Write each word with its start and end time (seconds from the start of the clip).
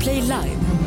Podplay 0.00 0.26
Live. 0.26 0.79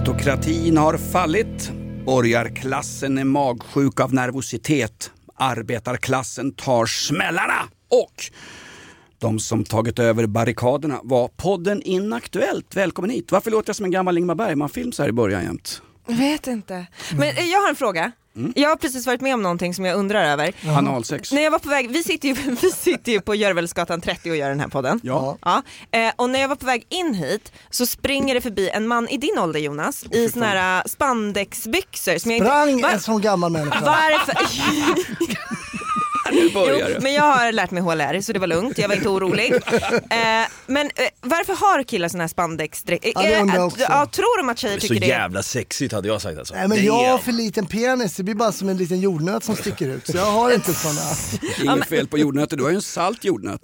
Aristokratin 0.00 0.76
har 0.76 0.98
fallit. 0.98 1.72
Borgarklassen 2.04 3.18
är 3.18 3.24
magsjuk 3.24 4.00
av 4.00 4.14
nervositet. 4.14 5.10
Arbetarklassen 5.34 6.52
tar 6.52 6.86
smällarna. 6.86 7.68
Och 7.88 8.24
de 9.18 9.38
som 9.38 9.64
tagit 9.64 9.98
över 9.98 10.26
barrikaderna 10.26 11.00
var 11.02 11.28
podden 11.28 11.82
Inaktuellt. 11.82 12.76
Välkommen 12.76 13.10
hit. 13.10 13.32
Varför 13.32 13.50
låter 13.50 13.68
jag 13.68 13.76
som 13.76 13.84
en 13.84 13.90
gammal 13.90 14.18
Ingmar 14.18 14.34
Bergman-film 14.34 14.92
så 14.92 15.02
här 15.02 15.08
i 15.08 15.12
början 15.12 15.42
jämt? 15.42 15.82
Jag 16.06 16.16
vet 16.16 16.46
inte. 16.46 16.86
Men 17.18 17.28
eh, 17.28 17.44
jag 17.44 17.60
har 17.60 17.68
en 17.68 17.76
fråga. 17.76 18.12
Jag 18.54 18.68
har 18.68 18.76
precis 18.76 19.06
varit 19.06 19.20
med 19.20 19.34
om 19.34 19.42
någonting 19.42 19.74
som 19.74 19.84
jag 19.84 19.96
undrar 19.96 20.24
över. 20.24 20.52
Analsex. 20.78 21.32
När 21.32 21.42
jag 21.42 21.50
var 21.50 21.58
på 21.58 21.68
väg, 21.68 21.90
vi 21.90 22.02
sitter 22.02 22.28
ju, 22.28 22.34
vi 22.62 22.70
sitter 22.70 23.12
ju 23.12 23.20
på 23.20 23.34
Görvelsgatan 23.34 24.00
30 24.00 24.30
och 24.30 24.36
gör 24.36 24.48
den 24.48 24.60
här 24.60 24.68
podden. 24.68 25.00
Ja. 25.02 25.36
Ja, 25.42 25.62
eh, 25.90 26.12
och 26.16 26.30
när 26.30 26.40
jag 26.40 26.48
var 26.48 26.56
på 26.56 26.66
väg 26.66 26.86
in 26.88 27.14
hit 27.14 27.52
så 27.70 27.86
springer 27.86 28.34
det 28.34 28.40
förbi 28.40 28.68
en 28.70 28.86
man 28.88 29.08
i 29.08 29.16
din 29.16 29.38
ålder 29.38 29.60
Jonas 29.60 30.04
i 30.10 30.28
såna 30.28 30.46
här 30.46 30.78
äh, 30.78 30.84
spandexbyxor 30.86 32.18
som 32.18 32.30
jag 32.30 32.40
Sprang 32.40 32.68
inte... 32.70 32.82
Va- 32.82 32.90
en 32.92 33.00
sån 33.00 33.20
gammal 33.20 33.50
människa. 33.52 33.80
Varför? 33.84 34.34
Jo, 36.54 36.60
börjar 36.60 36.88
det. 36.88 37.00
men 37.00 37.12
jag 37.12 37.22
har 37.22 37.52
lärt 37.52 37.70
mig 37.70 37.82
HLR 37.82 38.20
så 38.20 38.32
det 38.32 38.38
var 38.38 38.46
lugnt, 38.46 38.78
jag 38.78 38.88
var 38.88 38.94
inte 38.94 39.08
orolig. 39.08 39.52
Eh, 40.10 40.46
men 40.66 40.86
eh, 40.86 40.90
varför 41.20 41.54
har 41.54 41.82
killar 41.82 42.08
såna 42.08 42.22
här 42.22 42.28
spandexdräkter? 42.28 43.12
Ja, 43.14 43.22
det 43.22 43.40
undrar 43.40 43.56
jag 43.56 43.66
också. 43.66 43.80
ja, 43.88 44.06
tror 44.06 44.36
de 44.38 44.48
att 44.48 44.58
tjejer 44.58 44.74
Så 44.74 44.80
tycker 44.88 45.00
det? 45.00 45.06
jävla 45.06 45.42
sexigt 45.42 45.92
hade 45.92 46.08
jag 46.08 46.22
sagt 46.22 46.38
alltså. 46.38 46.54
Nej 46.54 46.68
men 46.68 46.84
jag 46.84 47.08
har 47.08 47.18
för 47.18 47.32
liten 47.32 47.66
penis, 47.66 48.16
det 48.16 48.22
blir 48.22 48.34
bara 48.34 48.52
som 48.52 48.68
en 48.68 48.76
liten 48.76 49.00
jordnöt 49.00 49.44
som 49.44 49.56
sticker 49.56 49.88
ut. 49.88 50.06
Så 50.06 50.16
jag 50.16 50.24
har 50.24 50.50
inte 50.54 50.74
såna. 50.74 51.00
Inget 51.74 51.88
fel 51.88 52.06
på 52.08 52.18
jordnötter, 52.18 52.56
du 52.56 52.62
har 52.62 52.70
ju 52.70 52.76
en 52.76 52.82
salt 52.82 53.24
jordnöt. 53.24 53.60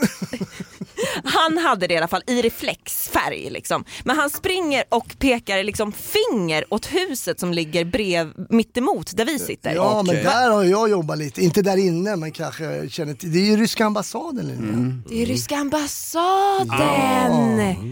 Han 1.25 1.59
hade 1.59 1.87
det 1.87 1.95
i 1.95 1.97
alla 1.97 2.09
fall 2.09 2.23
i 2.27 2.43
reflexfärg 2.43 3.51
liksom. 3.51 3.85
Men 4.05 4.17
han 4.19 4.31
springer 4.31 4.85
och 4.89 5.07
pekar 5.19 5.63
liksom 5.65 5.93
finger 5.93 6.65
åt 6.75 6.87
huset 6.87 7.41
som 7.41 7.53
ligger 7.53 7.85
brev 7.85 8.33
mittemot 8.51 9.17
där 9.17 9.25
vi 9.25 9.39
sitter. 9.39 9.75
Ja 9.75 10.03
men 10.03 10.15
där 10.17 10.51
har 10.51 10.65
jag 10.65 10.91
jobbat 10.91 11.19
lite, 11.19 11.43
inte 11.43 11.63
där 11.63 11.77
inne 11.77 12.17
men 12.17 12.33
kanske 12.33 12.76
känner 12.89 13.15
till. 13.15 13.33
Det 13.33 13.39
är 13.39 13.47
ju 13.47 13.57
ryska 13.57 13.85
ambassaden 13.85 14.47
Linda. 14.47 14.73
Mm. 14.73 15.03
Det 15.09 15.23
är 15.23 15.27
ryska 15.27 15.57
ambassaden. 15.57 16.71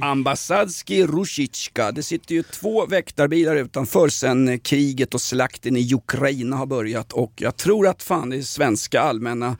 Ambassadski 0.02 1.06
Rusjitjka. 1.06 1.92
Det 1.92 2.02
sitter 2.02 2.34
ju 2.34 2.42
två 2.42 2.86
väktarbilar 2.86 3.56
utanför 3.56 4.08
sen 4.08 4.60
kriget 4.60 5.14
och 5.14 5.20
slakten 5.20 5.76
i 5.76 5.94
Ukraina 5.94 6.56
har 6.56 6.66
börjat 6.66 7.12
och 7.12 7.32
jag 7.36 7.56
tror 7.56 7.88
att 7.88 8.02
fan 8.02 8.30
det 8.30 8.42
svenska 8.42 9.00
allmänna 9.00 9.56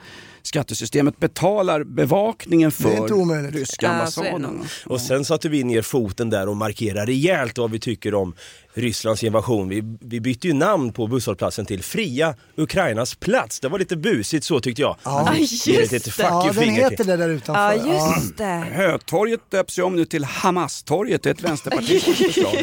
skattesystemet 0.47 1.19
betalar 1.19 1.84
bevakningen 1.84 2.73
Det 2.78 2.84
är 2.89 2.91
inte 2.97 3.09
för 3.09 3.14
omöjligt. 3.14 3.55
ryska 3.55 3.89
ambassaden. 3.89 4.61
Och 4.87 5.00
sen 5.00 5.25
satte 5.25 5.48
vi 5.48 5.64
ner 5.64 5.83
foten 5.83 6.31
där 6.31 6.48
och 6.48 6.56
markerade 6.56 7.06
rejält 7.12 7.59
vad 7.59 7.70
vi 7.70 7.78
tycker 7.78 8.14
om 8.14 8.34
Rysslands 8.77 9.25
invasion. 9.25 9.69
Vi, 9.69 9.83
vi 10.00 10.20
bytte 10.20 10.47
ju 10.47 10.53
namn 10.53 10.92
på 10.92 11.06
busshållplatsen 11.06 11.67
till 11.67 11.83
Fria 11.83 12.34
Ukrainas 12.56 13.15
plats. 13.15 13.61
Det 13.61 13.69
var 13.69 13.78
lite 13.78 13.97
busigt 13.97 14.45
så 14.47 14.61
tyckte 14.61 14.83
jag. 14.83 14.97
Ja. 15.03 15.34
Just 15.39 15.65
det 15.91 16.19
Ja 16.19 16.50
den 16.54 16.69
heter 16.69 17.04
det 17.04 17.16
där 17.16 17.28
Ja 17.28 17.34
utanför. 17.34 17.88
just 17.93 18.37
det. 18.38 18.65
Hötorget 18.72 19.41
döps 19.50 19.78
ju 19.78 19.83
om 19.83 19.97
nu 19.97 20.04
till 20.04 20.25
Hamas-torget, 20.25 21.22
det 21.22 21.28
är 21.31 21.34
ett 21.34 21.43
vänsterpartistiskt 21.43 22.19
förslag. 22.34 22.54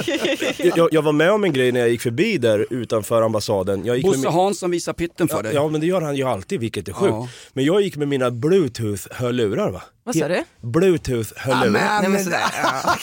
Jag, 0.77 0.89
jag 0.93 1.01
var 1.01 1.11
med 1.13 1.31
om 1.31 1.43
en 1.43 1.53
grej 1.53 1.71
när 1.71 1.79
jag 1.79 1.89
gick 1.89 2.01
förbi 2.01 2.37
där 2.37 2.65
utanför 2.69 3.21
ambassaden. 3.21 3.85
Jag 3.85 3.95
gick 3.97 4.05
med 4.05 4.11
Bosse 4.11 4.27
min- 4.27 4.33
Hansson 4.33 4.71
visar 4.71 4.93
pitten 4.93 5.27
för 5.27 5.43
dig. 5.43 5.53
Ja 5.55 5.67
men 5.67 5.81
det 5.81 5.87
gör 5.87 6.01
han 6.01 6.15
ju 6.15 6.23
alltid 6.23 6.59
vilket 6.59 6.87
är 6.87 6.93
sjukt. 6.93 7.11
Ja. 7.11 7.27
Men 7.53 7.65
jag 7.75 7.81
gick 7.81 7.97
med 7.97 8.07
mina 8.07 8.29
bluetooth-hörlurar 8.29 9.71
va? 9.71 9.83
Vad 10.03 10.15
sa 10.15 10.27
du? 10.27 10.43
Bluetooth-hörlurar. 10.61 11.67
Amen. 11.67 11.73
Nej, 11.73 12.01
men 12.01 12.11
men- 12.11 12.23
sådär, 12.23 12.39
ja. 12.63 12.95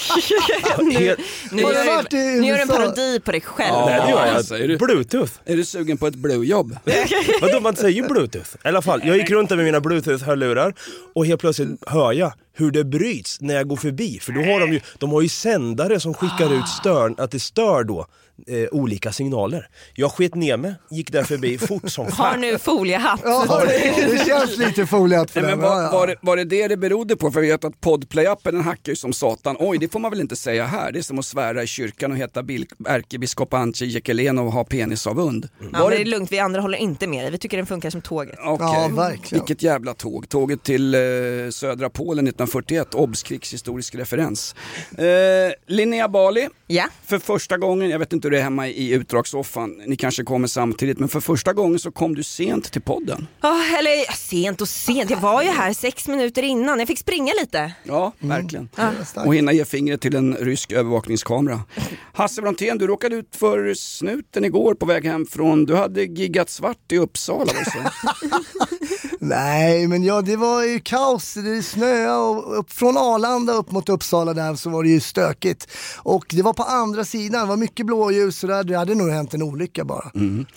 Nu 1.52 1.62
Har 1.62 1.72
du 1.72 1.84
gör, 1.86 2.06
du, 2.10 2.16
nu 2.40 2.46
gör 2.46 2.56
du 2.56 2.62
en 2.62 2.68
parodi 2.68 3.20
på 3.24 3.32
dig 3.32 3.40
själv. 3.40 3.68
Ja. 3.74 3.86
Nej 3.86 4.00
det 4.04 4.10
gör 4.10 4.26
jag. 4.26 4.44
säger 4.44 4.68
du. 4.68 4.76
Bluetooth. 4.78 5.32
Är 5.44 5.56
du 5.56 5.64
sugen 5.64 5.96
på 5.98 6.06
ett 6.06 6.14
blue-jobb? 6.14 6.76
Vadå 7.40 7.60
man 7.60 7.76
säger 7.76 8.02
ju 8.02 8.08
bluetooth? 8.08 8.50
I 8.64 8.68
alla 8.68 8.82
fall, 8.82 9.00
jag 9.04 9.16
gick 9.16 9.30
runt 9.30 9.50
med 9.50 9.58
mina 9.58 9.80
bluetooth-hörlurar 9.80 10.74
och 11.14 11.26
helt 11.26 11.40
plötsligt 11.40 11.68
hör 11.86 12.12
jag 12.12 12.32
hur 12.56 12.70
det 12.70 12.84
bryts 12.84 13.40
när 13.40 13.54
jag 13.54 13.68
går 13.68 13.76
förbi. 13.76 14.18
För 14.22 14.32
då 14.32 14.40
har 14.40 14.60
de 14.60 14.72
ju, 14.72 14.80
de 14.98 15.10
har 15.10 15.22
ju 15.22 15.28
sändare 15.28 16.00
som 16.00 16.14
skickar 16.14 16.54
ut 16.58 16.68
stör, 16.68 17.14
att 17.18 17.30
det 17.30 17.40
stör 17.40 17.84
då 17.84 18.06
eh, 18.46 18.68
olika 18.72 19.12
signaler. 19.12 19.68
Jag 19.94 20.12
sket 20.12 20.34
ner 20.34 20.56
mig, 20.56 20.74
gick 20.90 21.12
där 21.12 21.24
förbi 21.24 21.58
fort 21.58 21.90
som 21.90 22.04
Har 22.04 22.10
fan. 22.12 22.40
nu 22.40 22.58
foliehatt. 22.58 23.20
Ja, 23.24 23.62
det 23.66 24.26
känns 24.26 24.56
lite 24.56 24.86
foliat 24.86 25.30
för 25.30 25.40
Nej, 25.40 25.50
den. 25.50 25.58
men 25.60 25.68
var, 25.70 25.92
var, 25.92 26.06
det, 26.06 26.14
var 26.20 26.36
det 26.36 26.44
det 26.44 26.68
det 26.68 26.76
berodde 26.88 27.16
på? 27.16 27.30
För 27.30 27.40
vi 27.40 27.48
vet 27.48 27.64
att 27.64 27.80
Podplay-appen 27.80 28.52
den 28.52 28.60
hackar 28.60 28.92
ju 28.92 28.96
som 28.96 29.12
satan. 29.12 29.56
Oj, 29.58 29.78
det 29.78 29.88
får 29.92 29.98
man 30.00 30.10
väl 30.10 30.20
inte 30.20 30.36
säga 30.36 30.66
här. 30.66 30.92
Det 30.92 30.98
är 30.98 31.02
som 31.02 31.18
att 31.18 31.24
svära 31.24 31.62
i 31.62 31.66
kyrkan 31.66 32.10
och 32.12 32.16
heta 32.18 32.44
ärkebiskop 32.86 33.54
Antje 33.54 33.86
Jekelen 33.86 34.38
och 34.38 34.52
ha 34.52 34.64
penisavund. 34.64 35.48
Ja, 35.60 35.66
Var 35.72 35.80
men 35.80 35.90
det 35.90 35.96
det 35.96 36.02
är 36.02 36.04
lugnt, 36.04 36.32
vi 36.32 36.38
andra 36.38 36.60
håller 36.60 36.78
inte 36.78 37.06
med 37.06 37.24
dig. 37.24 37.30
Vi 37.30 37.38
tycker 37.38 37.56
den 37.56 37.66
funkar 37.66 37.90
som 37.90 38.00
tåget. 38.02 38.38
Okej. 38.44 38.66
Ja, 38.66 38.88
verkligen. 38.94 39.44
Vilket 39.44 39.62
jävla 39.62 39.94
tåg. 39.94 40.28
Tåget 40.28 40.62
till 40.62 40.94
eh, 40.94 41.00
södra 41.50 41.90
Polen 41.90 42.26
1941, 42.26 42.94
obs 42.94 43.22
krigshistorisk 43.22 43.94
referens. 43.94 44.54
Eh, 44.98 45.04
Linnea 45.66 46.08
Bali, 46.08 46.48
Ja. 46.66 46.84
för 47.06 47.18
första 47.18 47.56
gången, 47.58 47.90
jag 47.90 47.98
vet 47.98 48.12
inte 48.12 48.26
hur 48.28 48.30
det 48.30 48.38
är 48.38 48.42
hemma 48.42 48.68
i 48.68 48.92
utdragssoffan, 48.92 49.82
ni 49.86 49.96
kanske 49.96 50.24
kommer 50.24 50.48
samtidigt, 50.48 50.98
men 50.98 51.08
för 51.08 51.20
första 51.20 51.52
gången 51.52 51.78
så 51.78 51.90
kom 51.90 52.14
du 52.14 52.22
sent 52.22 52.72
till 52.72 52.82
podden. 52.82 53.26
Ja, 53.40 53.62
eller 53.78 53.90
ja, 53.90 54.12
sent 54.12 54.60
och 54.60 54.68
sent, 54.68 55.10
jag 55.10 55.20
var 55.20 55.42
ju 55.42 55.48
här 55.48 55.72
sex 55.72 56.08
minuter 56.08 56.42
innan, 56.42 56.77
jag 56.78 56.88
fick 56.88 56.98
springa 56.98 57.32
lite. 57.40 57.72
Ja, 57.82 58.12
verkligen. 58.18 58.68
starkt. 59.06 59.26
Och 59.26 59.34
hinna 59.34 59.52
ge 59.52 59.64
fingret 59.64 60.00
till 60.00 60.16
en 60.16 60.34
rysk 60.34 60.72
övervakningskamera. 60.72 61.60
Hasse 62.12 62.42
Brontén, 62.42 62.78
du 62.78 62.86
råkade 62.86 63.16
ut 63.16 63.36
för 63.36 63.74
snuten 63.74 64.44
igår 64.44 64.74
på 64.74 64.86
väg 64.86 65.04
hem 65.04 65.26
från, 65.26 65.64
du 65.64 65.76
hade 65.76 66.02
giggat 66.02 66.50
svart 66.50 66.92
i 66.92 66.98
Uppsala? 66.98 67.52
Nej 69.20 69.86
men 69.86 70.04
ja 70.04 70.22
det 70.22 70.36
var 70.36 70.64
ju 70.64 70.80
kaos, 70.80 71.34
det 71.34 71.62
snöade 71.62 72.16
och 72.16 72.58
upp, 72.58 72.72
från 72.72 72.96
Arlanda 72.96 73.52
upp 73.52 73.70
mot 73.70 73.88
Uppsala 73.88 74.34
där 74.34 74.54
så 74.54 74.70
var 74.70 74.82
det 74.82 74.88
ju 74.88 75.00
stökigt. 75.00 75.68
Och 75.98 76.26
det 76.30 76.42
var 76.42 76.52
på 76.52 76.62
andra 76.62 77.04
sidan, 77.04 77.40
det 77.40 77.46
var 77.46 77.56
mycket 77.56 77.86
blåljus 77.86 78.42
och 78.42 78.48
där, 78.48 78.64
det 78.64 78.76
hade 78.76 78.94
nog 78.94 79.10
hänt 79.10 79.34
en 79.34 79.42
olycka 79.42 79.84
bara. 79.84 80.10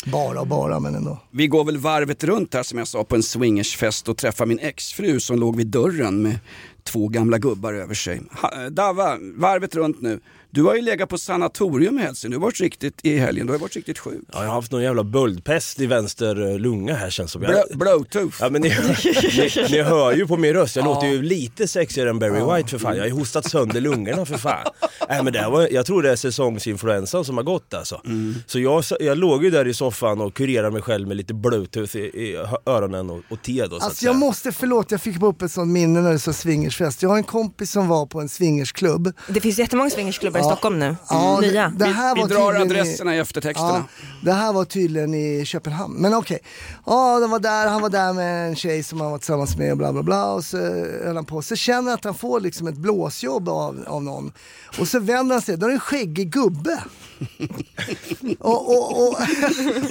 Bara 0.06 0.42
och 0.42 0.48
bara 0.48 0.80
men 0.80 0.96
ändå. 0.96 1.20
Vi 1.32 1.48
går 1.48 1.64
väl 1.64 1.78
varvet 1.78 2.24
runt 2.24 2.54
här 2.54 2.64
som 2.64 2.78
jag 2.80 2.88
sa 2.88 3.04
på 3.04 3.16
en 3.16 3.24
swingersfest 3.24 4.10
och 4.10 4.18
träffade 4.18 4.48
min 4.48 4.60
exfru 4.60 5.20
som 5.20 5.40
låg 5.40 5.56
vid 5.56 5.68
dörren 5.68 6.11
med 6.18 6.40
två 6.84 7.08
gamla 7.08 7.38
gubbar 7.38 7.74
över 7.74 7.94
sig. 7.94 8.22
Ha, 8.32 8.70
Dava, 8.70 9.18
varvet 9.36 9.76
runt 9.76 10.02
nu. 10.02 10.20
Du 10.54 10.64
har 10.64 10.76
ju 10.76 10.82
legat 10.82 11.10
på 11.10 11.18
sanatorium 11.18 12.00
i 12.00 12.02
Hälsingland, 12.02 12.34
du 12.34 12.38
har 12.38 12.48
varit 12.48 12.60
riktigt 12.62 13.00
i 13.04 13.18
helgen, 13.18 13.48
du 13.48 13.54
har 13.54 13.60
varit 13.60 13.76
riktigt 13.76 14.00
sjuk. 14.00 14.22
Ja, 14.34 14.40
jag 14.40 14.48
har 14.48 14.56
haft 14.56 14.72
någon 14.72 14.84
jävla 14.84 15.04
böldpest 15.04 15.80
i 15.80 15.86
vänster 15.86 16.52
eh, 16.52 16.60
lunga 16.60 16.94
här 16.96 17.10
känns 17.10 17.32
som. 17.32 17.44
Jag, 17.44 17.78
Blowtooth. 17.78 18.38
Ja 18.40 18.50
men 18.50 18.62
ni, 18.62 18.70
ni, 18.70 19.68
ni 19.72 19.82
hör 19.82 20.14
ju 20.16 20.28
på 20.28 20.38
min 20.38 20.54
röst, 20.54 20.76
jag 20.76 20.86
låter 20.86 21.08
ju 21.08 21.22
lite 21.22 21.68
sexigare 21.68 22.10
än 22.10 22.20
Barry 22.20 22.56
White 22.58 22.70
för 22.70 22.78
fan. 22.78 22.96
Jag 22.96 23.04
har 23.04 23.08
ju 23.08 23.14
hostat 23.14 23.50
sönder 23.50 23.82
lungorna 23.82 24.26
för 24.26 24.38
fan. 24.38 24.68
Nej 25.10 25.24
men 25.24 25.34
det 25.34 25.50
var, 25.50 25.68
jag 25.72 25.86
tror 25.86 26.04
det 26.04 26.12
är 26.12 26.16
säsongsinfluensan 26.16 27.26
som 27.26 27.38
har 27.38 27.44
gått 27.44 27.74
alltså. 27.74 28.02
Så 28.46 28.60
jag, 28.60 28.84
jag 29.00 29.18
låg 29.18 29.44
ju 29.44 29.50
där 29.52 29.68
i 29.68 29.74
soffan 29.74 30.22
och 30.22 30.34
kurerade 30.34 30.72
mig 30.72 30.82
själv 30.82 31.08
med 31.08 31.18
lite 31.18 31.34
bluetooth 31.34 31.98
i, 31.98 32.00
i 32.00 32.38
öronen 32.66 33.10
och, 33.10 33.22
och 33.30 33.42
te 33.42 33.62
då 33.64 33.70
så 33.70 33.76
att 33.76 33.84
Alltså 33.84 34.00
säga. 34.00 34.10
jag 34.10 34.16
måste, 34.20 34.52
förlåt 34.52 34.92
jag 34.92 35.02
fick 35.02 35.22
upp 35.22 35.42
ett 35.42 35.52
sånt 35.52 35.72
minne 35.72 36.02
när 36.02 36.12
det 36.12 36.20
sa 36.20 36.34
swingersfest. 36.34 37.02
Jag 37.02 37.10
har 37.10 37.18
en 37.18 37.24
kompis 37.24 37.72
som 37.72 37.88
var 37.88 38.06
på 38.06 38.20
en 38.22 38.30
swingersklubb. 38.30 39.14
Det 39.28 39.42
finns 39.42 39.60
jättemånga 39.60 39.90
swingersklubbar 39.90 40.41
i 40.42 40.44
Stockholm 40.44 40.80
nu, 40.80 40.96
Ja, 41.10 41.40
nya. 41.42 41.70
Det, 41.70 41.86
det 41.86 41.92
här 41.92 42.16
Vi 42.16 42.22
var 42.22 42.28
drar 42.28 42.52
tydligen 42.54 42.78
i- 42.78 42.80
adresserna 42.82 43.16
i 43.16 43.20
eftertexterna. 43.20 43.70
Ja, 43.74 43.84
det 44.22 44.32
här 44.34 44.54
var 44.54 44.66
tydligen 44.66 45.14
i 45.14 45.46
Köpenhamn. 45.46 45.94
Men 45.96 46.14
okej. 46.14 46.40
Ja, 46.86 47.20
de 47.20 47.32
var 47.32 47.40
där, 47.40 47.68
han 47.68 47.82
var 47.82 47.90
där 47.90 48.14
med 48.14 48.48
en 48.48 48.56
tjej 48.56 48.84
som 48.84 49.02
han 49.02 49.12
var 49.12 49.18
tillsammans 49.18 49.58
med 49.58 49.72
och 49.72 49.78
bla 49.78 49.94
bla 49.94 50.04
bla. 50.04 50.26
Och 50.32 50.44
så 50.44 50.58
höll 51.06 51.16
han 51.16 51.26
på. 51.26 51.42
Så 51.42 51.56
känner 51.56 51.82
han 51.90 51.94
att 51.94 52.04
han 52.04 52.16
får 52.16 52.40
liksom 52.40 52.68
ett 52.68 52.78
blåsjobb 52.78 53.50
av, 53.50 53.84
av 53.88 54.04
någon. 54.04 54.32
Och 54.80 54.88
så 54.88 55.00
vänder 55.00 55.36
han 55.36 55.42
sig, 55.42 55.58
då 55.58 55.66
är 55.66 55.70
det 55.70 55.76
en 55.76 55.80
skäggig 55.80 56.32
gubbe. 56.32 56.84
och, 58.40 58.70
och, 58.70 59.08
och, 59.08 59.18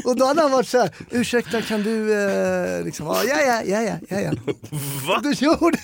och 0.05 0.17
då 0.17 0.25
hade 0.27 0.43
han 0.43 0.51
varit 0.51 0.69
så 0.69 0.79
här, 0.79 0.91
ursäkta 1.11 1.63
kan 1.63 1.83
du 1.83 2.13
eh, 2.79 2.85
liksom, 2.85 3.07
ja 3.07 3.23
ja 3.29 3.37
ja 3.47 3.63
ja 3.65 3.83
ja 3.83 3.97
ja. 4.09 4.21
ja. 4.21 4.33
Va? 5.09 5.21
Du 5.23 5.33
gjorde. 5.33 5.79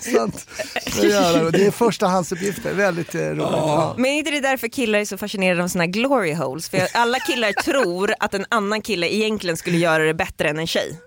Och 1.45 1.53
Det 1.53 1.67
är 1.67 1.71
förstahandsuppgifter, 1.71 2.75
väldigt 2.75 3.15
eh, 3.15 3.21
roligt. 3.21 3.39
Ja. 3.41 3.95
Men 3.99 4.07
är 4.07 4.19
inte 4.19 4.31
det 4.31 4.41
därför 4.41 4.56
därför 4.57 4.69
killar 4.69 4.99
är 4.99 5.05
så 5.05 5.19
fascinerade 5.19 5.63
av 5.63 5.69
såna 5.69 5.85
här 5.85 5.91
glory 5.91 6.35
holes. 6.35 6.69
För 6.69 6.89
alla 6.95 7.19
killar 7.19 7.53
tror 7.53 8.15
att 8.21 8.35
en 8.35 8.45
annan 8.49 8.83
kille 8.83 9.15
egentligen 9.15 9.57
skulle 9.57 9.77
göra 9.77 10.05
det 10.05 10.15
bättre 10.15 10.49
än 10.49 10.59
en 10.59 10.67
tjej. 10.67 11.01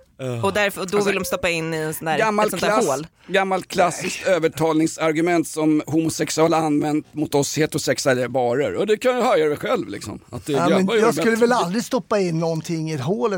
Och, 0.44 0.54
därför, 0.54 0.82
och 0.82 0.88
då 0.88 1.04
vill 1.04 1.16
de 1.16 1.26
stoppa 1.26 1.50
in 1.50 1.74
i 1.74 1.78
en 1.78 1.94
sån 1.94 2.06
där, 2.06 2.14
ett 2.14 2.20
Gammalt, 2.20 2.50
sånt 2.50 2.62
där 2.62 2.70
klass, 2.70 2.88
hål. 2.88 3.08
gammalt 3.28 3.68
klassiskt 3.68 4.28
övertalningsargument 4.28 5.48
som 5.48 5.82
homosexuella 5.86 6.58
använt 6.58 7.14
mot 7.14 7.36
oss 7.36 7.58
heterosexuella 7.58 8.30
barer. 8.30 8.76
Och 8.76 8.88
det 8.88 8.98
kan 8.98 9.16
jag 9.16 9.24
höra 9.24 9.38
själv 9.56 9.88
liksom. 9.90 10.20
Att 10.30 10.46
det 10.46 10.54
Ja, 10.54 10.70
men 10.70 10.86
gör 10.88 11.06
jag 11.06 11.14
skulle 11.14 11.32
bättre. 11.32 11.42
väl 11.46 11.52
aldrig 11.52 11.84
stoppa 11.84 12.20
in 12.20 12.40
någonting 12.40 12.92
i 12.92 12.94
ett 12.94 13.02
hål 13.02 13.34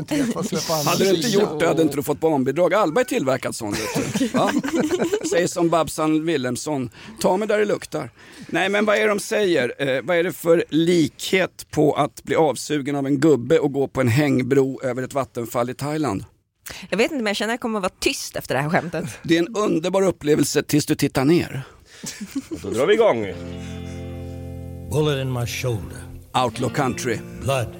släppa 0.46 0.74
andra. 0.74 0.90
Hade 0.90 1.04
du 1.04 1.16
inte 1.16 1.28
gjort 1.28 1.60
det 1.60 1.66
hade 1.68 1.82
inte 1.82 1.96
du 1.96 2.02
fått 2.02 2.20
barnbidrag. 2.20 2.74
Alba 2.74 3.00
är 3.00 3.04
tillverkad 3.04 3.56
sån 3.56 3.72
du. 3.72 4.28
Säger 5.28 5.46
som 5.46 5.68
Babsan 5.68 6.26
Wilhelmsson, 6.26 6.90
ta 7.20 7.36
mig 7.36 7.48
där 7.48 7.58
det 7.58 7.64
luktar. 7.64 8.10
Nej 8.46 8.68
men 8.68 8.84
vad 8.84 8.96
är 8.96 9.00
det 9.00 9.08
de 9.08 9.20
säger? 9.20 9.74
Eh, 9.78 10.02
vad 10.02 10.16
är 10.16 10.24
det 10.24 10.32
för 10.32 10.64
likhet 10.68 11.66
på 11.70 11.92
att 11.94 12.22
bli 12.24 12.36
avsugen 12.36 12.96
av 12.96 13.06
en 13.06 13.20
gubbe 13.20 13.58
och 13.58 13.72
gå 13.72 13.88
på 13.88 14.00
en 14.00 14.08
hängbro 14.08 14.80
över 14.82 15.02
ett 15.02 15.14
vattenfall 15.14 15.70
i 15.70 15.74
Thailand? 15.74 16.24
Jag 16.90 16.98
vet 16.98 17.10
inte 17.12 17.22
men 17.22 17.26
jag 17.26 17.36
känner 17.36 17.52
att 17.52 17.56
jag 17.56 17.60
kommer 17.60 17.78
att 17.78 17.82
vara 17.82 17.92
tyst 17.98 18.36
efter 18.36 18.54
det 18.54 18.60
här 18.60 18.70
skämtet. 18.70 19.18
Det 19.22 19.36
är 19.36 19.38
en 19.38 19.54
underbar 19.56 20.02
upplevelse 20.02 20.62
tills 20.62 20.86
du 20.86 20.94
tittar 20.94 21.24
ner. 21.24 21.62
Då 22.62 22.70
drar 22.70 22.86
vi 22.86 22.94
igång. 22.94 23.26
Bullet 24.90 25.22
in 25.22 25.32
my 25.32 25.46
shoulder, 25.46 25.98
Outlaw 26.34 26.74
Country, 26.74 27.18
blood 27.40 27.76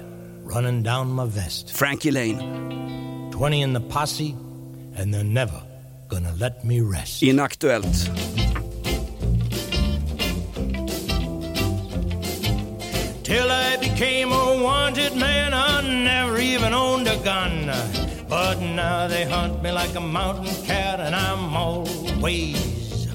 running 0.53 0.83
down 0.83 1.15
my 1.15 1.25
vest. 1.35 1.69
Frankie 1.69 2.11
Lane, 2.11 3.31
20 3.31 3.61
in 3.61 3.73
the 3.73 3.79
posse, 3.79 4.35
and 4.97 5.13
they're 5.13 5.33
never 5.33 5.61
gonna 6.09 6.31
let 6.35 6.63
me 6.63 6.81
rest. 6.81 7.23
Inaktuellt. 7.23 8.09
Till 13.23 13.51
I 13.51 13.77
became 13.79 14.31
a 14.31 14.63
wanted 14.63 15.15
man, 15.15 15.53
I 15.53 15.81
never 16.03 16.39
even 16.39 16.73
owned 16.73 17.07
a 17.07 17.15
gun. 17.23 18.02
But 18.33 18.61
now 18.61 19.07
they 19.07 19.25
hunt 19.25 19.61
me 19.61 19.71
like 19.71 19.93
a 19.95 19.99
mountain 19.99 20.55
cat, 20.65 20.99
and 20.99 21.13
I'm 21.15 21.55
always, 21.55 23.07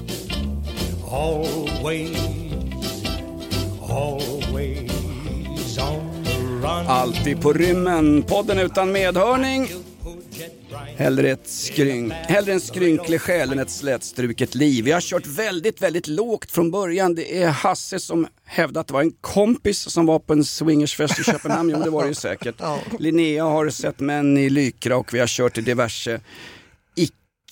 always, 1.03 2.15
always 3.81 5.77
on 5.77 6.23
the 6.23 6.37
run. 6.61 6.85
Alltid 6.87 7.41
på 7.41 7.53
rymmen, 7.53 8.23
podden 8.23 8.59
utan 8.59 8.91
medhörning. 8.91 9.67
Hellre, 10.99 11.31
ett 11.31 11.47
skryn... 11.47 12.11
Hellre 12.11 12.53
en 12.53 12.59
skrynklig 12.59 13.21
själ 13.21 13.51
än 13.51 13.59
ett 13.59 13.69
slätstruket 13.69 14.55
liv. 14.55 14.85
Vi 14.85 14.91
har 14.91 15.01
kört 15.01 15.27
väldigt, 15.27 15.81
väldigt 15.81 16.07
lågt 16.07 16.51
från 16.51 16.71
början. 16.71 17.15
Det 17.15 17.41
är 17.41 17.49
Hasse 17.49 17.99
som 17.99 18.27
hävdar 18.45 18.81
att 18.81 18.87
det 18.87 18.93
var 18.93 19.01
en 19.01 19.11
kompis 19.21 19.79
som 19.79 20.05
var 20.05 20.19
på 20.19 20.33
en 20.33 20.45
swingersfest 20.45 21.19
i 21.19 21.23
Köpenhamn. 21.23 21.69
Jo, 21.69 21.83
det 21.83 21.89
var 21.89 22.03
det 22.03 22.07
ju 22.07 22.13
säkert. 22.13 22.61
Linnea 22.99 23.43
har 23.43 23.69
sett 23.69 23.99
män 23.99 24.37
i 24.37 24.49
Lykra 24.49 24.97
och 24.97 25.13
vi 25.13 25.19
har 25.19 25.27
kört 25.27 25.57
i 25.57 25.61
diverse 25.61 26.21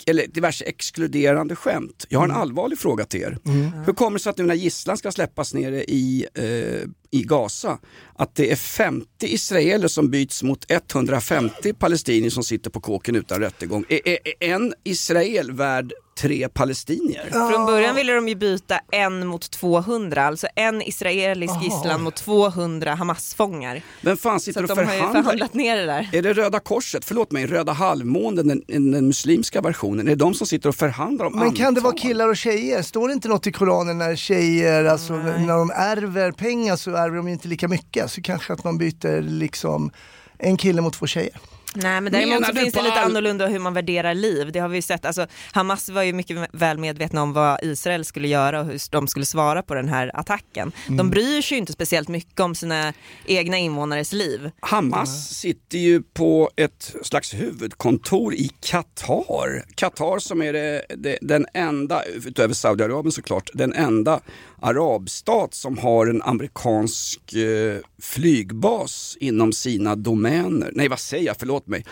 eller 0.06 0.28
diverse 0.28 0.66
exkluderande 0.66 1.56
skämt. 1.56 2.06
Jag 2.10 2.20
har 2.20 2.26
en 2.26 2.32
allvarlig 2.32 2.80
fråga 2.80 3.06
till 3.06 3.22
er. 3.22 3.38
Hur 3.86 3.94
kommer 3.94 4.18
det 4.18 4.24
sig 4.24 4.30
att 4.30 4.38
nu 4.38 4.44
när 4.44 4.56
gisslan 4.56 4.98
ska 4.98 5.12
släppas 5.12 5.54
nere 5.54 5.84
i, 5.84 6.28
eh, 6.34 6.90
i 7.12 7.24
Gaza, 7.24 7.78
att 8.16 8.36
det 8.36 8.52
är 8.52 8.56
50 8.56 9.08
israeler 9.22 9.88
som 9.88 10.10
byts 10.10 10.44
mot 10.44 10.72
150 10.72 11.74
palestinier 11.74 12.30
som 12.30 12.44
sitter 12.44 12.70
på 12.70 12.80
kåken 12.80 13.16
utan 13.16 13.40
rättegång? 13.40 13.86
Är, 13.90 14.08
är, 14.08 14.18
är 14.40 14.54
en 14.56 14.74
israel 14.84 15.52
värd 15.52 15.94
tre 16.18 16.50
palestinier? 16.50 17.30
Från 17.52 17.66
början 17.66 17.96
ville 17.96 18.14
de 18.14 18.28
ju 18.28 18.36
byta 18.36 18.80
en 18.92 19.28
mot 19.28 19.52
200, 19.52 20.26
alltså 20.26 20.48
en 20.56 20.82
israelisk 20.82 21.54
gisslan 21.64 22.02
mot 22.02 22.16
200 22.16 22.96
Hamas-fångar. 22.96 23.82
Vem 24.02 24.18
fan 24.18 24.40
Så 24.40 24.44
sitter 24.44 24.64
att 24.64 24.70
och 24.70 24.76
de 24.78 24.86
har 24.86 24.94
ju 24.94 25.00
förhandlar? 25.00 25.24
förhandlat 25.24 25.54
ner 25.54 25.78
det 25.78 25.86
där. 25.86 26.10
Är 26.14 26.22
det 26.22 26.34
Röda 26.34 26.60
Korset, 26.60 27.06
förlåt 27.06 27.32
mig, 27.32 27.46
Röda 27.46 27.72
halvmånen, 27.72 28.48
den, 28.48 28.92
den, 28.92 29.08
muslimska 29.08 29.62
versionen, 29.62 30.08
är 30.08 30.12
det 30.12 30.16
de 30.16 30.34
som 30.34 30.48
sitter 30.48 30.70
och 30.70 30.76
förhandlar 30.76 31.26
om 31.26 31.40
Men 31.40 31.54
kan 31.54 31.74
det 31.74 31.82
vara 31.82 31.92
antal? 31.92 32.08
killar 32.08 32.30
och 32.30 32.38
tjejer? 32.38 32.82
Står 32.82 33.08
det 33.08 33.14
inte 33.14 33.28
något 33.28 33.48
i 33.48 33.52
Koranen 33.52 33.98
när 33.98 34.16
tjejer, 34.16 34.86
alltså 34.86 35.14
när 35.14 35.58
de 35.58 35.72
ärver 35.76 36.32
pengar 36.32 36.76
så 36.76 36.96
ärver 36.98 37.18
de 37.18 37.28
ju 37.28 37.34
inte 37.34 37.48
lika 37.48 37.68
mycket. 37.68 38.12
Så 38.12 38.22
kanske 38.22 38.54
att 38.54 38.64
man 38.64 38.78
byter 38.78 39.22
liksom 39.22 39.92
en 40.38 40.58
kille 40.58 40.82
mot 40.82 40.94
två 40.94 41.08
tjejer. 41.08 41.40
Nej 41.76 42.02
men 42.02 42.04
Menar 42.04 42.20
däremot 42.20 42.46
så 42.46 42.54
finns 42.54 42.74
det 42.74 42.82
lite 42.82 43.02
annorlunda 43.02 43.48
hur 43.48 43.60
man 43.60 43.74
värderar 43.74 44.14
liv. 44.14 44.52
Det 44.52 44.60
har 44.60 44.70
vi 44.70 44.76
ju 44.76 44.82
sett. 44.82 45.06
Alltså, 45.06 45.28
Hamas 45.52 45.90
var 45.90 46.04
ju 46.04 46.14
mycket 46.14 46.38
väl 46.52 46.78
medvetna 46.78 47.22
om 47.22 47.34
vad 47.34 47.60
Israel 47.64 48.06
skulle 48.06 48.28
göra 48.28 48.60
och 48.60 48.66
hur 48.66 48.92
de 48.92 49.08
skulle 49.08 49.26
svara 49.26 49.62
på 49.62 49.74
den 49.74 49.90
här 49.90 50.12
attacken. 50.14 50.72
Mm. 50.86 50.98
De 50.98 51.10
bryr 51.10 51.42
sig 51.42 51.56
ju 51.56 51.60
inte 51.60 51.74
speciellt 51.74 52.08
mycket 52.08 52.40
om 52.40 52.56
sina 52.56 52.94
egna 53.26 53.58
invånares 53.58 54.14
liv. 54.14 54.52
Hamas 54.60 55.30
sitter 55.30 55.78
ju 55.78 56.02
på 56.02 56.50
ett 56.56 56.96
slags 57.04 57.34
huvudkontor 57.34 58.34
i 58.34 58.52
Qatar. 58.62 59.64
Qatar 59.76 60.20
som 60.20 60.42
är 60.42 60.54
det, 60.54 60.86
det, 60.98 61.18
den 61.22 61.46
enda, 61.54 62.04
utöver 62.04 62.54
Saudiarabien 62.54 63.12
såklart, 63.12 63.50
den 63.54 63.74
enda 63.74 64.20
arabstat 64.62 65.54
som 65.54 65.78
har 65.78 66.08
en 66.08 66.22
amerikansk 66.22 67.34
eh, 67.34 67.78
flygbas 68.02 69.18
inom 69.20 69.54
sina 69.54 69.96
domäner. 69.96 70.72
Nej 70.74 70.88
vad 70.88 71.00
säger 71.00 71.26
jag, 71.26 71.36
förlåt 71.40 71.68
mig. 71.68 71.86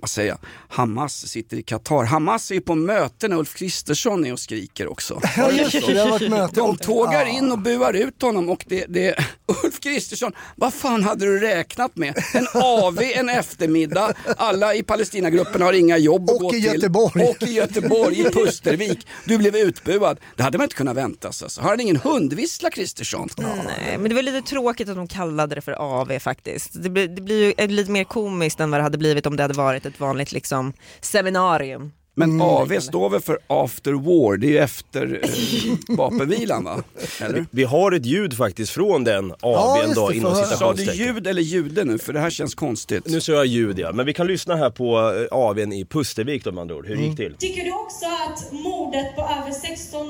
Vad 0.00 0.10
säger 0.10 0.28
jag? 0.28 0.38
Hamas 0.68 1.26
sitter 1.26 1.56
i 1.56 1.62
Qatar. 1.62 2.04
Hamas 2.04 2.50
är 2.50 2.54
ju 2.54 2.60
på 2.60 2.74
möte 2.74 3.28
när 3.28 3.36
Ulf 3.36 3.54
Kristersson 3.54 4.26
är 4.26 4.32
och 4.32 4.40
skriker 4.40 4.88
också. 4.88 5.20
Ja 5.36 5.50
just 5.50 5.72
det, 5.72 5.92
det 5.94 6.00
har 6.00 6.10
varit 6.10 6.30
möte. 6.30 6.54
De 6.60 6.76
tågar 6.76 7.26
in 7.26 7.52
och 7.52 7.58
buar 7.58 7.92
ut 7.92 8.22
honom 8.22 8.48
och 8.48 8.64
det, 8.68 8.84
det 8.88 9.14
Ulf 9.64 9.80
Kristersson, 9.80 10.32
vad 10.56 10.74
fan 10.74 11.04
hade 11.04 11.24
du 11.24 11.38
räknat 11.40 11.96
med? 11.96 12.14
En 12.34 12.46
AV 12.54 12.98
en 13.02 13.28
eftermiddag, 13.28 14.12
alla 14.36 14.74
i 14.74 14.82
Palestinagruppen 14.82 15.62
har 15.62 15.72
inga 15.72 15.98
jobb 15.98 16.30
att 16.30 16.36
Och 16.36 16.40
gå 16.42 16.54
i 16.54 16.62
till. 16.62 16.74
Göteborg. 16.74 17.22
Och 17.24 17.42
i 17.42 17.52
Göteborg, 17.52 18.20
i 18.20 18.24
Pustervik. 18.24 19.06
Du 19.24 19.38
blev 19.38 19.56
utbuad. 19.56 20.20
Det 20.36 20.42
hade 20.42 20.58
man 20.58 20.64
inte 20.64 20.76
kunnat 20.76 20.96
vänta 20.96 21.32
sig. 21.32 21.46
Alltså. 21.46 21.60
Har 21.60 21.68
han 21.68 21.80
ingen 21.80 21.96
hundvissla 21.96 22.70
Kristersson? 22.70 23.28
Nej, 23.36 23.98
men 23.98 24.08
det 24.08 24.14
var 24.14 24.22
lite 24.22 24.42
tråkigt 24.42 24.88
att 24.88 24.96
de 24.96 25.08
kallade 25.08 25.54
det 25.54 25.60
för 25.60 25.72
AV 25.72 26.18
faktiskt. 26.18 26.82
Det 26.82 26.90
blir, 26.90 27.08
det 27.08 27.20
blir 27.22 27.60
ju 27.60 27.66
lite 27.66 27.90
mer 27.90 28.04
komiskt 28.04 28.60
än 28.60 28.70
vad 28.70 28.80
det 28.80 28.84
hade 28.84 28.98
blivit 28.98 29.26
om 29.26 29.36
det 29.36 29.42
hade 29.42 29.54
varit 29.54 29.69
varit 29.70 29.86
ett 29.86 30.00
vanligt 30.00 30.32
liksom, 30.32 30.72
seminarium. 31.00 31.92
Men 32.28 32.40
AV 32.40 32.80
står 32.80 33.10
väl 33.10 33.20
för 33.20 33.38
after 33.46 33.92
war, 33.92 34.36
det 34.36 34.46
är 34.46 34.50
ju 34.50 34.58
efter 34.58 35.20
eh, 35.22 35.96
vapenvilan 35.96 36.64
va? 36.64 36.82
Eller? 37.20 37.46
Vi 37.50 37.64
har 37.64 37.92
ett 37.92 38.06
ljud 38.06 38.36
faktiskt 38.36 38.72
från 38.72 39.04
den 39.04 39.32
Ja, 39.42 39.58
AWn 39.76 39.82
just 39.82 39.94
då 39.94 40.08
det, 40.08 40.16
inom 40.16 40.34
för- 40.34 40.42
Sa 40.42 40.50
du 40.50 40.54
citationstecken. 40.78 41.14
ljud 41.14 41.26
eller 41.26 41.42
jude 41.42 41.84
nu? 41.84 41.98
För 41.98 42.12
det 42.12 42.20
här 42.20 42.30
känns 42.30 42.54
konstigt. 42.54 43.06
Nu 43.06 43.20
sa 43.20 43.32
jag 43.32 43.46
ljud 43.46 43.78
ja, 43.78 43.92
men 43.92 44.06
vi 44.06 44.12
kan 44.14 44.26
lyssna 44.26 44.56
här 44.56 44.70
på 44.70 44.98
eh, 45.30 45.36
AWn 45.38 45.72
i 45.72 45.84
Pustervik 45.84 46.44
då 46.44 46.52
med 46.52 46.62
andra 46.62 46.74
ord, 46.76 46.86
hur 46.86 46.96
det 46.96 47.02
gick 47.02 47.16
till. 47.16 47.34
Tycker 47.38 47.64
du 47.64 47.72
också 47.72 48.06
att 48.06 48.52
mordet 48.52 49.16
på 49.16 49.22
över 49.22 49.52
16 49.52 50.06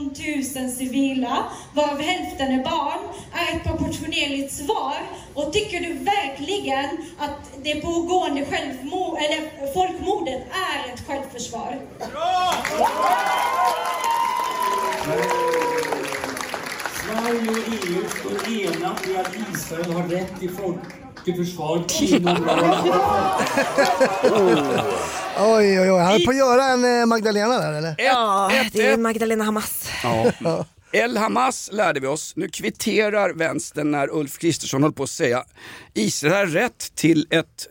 000 0.62 0.70
civila, 0.70 1.44
varav 1.74 2.00
hälften 2.00 2.52
är 2.60 2.64
barn, 2.64 2.98
är 3.32 3.56
ett 3.56 3.64
proportionerligt 3.64 4.52
svar? 4.54 4.94
Och 5.34 5.52
tycker 5.52 5.80
du 5.80 5.92
verkligen 5.92 6.84
att 7.18 7.62
det 7.64 7.74
pågående 7.74 8.44
självmord, 8.50 9.18
eller 9.18 9.72
folkmordet 9.74 10.42
är 10.68 10.94
ett 10.94 11.02
självförsvar? 11.06 11.78
Sverige 17.02 17.50
och 17.50 17.58
EU 17.68 18.08
står 18.20 18.48
enat 18.52 19.08
i 19.08 19.16
att 19.16 19.34
Israel 19.54 19.92
har 19.92 20.02
rätt 20.08 20.40
till 20.40 20.50
folk 20.50 20.78
till 21.24 21.34
försvar 21.34 21.84
inom 22.00 22.36
Oj 25.38 25.80
oj 25.80 25.90
oj, 25.90 25.98
han 26.00 26.14
är 26.14 26.24
på 26.24 26.30
att 26.30 26.36
göra 26.36 26.64
en 26.64 27.00
eh, 27.00 27.06
Magdalena 27.06 27.58
där 27.58 27.72
eller? 27.72 27.94
Ja, 27.98 28.52
ett, 28.52 28.72
det 28.72 28.86
är 28.86 28.92
ett. 28.92 29.00
Magdalena 29.00 29.44
Hamas. 29.44 29.88
Ja. 30.02 30.32
El 30.92 31.16
Hamas 31.16 31.70
lärde 31.72 32.00
vi 32.00 32.06
oss. 32.06 32.32
Nu 32.36 32.48
kvitterar 32.48 33.32
vänstern 33.32 33.90
när 33.90 34.10
Ulf 34.14 34.38
Kristersson 34.38 34.82
höll 34.82 34.92
på 34.92 35.02
att 35.02 35.10
säga 35.10 35.44
Israel 35.94 36.34
har 36.34 36.46
rätt 36.46 36.94
till 36.94 37.26
ett 37.30 37.68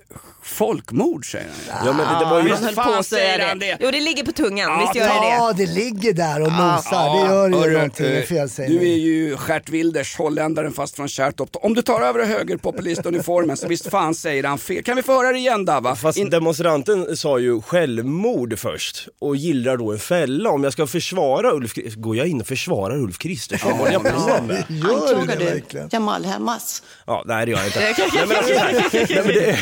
folkmord 0.49 1.31
säger 1.31 1.47
han. 1.69 1.85
Ja 1.87 1.93
men 1.93 2.13
det, 2.13 2.19
det 2.25 2.31
var 2.31 2.43
ju... 2.43 2.49
Han 2.49 2.63
höll 2.63 2.73
fan 2.75 2.93
på 2.93 2.99
att 2.99 3.05
säger 3.05 3.39
säga 3.39 3.55
det. 3.55 3.59
det? 3.65 3.77
Jo 3.79 3.91
det 3.91 3.99
ligger 4.01 4.25
på 4.25 4.31
tungan, 4.31 4.69
Ja, 4.71 4.79
visst 4.81 4.95
gör 4.95 5.07
det 5.21 5.27
det? 5.27 5.35
Ja, 5.35 5.53
det 5.53 5.65
ligger 5.65 6.13
där 6.13 6.41
och 6.41 6.51
nosar. 6.51 7.09
det 7.27 7.33
gör 7.33 7.49
ju 7.49 7.55
hörru, 7.55 7.73
någonting 7.73 8.05
eh, 8.05 8.23
felsägning. 8.23 8.79
Du 8.79 8.89
är 8.91 8.95
ju 8.97 9.37
Gert 9.47 9.69
Wilders, 9.69 10.15
holländaren 10.17 10.73
fast 10.73 10.95
från 10.95 11.07
Kärrtorp. 11.07 11.49
Om 11.53 11.73
du 11.73 11.81
tar 11.81 12.01
över 12.01 12.25
högerpopulistuniformen 12.25 13.57
så 13.57 13.67
visst 13.67 13.89
fan 13.89 14.15
säger 14.15 14.43
han 14.43 14.57
fel. 14.57 14.83
Kan 14.83 14.95
vi 14.95 15.03
få 15.03 15.11
höra 15.13 15.31
det 15.31 15.37
igen 15.39 15.65
Dava? 15.65 15.95
Fast 15.95 16.17
In- 16.17 16.29
demonstranten 16.29 17.17
sa 17.17 17.39
ju 17.39 17.61
självmord 17.61 18.59
först 18.59 19.07
och 19.19 19.35
gillrar 19.35 19.77
då 19.77 19.91
en 19.91 19.99
fälla. 19.99 20.49
Om 20.49 20.63
jag 20.63 20.73
ska 20.73 20.87
försvara 20.87 21.51
Ulf 21.53 21.73
går 21.95 22.15
jag 22.15 22.27
in 22.27 22.41
och 22.41 22.47
försvarar 22.47 22.97
Ulf 22.97 23.17
Kristersson? 23.17 23.71
Håller 23.71 23.91
jag 23.91 24.03
på 24.03 24.43
med? 24.43 24.63
Gör 24.69 24.87
du 24.87 24.87
det 24.87 24.93
Anklagar 24.93 25.35
du 25.39 25.45
verkligen? 25.45 25.89
Jamal 25.91 26.25
Hamas? 26.25 26.83
Ja, 27.07 27.23
nej 27.25 27.45
det 27.45 27.51
gör 27.51 27.57
jag 27.59 27.67
inte. 27.67 27.79
Nej, 28.15 28.25
men 28.27 28.37
alltså, 28.37 28.53
nej, 28.93 29.07
men 29.25 29.27
det, 29.27 29.57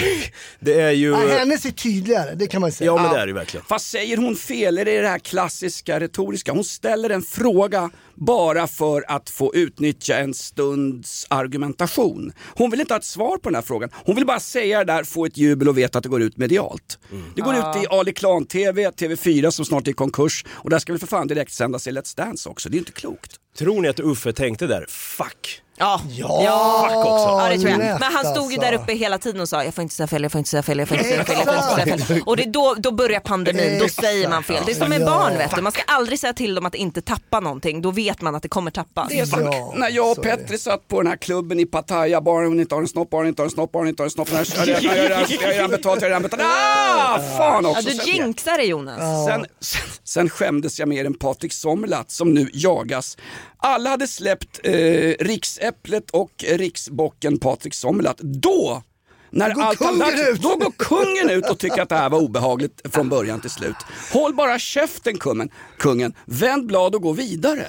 det 0.59 0.76
är 0.81 0.91
ju... 0.91 1.09
Ja, 1.09 1.27
hennes 1.27 1.65
är 1.65 1.71
tydligare, 1.71 2.35
det 2.35 2.47
kan 2.47 2.61
man 2.61 2.71
säga. 2.71 2.85
Ja 2.85 3.01
men 3.01 3.13
det 3.13 3.19
är 3.19 3.27
det 3.27 3.33
verkligen. 3.33 3.65
Fast 3.65 3.89
säger 3.89 4.17
hon 4.17 4.35
fel? 4.35 4.77
Är 4.77 4.85
det 4.85 5.01
det 5.01 5.07
här 5.07 5.19
klassiska 5.19 5.99
retoriska? 5.99 6.51
Hon 6.51 6.63
ställer 6.63 7.09
en 7.09 7.21
fråga 7.21 7.89
bara 8.15 8.67
för 8.67 9.05
att 9.07 9.29
få 9.29 9.55
utnyttja 9.55 10.17
en 10.17 10.33
stunds 10.33 11.27
argumentation. 11.29 12.31
Hon 12.55 12.69
vill 12.69 12.79
inte 12.81 12.93
ha 12.93 12.99
ett 12.99 13.05
svar 13.05 13.37
på 13.37 13.49
den 13.49 13.55
här 13.55 13.61
frågan. 13.61 13.89
Hon 13.93 14.15
vill 14.15 14.25
bara 14.25 14.39
säga 14.39 14.83
det 14.83 14.93
där, 14.93 15.03
få 15.03 15.25
ett 15.25 15.37
jubel 15.37 15.69
och 15.69 15.77
veta 15.77 15.97
att 15.97 16.03
det 16.03 16.09
går 16.09 16.21
ut 16.21 16.37
medialt. 16.37 16.99
Det 17.35 17.41
går 17.41 17.55
ut 17.55 17.83
i 17.83 17.87
Ali 17.89 18.13
Klan-TV, 18.13 18.89
TV4 18.89 19.49
som 19.49 19.65
snart 19.65 19.87
är 19.87 19.91
i 19.91 19.93
konkurs 19.93 20.45
och 20.49 20.69
där 20.69 20.79
ska 20.79 20.93
väl 20.93 20.99
för 20.99 21.07
fan 21.07 21.27
direkt 21.27 21.53
sändas 21.53 21.87
i 21.87 21.91
Let's 21.91 22.17
Dance 22.17 22.49
också. 22.49 22.69
Det 22.69 22.73
är 22.73 22.77
ju 22.77 22.79
inte 22.79 22.91
klokt. 22.91 23.35
Tror 23.57 23.81
ni 23.81 23.87
att 23.87 23.99
Uffe 23.99 24.33
tänkte 24.33 24.67
där, 24.67 24.85
fuck? 24.89 25.61
Ja. 25.79 26.01
Ja, 26.09 26.87
också. 26.95 27.09
Ja 27.09 27.47
det 27.49 27.57
tror 27.59 27.71
jag. 27.71 27.79
Men 27.99 28.13
han 28.13 28.25
stod 28.35 28.51
ju 28.51 28.57
där 28.57 28.67
alltså. 28.67 28.81
uppe 28.83 28.93
hela 28.93 29.17
tiden 29.17 29.41
och 29.41 29.49
sa 29.49 29.63
jag 29.63 29.73
får 29.73 29.81
inte 29.81 29.95
säga 29.95 30.07
fel, 30.07 30.23
jag 30.23 30.31
får 30.31 30.39
inte 30.39 30.49
säga 30.49 30.63
fel, 30.63 30.79
jag 30.79 30.87
får 30.87 30.97
inte 30.97 31.09
säga 31.09 31.23
fel, 31.23 31.35
jag 31.45 31.45
får 31.45 31.55
inte 31.85 31.97
säga 31.97 32.05
fel. 32.05 32.21
Och 32.25 32.37
det 32.37 32.43
är 32.43 32.51
då, 32.51 32.75
då 32.77 32.91
börjar 32.91 33.19
pandemin, 33.19 33.79
då 33.79 33.87
säger 33.87 34.29
man 34.29 34.43
fel. 34.43 34.63
Det 34.65 34.71
är 34.71 34.75
som 34.75 34.89
med 34.89 35.01
Ja. 35.01 35.05
barn 35.05 35.37
vet 35.37 35.55
du, 35.55 35.61
man 35.61 35.71
ska 35.71 35.81
aldrig 35.87 36.19
säga 36.19 36.33
till 36.33 36.55
dem 36.55 36.65
att 36.65 36.75
inte 36.75 37.01
tappa 37.01 37.39
någonting, 37.39 37.81
då 37.81 37.91
vet 37.91 38.21
man 38.21 38.35
att 38.35 38.43
det 38.43 38.49
kommer 38.49 38.71
tappas. 38.71 39.09
Det 39.09 39.19
är 39.19 39.25
som 39.25 39.41
Ja, 39.43 39.73
när 39.75 39.89
jag 39.89 40.11
och. 40.11 40.23
Petri 40.23 40.57
satt 40.57 40.87
på 40.87 41.01
den 41.01 41.07
här 41.07 41.17
klubben 41.17 41.59
i 41.59 41.65
Pattaya, 41.65 42.21
bara 42.21 42.45
hon 42.45 42.59
inte 42.59 42.75
har 42.75 42.81
en 42.81 42.87
snopp, 42.87 43.09
bara 43.09 43.17
hon 43.19 43.27
inte 43.27 43.41
har 43.41 43.45
en 43.47 43.51
snopp, 43.51 43.71
bara 43.71 43.79
hon 43.79 43.87
inte 43.87 44.01
har 44.03 44.05
en 44.07 44.11
snopp. 44.11 44.29
Jag 44.31 44.37
har 44.37 44.45
redan- 44.65 44.81
redan- 44.81 45.25
jag 45.29 45.41
har 45.41 45.47
redan 45.53 45.69
betalt, 45.71 46.01
jag 46.01 46.05
har 46.05 46.09
redan 46.09 46.21
betalt. 46.21 46.41
Ah, 46.43 47.19
fan 47.37 47.63
Ja, 47.63 47.69
också! 47.69 47.81
du 47.89 47.95
Sen- 47.95 48.05
jinxar 48.13 48.57
det 48.57 48.63
Jonas. 48.63 49.27
Sen, 49.27 49.45
sen, 49.59 49.81
sen 50.03 50.29
skämdes 50.29 50.79
jag 50.79 50.89
mer 50.89 51.05
än 51.05 51.13
Patrik 51.13 51.53
Sommerlath 51.53 52.07
som 52.09 52.33
nu 52.33 52.49
jagas. 52.53 53.17
Alla 53.57 53.89
hade 53.89 54.07
släppt 54.07 54.59
eh, 54.63 55.15
Riksäpplet 55.19 56.09
och 56.11 56.45
Riksbocken 56.47 57.39
Patrik 57.39 57.73
Sommerlath. 57.73 58.23
Då 58.23 58.83
när 59.29 59.53
går 59.53 59.61
allt 59.61 59.77
kungen 59.77 59.97
lagt 59.97 60.17
sig, 60.17 60.31
ut. 60.31 60.41
då 60.41 60.55
går 60.55 60.71
kungen 60.77 61.29
ut 61.29 61.49
och 61.49 61.59
tycker 61.59 61.81
att 61.81 61.89
det 61.89 61.95
här 61.95 62.09
var 62.09 62.19
obehagligt 62.19 62.81
från 62.93 63.09
början 63.09 63.41
till 63.41 63.49
slut. 63.49 63.75
Håll 64.13 64.35
bara 64.35 64.59
käften 64.59 65.17
kungen, 65.17 65.49
kungen. 65.77 66.13
vänd 66.25 66.67
blad 66.67 66.95
och 66.95 67.01
gå 67.01 67.11
vidare. 67.11 67.65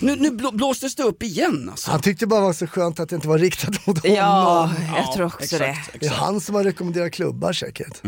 Nu, 0.00 0.16
nu 0.16 0.30
blå, 0.30 0.50
blåstes 0.50 0.94
det 0.94 1.02
upp 1.02 1.22
igen 1.22 1.68
alltså. 1.70 1.90
Han 1.90 2.00
tyckte 2.00 2.26
bara 2.26 2.40
det 2.40 2.46
var 2.46 2.52
så 2.52 2.66
skönt 2.66 3.00
att 3.00 3.08
det 3.08 3.14
inte 3.14 3.28
var 3.28 3.38
riktat 3.38 3.86
mot 3.86 4.02
honom. 4.02 4.16
Ja, 4.16 4.70
jag 4.96 5.12
tror 5.12 5.26
också 5.26 5.58
det. 5.58 5.76
Det 6.00 6.06
är 6.06 6.10
han 6.10 6.40
som 6.40 6.54
har 6.54 6.64
rekommenderat 6.64 7.12
klubbar 7.12 7.52
säkert. 7.52 8.02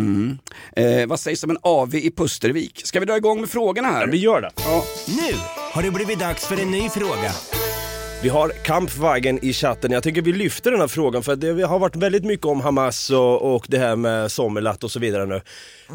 Eh, 0.76 1.06
vad 1.06 1.20
sägs 1.20 1.44
om 1.44 1.50
en 1.50 1.58
AV 1.62 1.94
i 1.94 2.10
Pustervik? 2.10 2.80
Ska 2.84 3.00
vi 3.00 3.06
dra 3.06 3.16
igång 3.16 3.40
med 3.40 3.50
frågorna 3.50 3.88
här? 3.88 4.00
Ja, 4.00 4.06
vi 4.10 4.18
gör 4.18 4.40
det. 4.40 4.50
Nu 5.06 5.34
har 5.72 5.82
det 5.82 5.90
blivit 5.90 6.18
dags 6.18 6.46
för 6.46 6.60
en 6.60 6.70
ny 6.70 6.88
fråga. 6.88 7.32
Vi 8.22 8.28
har 8.28 8.48
Kampwagen 8.48 9.44
i 9.44 9.52
chatten. 9.52 9.92
Jag 9.92 10.02
tycker 10.02 10.22
vi 10.22 10.32
lyfter 10.32 10.70
den 10.70 10.80
här 10.80 10.88
frågan 10.88 11.22
för 11.22 11.36
det 11.36 11.62
har 11.62 11.78
varit 11.78 11.96
väldigt 11.96 12.24
mycket 12.24 12.46
om 12.46 12.60
Hamas 12.60 13.10
och, 13.10 13.54
och 13.54 13.66
det 13.68 13.78
här 13.78 13.96
med 13.96 14.32
Sommerlath 14.32 14.84
och 14.84 14.90
så 14.90 15.00
vidare 15.00 15.26
nu. 15.26 15.34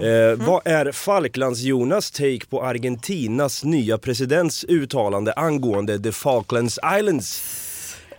Eh, 0.07 0.35
vad 0.47 0.67
är 0.67 0.91
Falklands-Jonas 0.91 2.11
take 2.11 2.45
på 2.49 2.63
Argentinas 2.63 3.63
nya 3.63 3.97
presidents 3.97 4.63
uttalande 4.63 5.33
angående 5.33 5.99
the 5.99 6.11
Falklands 6.11 6.79
Islands? 6.99 7.41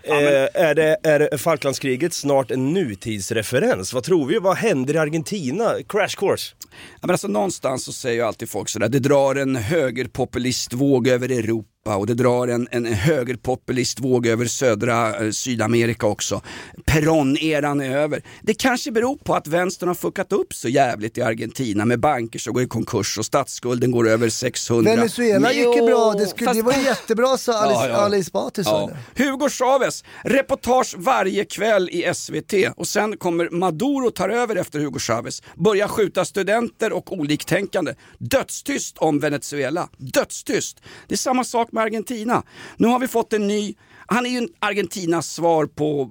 Eh, 0.03 0.63
är, 0.63 0.75
det, 0.75 0.97
är 1.03 1.37
Falklandskriget 1.37 2.13
snart 2.13 2.51
en 2.51 2.73
nutidsreferens? 2.73 3.93
Vad 3.93 4.05
tror 4.05 4.27
vi? 4.27 4.39
Vad 4.39 4.57
händer 4.57 4.95
i 4.95 4.99
Argentina? 4.99 5.73
Crash 5.89 6.17
course. 6.17 6.55
Ja, 6.71 6.99
men 7.01 7.11
alltså, 7.11 7.29
någonstans 7.29 7.85
så 7.85 7.93
säger 7.93 8.17
ju 8.17 8.23
alltid 8.23 8.49
folk 8.49 8.69
sådär, 8.69 8.89
det 8.89 8.99
drar 8.99 9.35
en 9.35 9.57
högerpopulistvåg 9.57 11.09
över 11.09 11.29
Europa 11.29 11.74
och 11.93 12.07
det 12.07 12.15
drar 12.15 12.49
en, 12.49 12.69
en 12.71 12.87
högerpopulistvåg 12.87 14.27
över 14.27 14.45
södra 14.47 15.25
eh, 15.25 15.31
Sydamerika 15.31 16.07
också. 16.07 16.43
Peron-eran 16.87 17.81
är 17.85 17.97
över. 17.97 18.23
Det 18.43 18.55
kanske 18.55 18.91
beror 18.93 19.17
på 19.17 19.35
att 19.35 19.47
vänstern 19.47 19.89
har 19.89 19.95
fuckat 19.95 20.33
upp 20.33 20.55
så 20.55 20.69
jävligt 20.69 21.19
i 21.19 21.23
Argentina 21.23 21.85
med 21.85 22.01
banker 22.01 22.39
som 22.39 22.53
går 22.55 22.63
i 22.63 22.67
konkurs 22.67 23.19
och 23.19 23.25
statsskulden 23.25 23.91
går 23.91 24.09
över 24.09 24.29
600 24.29 24.91
Venezuela 24.97 25.53
gick 25.53 25.77
ju 25.77 25.87
bra, 25.87 26.13
det, 26.13 26.27
skulle, 26.27 26.47
fast- 26.47 26.59
det 26.59 26.63
var 26.63 26.73
jättebra 26.85 27.37
sa 27.39 27.53
Alice, 27.53 27.81
Ja, 27.81 27.89
ja. 27.89 27.95
Ali 27.97 28.19
Esbati 28.19 28.63
Ja. 28.65 28.91
Hugo 29.17 29.49
Chavez, 29.49 30.05
reportage 30.25 30.95
varje 30.99 31.45
kväll 31.45 31.89
i 31.93 32.15
SVT 32.15 32.55
och 32.77 32.87
sen 32.89 33.17
kommer 33.17 33.51
Maduro 33.51 34.11
tar 34.11 34.29
över 34.29 34.57
efter 34.57 34.79
Hugo 34.79 34.99
Chavez, 34.99 35.43
börjar 35.57 35.89
skjuta 35.89 36.25
studenter 36.25 36.93
och 36.93 37.13
oliktänkande. 37.13 37.95
Dödstyst 38.19 38.99
om 38.99 39.19
Venezuela, 39.19 39.89
dödstyst. 39.99 40.81
Det 41.09 41.15
är 41.15 41.19
samma 41.19 41.45
sak 41.45 41.69
med 41.75 41.83
Argentina. 41.83 42.43
Nu 42.77 42.89
har 42.89 42.99
vi 42.99 43.09
fått 43.09 43.33
en 43.33 43.47
ny, 43.47 43.75
han 44.07 44.27
är 44.27 44.31
ju 44.31 44.49
Argentinas 44.61 45.33
svar 45.35 45.67
på 45.67 46.11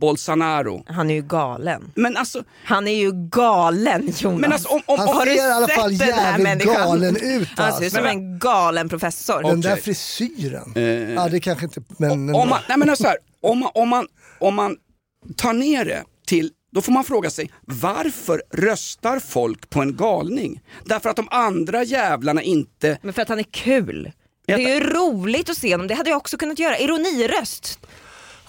Bolsonaro. 0.00 0.84
Han 0.86 1.10
är 1.10 1.14
ju 1.14 1.22
galen. 1.22 1.92
Men 1.94 2.16
alltså, 2.16 2.44
Han 2.64 2.88
är 2.88 2.94
ju 2.94 3.12
galen 3.12 4.12
Jonas. 4.18 4.40
men 4.40 4.52
alltså 4.52 4.68
om, 4.68 4.80
om, 4.86 4.98
Han 4.98 5.08
ser 5.08 5.36
i 5.36 5.40
alla 5.40 5.68
fall 5.68 5.92
jävligt 5.92 6.64
galen 6.64 7.16
ut, 7.16 7.22
Han 7.22 7.32
ser 7.32 7.40
ut 7.42 7.58
alltså. 7.58 7.90
som 7.90 8.06
en 8.06 8.38
galen 8.38 8.88
professor. 8.88 9.42
Den 9.42 9.60
där 9.60 9.72
Okej. 9.72 9.82
frisyren. 9.82 10.72
ja 11.14 11.28
det 11.28 11.40
kanske 11.40 11.64
inte, 11.64 11.82
men... 11.96 12.34
om 12.34 12.48
man, 12.48 12.60
nej 12.68 12.78
men 12.78 12.96
så 12.96 13.06
här, 13.06 13.16
om, 13.40 13.58
man, 13.58 13.70
om, 13.74 13.88
man, 13.88 14.06
om 14.40 14.54
man 14.54 14.76
tar 15.36 15.52
ner 15.52 15.84
det 15.84 16.04
till 16.26 16.50
då 16.72 16.82
får 16.82 16.92
man 16.92 17.04
fråga 17.04 17.30
sig 17.30 17.50
varför 17.60 18.42
röstar 18.50 19.18
folk 19.18 19.70
på 19.70 19.80
en 19.80 19.96
galning? 19.96 20.60
Därför 20.84 21.10
att 21.10 21.16
de 21.16 21.28
andra 21.30 21.82
jävlarna 21.82 22.42
inte... 22.42 22.98
Men 23.02 23.12
för 23.12 23.22
att 23.22 23.28
han 23.28 23.38
är 23.38 23.46
kul. 23.50 24.12
Det 24.56 24.64
är 24.64 24.74
ju 24.74 24.80
roligt 24.80 25.50
att 25.50 25.56
se 25.58 25.74
honom, 25.74 25.86
det 25.86 25.94
hade 25.94 26.10
jag 26.10 26.16
också 26.16 26.36
kunnat 26.36 26.58
göra. 26.58 26.78
Ironiröst. 26.78 27.78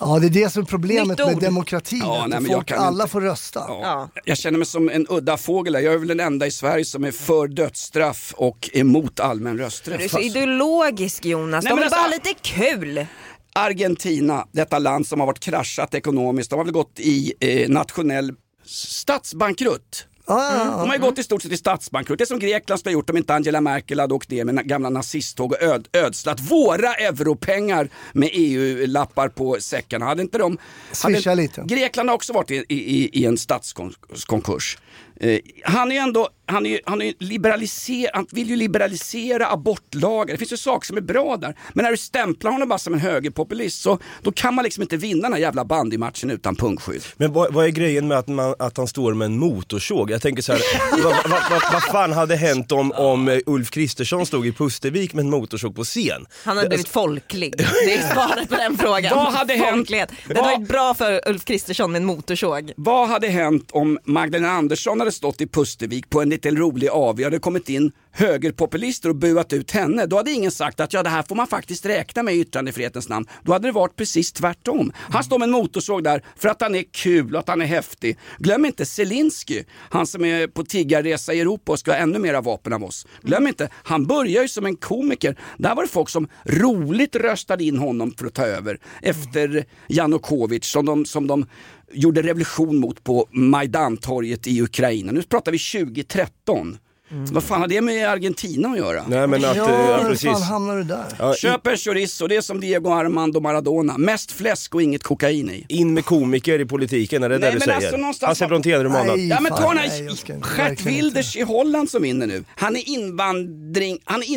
Ja 0.02 0.20
det 0.20 0.28
är 0.28 0.30
det 0.30 0.50
som 0.50 0.62
är 0.62 0.66
problemet 0.66 1.20
med 1.20 1.38
demokratin, 1.38 2.00
Ja, 2.04 2.24
att 2.24 2.30
nej, 2.30 2.46
folk, 2.52 2.72
alla 2.72 3.04
inte. 3.04 3.12
får 3.12 3.22
rösta. 3.22 3.60
Ja. 3.68 4.10
Jag 4.26 4.38
känner 4.38 4.58
mig 4.58 4.66
som 4.68 4.90
en 4.90 5.06
udda 5.10 5.38
fågel. 5.38 5.74
Jag 5.74 5.94
är 5.94 5.98
väl 5.98 6.08
den 6.08 6.20
enda 6.20 6.48
i 6.48 6.52
Sverige 6.52 6.86
som 6.86 7.04
är 7.04 7.12
för 7.12 7.48
dödsstraff 7.48 8.34
och 8.38 8.70
emot 8.74 9.20
allmän 9.20 9.56
Du 9.56 9.62
är 9.62 9.66
rösträtt. 9.66 10.12
så 10.12 10.20
ideologisk 10.20 11.26
Jonas, 11.26 11.64
Nej, 11.64 11.72
de 11.72 11.76
men 11.76 11.84
vill 11.84 11.90
bara 11.92 11.96
ha 12.00 12.06
alltså- 12.06 12.22
lite 12.30 12.40
kul. 12.42 13.06
Argentina, 13.54 14.48
detta 14.52 14.80
land 14.80 15.08
som 15.08 15.20
har 15.20 15.28
varit 15.28 15.40
kraschat 15.40 15.94
ekonomiskt, 15.94 16.50
de 16.50 16.56
har 16.60 16.64
väl 16.66 16.74
gått 16.74 17.00
i 17.00 17.34
eh, 17.40 17.70
nationell 17.70 18.32
statsbankrutt. 18.66 20.06
Ja, 20.30 20.76
De 20.80 20.90
har 20.90 20.96
ju 20.96 21.02
gått 21.02 21.20
i 21.20 21.24
stort 21.24 21.42
sett 21.42 21.52
i 21.52 21.58
statsbankrutt. 21.58 22.20
Det 22.20 22.26
som 22.26 22.40
Grekland 22.40 22.80
skulle 22.80 22.94
ha 22.94 23.00
gjort 23.00 23.10
om 23.10 23.18
inte 23.18 23.34
Angela 23.34 23.62
Merkel 23.62 24.00
hade 24.00 24.14
åkt 24.14 24.32
ner 24.32 24.46
med 24.46 24.68
gamla 24.68 24.90
nazisttåg 24.90 25.52
och 25.52 25.62
öd, 25.62 25.88
ödslat 25.94 26.40
våra 26.40 26.94
europengar 26.96 27.90
med 28.14 28.30
EU-lappar 28.34 29.30
på 29.30 29.58
säckarna. 29.60 30.06
Hade 30.06 30.22
inte 30.22 30.38
de... 30.38 30.58
Swisha 30.92 31.30
hade, 31.30 31.42
lite. 31.42 31.64
Grekland 31.66 32.10
har 32.10 32.16
också 32.16 32.34
varit 32.34 32.52
i, 32.52 32.66
i, 32.70 33.10
i 33.22 33.26
en 33.26 33.38
statskonkurs. 33.38 34.78
Eh, 35.20 35.40
han 35.64 35.92
är 35.92 35.96
ju 35.96 36.02
ändå, 36.02 36.30
han, 36.46 36.66
är, 36.66 36.80
han, 36.86 37.02
är 37.02 37.14
liberaliser, 37.20 38.10
han 38.14 38.28
vill 38.32 38.50
ju 38.50 38.56
liberalisera 38.56 39.48
abortlagar. 39.52 40.34
Det 40.34 40.38
finns 40.38 40.54
ju 40.54 40.58
saker 40.58 40.86
som 40.88 40.98
är 40.98 41.02
bra 41.02 41.38
där. 41.38 41.56
Men 41.74 41.84
när 41.84 41.92
du 41.92 41.98
stämplar 41.98 42.52
honom 42.52 42.70
bara 42.70 42.80
som 42.80 42.94
en 42.94 43.00
högerpopulist 43.00 43.82
så 43.82 44.00
då 44.22 44.32
kan 44.32 44.54
man 44.56 44.64
liksom 44.64 44.84
inte 44.84 44.98
vinna 44.98 45.22
den 45.22 45.34
här 45.34 45.40
jävla 45.40 45.66
bandymatchen 45.66 46.30
utan 46.32 46.56
punktskydd. 46.56 47.04
Men 47.18 47.34
vad, 47.34 47.54
vad 47.54 47.66
är 47.66 47.70
grejen 47.70 48.08
med 48.08 48.18
att, 48.18 48.28
man, 48.28 48.56
att 48.60 48.78
han 48.78 48.88
står 48.88 49.14
med 49.14 49.26
en 49.26 49.38
motorsåg? 49.40 50.12
Jag 50.12 50.22
tänker 50.22 50.42
så 50.42 50.52
här, 50.52 50.62
vad, 51.04 51.04
vad, 51.04 51.42
vad, 51.52 51.62
vad 51.74 51.84
fan 51.84 52.12
hade 52.12 52.36
hänt 52.36 52.72
om, 52.72 52.92
om 52.92 53.28
eh, 53.28 53.38
Ulf 53.46 53.72
Kristersson 53.72 54.26
stod 54.26 54.48
i 54.48 54.52
Pustervik 54.52 55.14
med 55.14 55.24
en 55.24 55.30
motorsåg 55.30 55.76
på 55.76 55.84
scen? 55.84 56.26
Han 56.44 56.58
hade 56.58 56.70
blivit 56.70 56.90
folklig. 56.90 57.58
Det 57.58 57.94
är 57.94 58.14
svaret 58.14 58.50
på 58.50 58.56
den 58.56 58.78
frågan. 58.78 59.16
Vad 59.16 59.34
hade 59.34 59.54
hänt? 59.54 59.76
Folklighet. 59.76 60.10
Det 60.28 60.34
Vad- 60.34 60.46
hade 60.46 60.58
varit 60.58 60.70
bra 60.70 60.94
för 60.94 61.30
Ulf 61.30 61.46
Kristersson 61.46 61.92
med 61.92 62.00
en 62.00 62.06
motorsåg. 62.06 62.72
Vad 62.78 63.10
hade 63.10 63.28
hänt 63.28 63.70
om 63.72 64.00
Magdalena 64.04 64.52
Andersson 64.52 65.09
hade 65.10 65.16
stått 65.16 65.42
i 65.42 65.48
Pustervik 65.48 66.10
på 66.10 66.22
en 66.22 66.30
liten 66.30 66.58
rolig 66.58 66.90
AV 66.90 67.18
och 67.18 67.24
hade 67.24 67.40
kommit 67.40 67.70
in 67.70 67.92
högerpopulister 68.12 69.10
och 69.10 69.16
buat 69.16 69.54
ut 69.54 69.72
henne? 69.72 70.06
Då 70.06 70.18
hade 70.18 70.32
ingen 70.32 70.52
sagt 70.52 70.80
att 70.80 70.94
ja, 70.94 71.04
det 71.04 71.10
här 71.10 71.24
får 71.24 71.36
man 71.36 71.48
faktiskt 71.48 71.86
räkna 71.86 72.24
med 72.24 72.36
i 72.36 72.40
yttrandefrihetens 72.40 73.10
namn. 73.10 73.26
Då 73.44 73.54
hade 73.54 73.68
det 73.68 73.72
varit 73.72 73.96
precis 73.96 74.32
tvärtom. 74.32 74.92
Han 74.96 75.24
står 75.24 75.40
med 75.40 75.46
en 75.46 75.52
motorsåg 75.52 76.04
där 76.04 76.24
för 76.36 76.50
att 76.50 76.62
han 76.62 76.76
är 76.76 76.84
kul 76.92 77.34
och 77.34 77.40
att 77.40 77.48
han 77.48 77.62
är 77.62 77.66
häftig. 77.66 78.18
Glöm 78.38 78.66
inte 78.66 78.86
Zelensky, 78.86 79.64
han 79.90 80.08
som 80.08 80.26
är 80.26 80.48
på 80.48 80.64
tiggarresa 80.64 81.34
i 81.34 81.40
Europa 81.40 81.72
och 81.72 81.80
ska 81.80 81.92
ha 81.92 81.98
ännu 81.98 82.20
mera 82.20 82.42
vapen 82.42 82.74
av 82.74 82.84
oss. 82.84 83.08
Glöm 83.22 83.48
inte, 83.48 83.70
han 83.74 84.06
börjar 84.06 84.42
ju 84.42 84.48
som 84.48 84.66
en 84.66 84.76
komiker. 84.76 85.36
Där 85.58 85.76
var 85.76 85.84
det 85.84 85.90
folk 85.90 86.10
som 86.10 86.28
roligt 86.46 87.16
röstade 87.16 87.64
in 87.64 87.78
honom 87.78 88.12
för 88.18 88.26
att 88.26 88.34
ta 88.34 88.46
över 88.46 88.80
efter 89.02 89.66
Janukovic 89.88 90.66
som 90.66 90.86
de, 90.86 91.06
som 91.06 91.28
de 91.28 91.46
gjorde 91.94 92.22
revolution 92.22 92.78
mot 92.78 93.04
på 93.04 93.28
Majdantorget 93.32 94.48
i 94.48 94.62
Ukraina. 94.62 95.12
Nu 95.12 95.22
pratar 95.22 95.52
vi 95.52 95.58
2013. 95.58 96.78
Vad 97.12 97.44
fan 97.44 97.62
har 97.62 97.68
det 97.68 97.82
med 97.82 98.10
Argentina 98.10 98.70
att 98.70 98.78
göra? 98.78 99.04
Nej 99.08 99.28
men 99.28 99.46
att, 99.46 99.58
Ja, 99.58 99.70
ja, 99.92 99.98
hur 100.02 100.10
precis. 100.10 100.30
fan 100.32 100.42
hamnar 100.42 100.78
du 100.78 100.84
där? 100.84 101.06
Ja, 101.20 101.34
Köp 101.36 101.68
en 101.68 101.78
chorizo, 101.78 102.28
det 102.28 102.36
är 102.36 102.42
som 102.42 102.60
Diego 102.60 102.90
Armando 102.92 103.40
Maradona. 103.40 103.98
Mest 103.98 104.32
fläsk 104.32 104.76
och 104.76 104.82
inget 104.82 105.04
kokain 105.04 105.50
i. 105.50 105.66
in 105.70 105.94
med 105.94 106.06
komiker 106.06 106.60
i 106.60 106.66
politiken, 106.66 107.24
är 107.24 107.30
det 107.30 107.38
Nej, 107.38 107.50
det 107.50 107.52
du 107.52 107.60
men 107.60 107.62
säger? 107.62 107.76
alltså 107.78 107.98
någonstans- 107.98 108.30
Hasse 108.30 108.48
Brontén 108.48 108.84
romanen. 108.84 109.18
Nej. 109.18 109.28
Ja 109.28 109.40
men 109.40 109.52
ta 109.52 109.68
den 109.74 109.78
här 109.78 110.68
Gert 110.70 110.86
Wilders 110.86 111.36
i 111.36 111.42
Holland 111.42 111.90
som 111.90 112.02
vinner 112.02 112.28
nu. 112.28 112.44
Han 112.56 112.76
är, 112.76 112.90
invandring, 112.90 114.00
han 114.04 114.22
är 114.24 114.30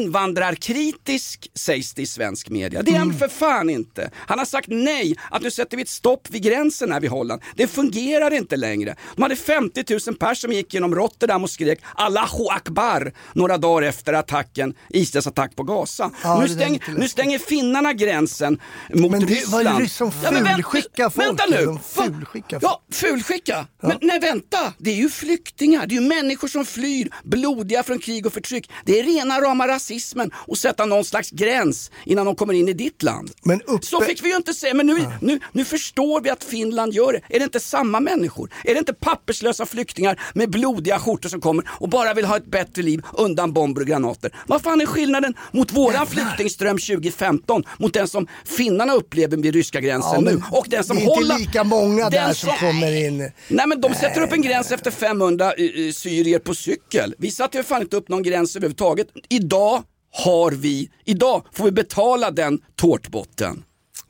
invandrarkritisk 0.56 1.50
sägs 1.54 1.94
det 1.94 2.02
i 2.02 2.06
svensk 2.06 2.48
media. 2.50 2.82
Det 2.82 2.90
är 2.90 2.96
Mm. 2.96 3.08
han 3.10 3.18
för 3.18 3.28
fan 3.28 3.70
inte. 3.70 4.10
Han 4.14 4.38
har 4.38 4.46
sagt 4.46 4.68
nej, 4.70 5.16
att 5.30 5.42
nu 5.42 5.50
sätter 5.50 5.76
vi 5.76 5.82
ett 5.82 5.88
stopp 5.88 6.28
vid 6.30 6.42
gränsen 6.42 6.92
här 6.92 7.00
vid 7.00 7.10
Holland. 7.10 7.42
Det 7.56 7.66
fungerar 7.66 8.32
inte 8.34 8.56
längre. 8.56 8.96
De 9.16 9.22
hade 9.22 9.36
50 9.36 9.84
000 10.06 10.16
pers 10.16 10.38
som 10.40 10.52
gick 10.52 10.74
genom 10.74 10.94
Rotterdam 10.94 11.42
och 11.44 11.50
skrek 11.50 11.78
Allahu 11.94 12.48
Akbar 12.66 13.12
några 13.34 13.58
dagar 13.58 13.88
efter 13.88 14.12
attacken, 14.12 14.74
Israels 14.90 15.26
attack 15.26 15.56
på 15.56 15.62
Gaza. 15.62 16.10
Ja, 16.22 16.40
nu, 16.40 16.46
det 16.46 16.52
är 16.52 16.56
stäng, 16.56 16.80
nu 16.98 17.08
stänger 17.08 17.38
finnarna 17.38 17.92
gränsen 17.92 18.60
mot 18.94 19.10
Men 19.10 19.20
det 19.20 19.26
Ryssland. 19.26 19.78
ju 19.78 19.84
ryss 19.84 19.96
som 19.96 20.12
men 20.22 20.34
vänt- 20.44 20.54
fulskickar 20.54 21.10
folk, 21.10 21.26
Vänta 21.28 21.44
nu! 21.50 21.78
fulskickar 21.82 22.60
folk. 22.60 22.62
Ja, 22.72 22.82
fulskicka. 22.92 23.66
Men 23.82 23.98
nej 24.00 24.20
vänta, 24.20 24.72
det 24.78 24.90
är 24.90 24.94
ju 24.94 25.08
flyktingar, 25.10 25.86
det 25.86 25.94
är 25.96 26.00
ju 26.00 26.08
människor 26.08 26.48
som 26.48 26.64
flyr, 26.64 27.08
blodiga 27.24 27.82
från 27.82 27.98
krig 27.98 28.26
och 28.26 28.32
förtryck. 28.32 28.70
Det 28.84 29.00
är 29.00 29.04
rena 29.04 29.40
rama 29.40 29.68
rasismen 29.68 30.30
att 30.48 30.58
sätta 30.58 30.86
någon 30.86 31.04
slags 31.04 31.30
gräns 31.30 31.90
innan 32.04 32.26
de 32.26 32.34
kommer 32.36 32.54
in 32.54 32.68
i 32.68 32.72
ditt 32.72 33.02
land. 33.02 33.30
Men 33.44 33.60
uppe- 33.62 33.86
Så 33.86 34.00
fick 34.00 34.24
vi 34.24 34.28
ju 34.30 34.36
inte 34.36 34.54
säga, 34.54 34.74
men 34.74 34.86
nu, 34.86 35.06
nu, 35.20 35.40
nu 35.52 35.64
förstår 35.64 36.20
vi 36.20 36.30
att 36.30 36.44
Finland 36.44 36.92
gör 36.94 37.12
det. 37.12 37.20
Är 37.28 37.38
det 37.38 37.44
inte 37.44 37.60
samma 37.60 38.00
människor? 38.00 38.50
Är 38.64 38.72
det 38.74 38.78
inte 38.78 38.94
papperslösa 38.94 39.66
flyktingar 39.66 40.20
med 40.34 40.50
blodiga 40.50 40.98
skjortor 40.98 41.28
som 41.28 41.40
kommer 41.40 41.70
och 41.70 41.88
bara 41.88 42.14
vill 42.14 42.24
ha 42.24 42.36
ett 42.36 42.46
bättre 42.52 42.82
liv 42.82 43.02
undan 43.12 43.52
bomber 43.52 43.80
och 43.80 43.86
granater? 43.86 44.30
Vad 44.46 44.62
fan 44.62 44.80
är 44.80 44.86
skillnaden 44.86 45.34
mot 45.50 45.72
våran 45.72 46.06
flyktingström 46.06 46.78
2015 46.78 47.64
mot 47.78 47.94
den 47.94 48.08
som 48.08 48.26
finnarna 48.44 48.92
upplever 48.92 49.36
vid 49.36 49.54
ryska 49.54 49.80
gränsen 49.80 50.10
Ja, 50.14 50.20
nu? 50.20 50.42
Och 50.50 50.66
den 50.68 50.84
som 50.84 50.96
det 50.96 51.02
är 51.02 51.20
inte 51.20 51.38
lika 51.38 51.64
många 51.64 52.10
där 52.10 52.32
som 52.32 52.50
kommer 52.60 53.06
in. 53.06 53.18
Nej 53.48 53.66
men 53.66 53.80
de 53.80 53.94
sätter 53.94 54.20
upp 54.22 54.32
en 54.32 54.42
gräns 54.42 54.72
efter 54.72 54.90
500 54.90 55.52
eh, 55.52 55.64
eh, 55.64 55.92
syrier 55.92 56.38
på 56.38 56.54
cykel. 56.54 57.14
Vi 57.18 57.30
satte 57.30 57.58
ju 57.58 57.64
fan 57.64 57.82
inte 57.82 57.96
upp 57.96 58.08
någon 58.08 58.22
gräns 58.22 58.56
överhuvudtaget. 58.56 59.06
Idag 59.28 59.82
har 60.14 60.50
vi, 60.50 60.90
idag 61.04 61.46
får 61.52 61.64
vi 61.64 61.70
betala 61.70 62.30
den 62.30 62.58
tårtbotten. 62.76 63.62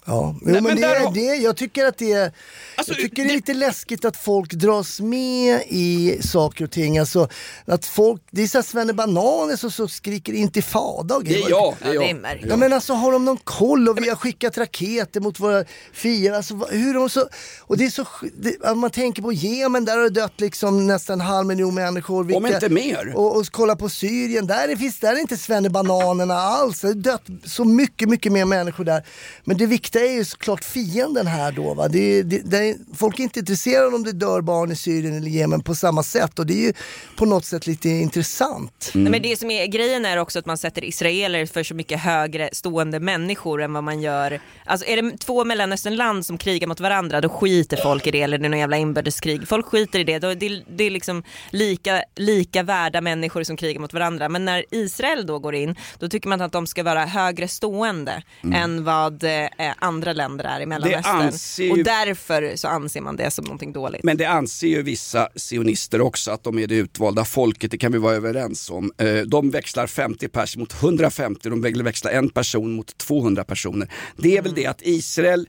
Ja, 0.04 0.34
jo, 0.40 0.40
Nej, 0.42 0.54
men 0.54 0.62
men 0.64 0.76
det, 0.76 0.82
där 0.82 0.96
är 0.96 1.00
har- 1.00 1.14
det, 1.14 1.20
jag 1.20 1.56
tycker 1.56 1.84
att 1.86 1.98
det 1.98 2.12
är, 2.12 2.32
Alltså, 2.76 2.92
jag 2.92 3.00
tycker 3.02 3.24
det 3.24 3.30
är 3.30 3.34
lite 3.34 3.54
läskigt 3.54 4.04
att 4.04 4.16
folk 4.16 4.52
dras 4.52 5.00
med 5.00 5.62
i 5.68 6.18
saker 6.22 6.64
och 6.64 6.70
ting. 6.70 6.98
Alltså, 6.98 7.28
att 7.66 7.86
folk, 7.86 8.22
det 8.30 8.42
är 8.42 8.46
så 8.46 8.58
här 8.58 8.62
Svenne 8.62 8.92
Bananer 8.92 9.56
som 9.56 9.70
så 9.70 9.88
skriker 9.88 10.32
intifada 10.32 11.14
och 11.16 11.24
Det 11.24 11.30
är 11.30 11.32
grejer. 11.34 11.50
jag. 11.50 11.74
Det 11.82 11.88
är 11.88 11.94
Ja, 11.94 12.00
det 12.00 12.06
är 12.28 12.36
jag. 12.40 12.50
Ja 12.50 12.56
men 12.56 12.72
alltså 12.72 12.92
har 12.92 13.12
de 13.12 13.24
någon 13.24 13.36
koll 13.36 13.88
och 13.88 13.98
vi 14.02 14.08
har 14.08 14.16
skickat 14.16 14.58
raketer 14.58 15.20
mot 15.20 15.40
våra 15.40 15.64
fiender. 15.92 16.32
Alltså, 16.32 16.54
hur 16.70 16.94
de 16.94 17.08
så, 17.10 17.28
och 17.60 17.76
det 17.76 17.84
är 17.84 17.90
så, 17.90 18.06
det, 18.38 18.56
om 18.70 18.78
man 18.78 18.90
tänker 18.90 19.22
på 19.22 19.32
Jemen, 19.32 19.84
där 19.84 19.96
har 19.96 20.02
det 20.02 20.10
dött 20.20 20.40
liksom 20.40 20.86
nästan 20.86 21.20
en 21.20 21.26
halv 21.26 21.46
miljon 21.46 21.74
människor. 21.74 22.36
Om 22.36 22.46
inte 22.46 22.68
mer. 22.68 23.12
Och, 23.16 23.36
och 23.36 23.46
kolla 23.50 23.76
på 23.76 23.88
Syrien, 23.88 24.46
där 24.46 24.68
är, 24.68 24.76
finns, 24.76 24.98
där 25.00 25.12
är 25.12 25.18
inte 25.20 25.36
svennebananerna 25.36 26.34
alls. 26.34 26.80
Det 26.80 26.86
har 26.88 26.94
dött 26.94 27.22
så 27.44 27.64
mycket, 27.64 28.08
mycket 28.08 28.32
mer 28.32 28.44
människor 28.44 28.84
där. 28.84 29.06
Men 29.44 29.56
det 29.56 29.66
viktiga 29.66 29.91
är 30.00 30.12
ju 30.12 30.24
såklart 30.24 30.64
fienden 30.64 31.26
här 31.26 31.52
då. 31.52 31.74
Va? 31.74 31.88
Det, 31.88 32.22
det, 32.22 32.50
det 32.50 32.56
är, 32.56 32.76
folk 32.96 33.18
är 33.18 33.22
inte 33.22 33.38
intresserade 33.38 33.96
om 33.96 34.04
det 34.04 34.12
dör 34.12 34.40
barn 34.40 34.72
i 34.72 34.76
Syrien 34.76 35.16
eller 35.16 35.30
Jemen 35.30 35.62
på 35.62 35.74
samma 35.74 36.02
sätt 36.02 36.38
och 36.38 36.46
det 36.46 36.54
är 36.54 36.66
ju 36.66 36.72
på 37.16 37.24
något 37.24 37.44
sätt 37.44 37.66
lite 37.66 37.88
intressant. 37.88 38.90
Nej, 38.94 39.10
men 39.10 39.22
det 39.22 39.38
som 39.38 39.50
är 39.50 39.66
grejen 39.66 40.04
är 40.04 40.16
också 40.16 40.38
att 40.38 40.46
man 40.46 40.58
sätter 40.58 40.84
israeler 40.84 41.46
för 41.46 41.62
så 41.62 41.74
mycket 41.74 42.00
högre 42.00 42.50
stående 42.52 43.00
människor 43.00 43.62
än 43.62 43.72
vad 43.72 43.84
man 43.84 44.00
gör. 44.00 44.40
Alltså 44.64 44.86
är 44.86 45.02
det 45.02 45.18
två 45.18 45.44
mellanösternland 45.44 46.26
som 46.26 46.38
krigar 46.38 46.68
mot 46.68 46.80
varandra 46.80 47.20
då 47.20 47.28
skiter 47.28 47.76
folk 47.76 48.06
i 48.06 48.10
det 48.10 48.22
eller 48.22 48.38
det 48.38 48.46
är 48.46 48.48
någon 48.48 48.58
jävla 48.58 48.76
inbördeskrig. 48.76 49.48
Folk 49.48 49.66
skiter 49.66 49.98
i 49.98 50.04
det. 50.04 50.18
Då, 50.18 50.34
det, 50.34 50.62
det 50.76 50.84
är 50.84 50.90
liksom 50.90 51.22
lika, 51.50 52.02
lika 52.16 52.62
värda 52.62 53.00
människor 53.00 53.42
som 53.42 53.56
krigar 53.56 53.80
mot 53.80 53.92
varandra. 53.92 54.28
Men 54.28 54.44
när 54.44 54.64
Israel 54.70 55.26
då 55.26 55.38
går 55.38 55.54
in 55.54 55.76
då 55.98 56.08
tycker 56.08 56.28
man 56.28 56.40
att 56.40 56.52
de 56.52 56.66
ska 56.66 56.82
vara 56.82 57.04
högre 57.04 57.48
stående 57.48 58.22
än 58.54 58.84
vad 58.84 59.24
eh, 59.24 59.48
andra 59.82 60.12
länder 60.12 60.44
är 60.44 60.60
i 60.60 60.66
Mellanöstern. 60.66 61.66
ju- 61.66 61.72
Och 61.72 61.78
därför 61.78 62.52
så 62.56 62.68
anser 62.68 63.00
man 63.00 63.16
det 63.16 63.30
som 63.30 63.44
någonting 63.44 63.72
dåligt. 63.72 64.04
Men 64.04 64.16
det 64.16 64.24
anser 64.24 64.66
ju 64.68 64.82
vissa 64.82 65.28
sionister 65.36 66.00
också 66.00 66.30
att 66.30 66.44
de 66.44 66.58
är 66.58 66.66
det 66.66 66.74
utvalda 66.74 67.24
folket, 67.24 67.70
det 67.70 67.78
kan 67.78 67.92
vi 67.92 67.98
vara 67.98 68.14
överens 68.14 68.70
om. 68.70 68.92
Eh, 68.98 69.14
De 69.26 69.50
växlar 69.50 69.86
50 69.86 70.28
pers 70.28 70.56
mot 70.56 70.72
150, 70.82 71.48
de 71.50 71.62
vill 71.62 71.82
växla 71.82 72.10
en 72.10 72.28
person 72.28 72.72
mot 72.72 72.98
200 72.98 73.44
personer. 73.44 73.88
Det 74.16 74.36
är 74.36 74.42
väl 74.42 74.54
det 74.54 74.66
att 74.66 74.82
Israel 74.82 75.48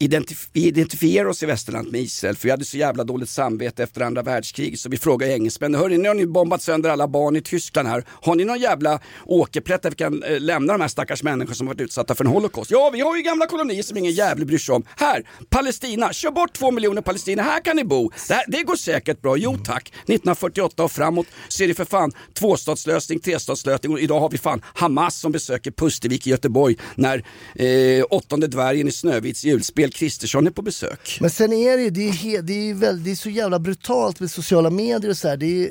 Identif 0.00 0.48
vi 0.52 0.66
identifierar 0.66 1.28
oss 1.28 1.42
i 1.42 1.46
västerland 1.46 1.92
med 1.92 2.00
Israel 2.00 2.36
för 2.36 2.44
vi 2.44 2.50
hade 2.50 2.64
så 2.64 2.76
jävla 2.76 3.04
dåligt 3.04 3.28
samvete 3.28 3.82
efter 3.82 4.00
andra 4.00 4.22
världskriget 4.22 4.80
så 4.80 4.88
vi 4.88 4.96
frågade 4.96 5.32
engelsmännen 5.32 5.80
hörni 5.80 5.98
nu 5.98 6.08
har 6.08 6.14
ni 6.14 6.26
bombat 6.26 6.62
sönder 6.62 6.90
alla 6.90 7.08
barn 7.08 7.36
i 7.36 7.40
Tyskland 7.40 7.88
här, 7.88 8.04
har 8.08 8.34
ni 8.34 8.44
någon 8.44 8.58
jävla 8.58 9.00
åkerplätt 9.24 9.82
där 9.82 9.90
vi 9.90 9.96
kan 9.96 10.22
eh, 10.22 10.40
lämna 10.40 10.72
de 10.72 10.80
här 10.80 10.88
stackars 10.88 11.22
människorna 11.22 11.54
som 11.54 11.66
varit 11.66 11.80
utsatta 11.80 12.14
för 12.14 12.24
en 12.24 12.30
holocaust? 12.30 12.70
Ja, 12.70 12.90
vi 12.92 13.00
har 13.00 13.16
ju 13.16 13.22
gamla 13.22 13.46
kolonier 13.46 13.82
som 13.82 13.96
ingen 13.96 14.12
jävel 14.12 14.46
bryr 14.46 14.58
sig 14.58 14.74
om. 14.74 14.84
Här, 14.96 15.22
Palestina, 15.48 16.12
kör 16.12 16.30
bort 16.30 16.52
två 16.52 16.70
miljoner 16.70 17.02
palestinier, 17.02 17.44
här 17.44 17.60
kan 17.60 17.76
ni 17.76 17.84
bo. 17.84 18.10
Det, 18.28 18.34
här, 18.34 18.44
det 18.48 18.62
går 18.62 18.76
säkert 18.76 19.22
bra, 19.22 19.36
jo 19.36 19.56
tack. 19.64 19.88
1948 19.88 20.84
och 20.84 20.92
framåt 20.92 21.26
så 21.48 21.62
är 21.62 21.68
det 21.68 21.74
för 21.74 21.84
fan 21.84 22.12
tvåstatslösning, 22.34 23.20
trestatslösning 23.20 23.92
och 23.92 24.00
idag 24.00 24.20
har 24.20 24.30
vi 24.30 24.38
fan 24.38 24.62
Hamas 24.74 25.20
som 25.20 25.32
besöker 25.32 25.70
Pustervik 25.70 26.26
i 26.26 26.30
Göteborg 26.30 26.76
när 26.94 27.24
eh, 27.54 28.04
åttonde 28.10 28.46
dvärgen 28.46 28.88
i 28.88 28.92
Snövits 28.92 29.44
julspel 29.44 29.87
Kristersson 29.90 30.46
är 30.46 30.50
på 30.50 30.62
besök. 30.62 31.18
Men 31.20 31.30
sen 31.30 31.52
är 31.52 31.76
det 31.76 31.82
ju, 31.82 31.90
det 31.90 32.08
är, 32.08 32.42
det 32.42 32.70
är 32.70 32.74
väldigt, 32.74 33.04
det 33.04 33.10
är 33.10 33.14
så 33.14 33.30
jävla 33.30 33.58
brutalt 33.58 34.20
med 34.20 34.30
sociala 34.30 34.70
medier 34.70 35.10
och 35.10 35.16
så 35.16 35.28
här. 35.28 35.36
Det 35.36 35.64
är, 35.64 35.70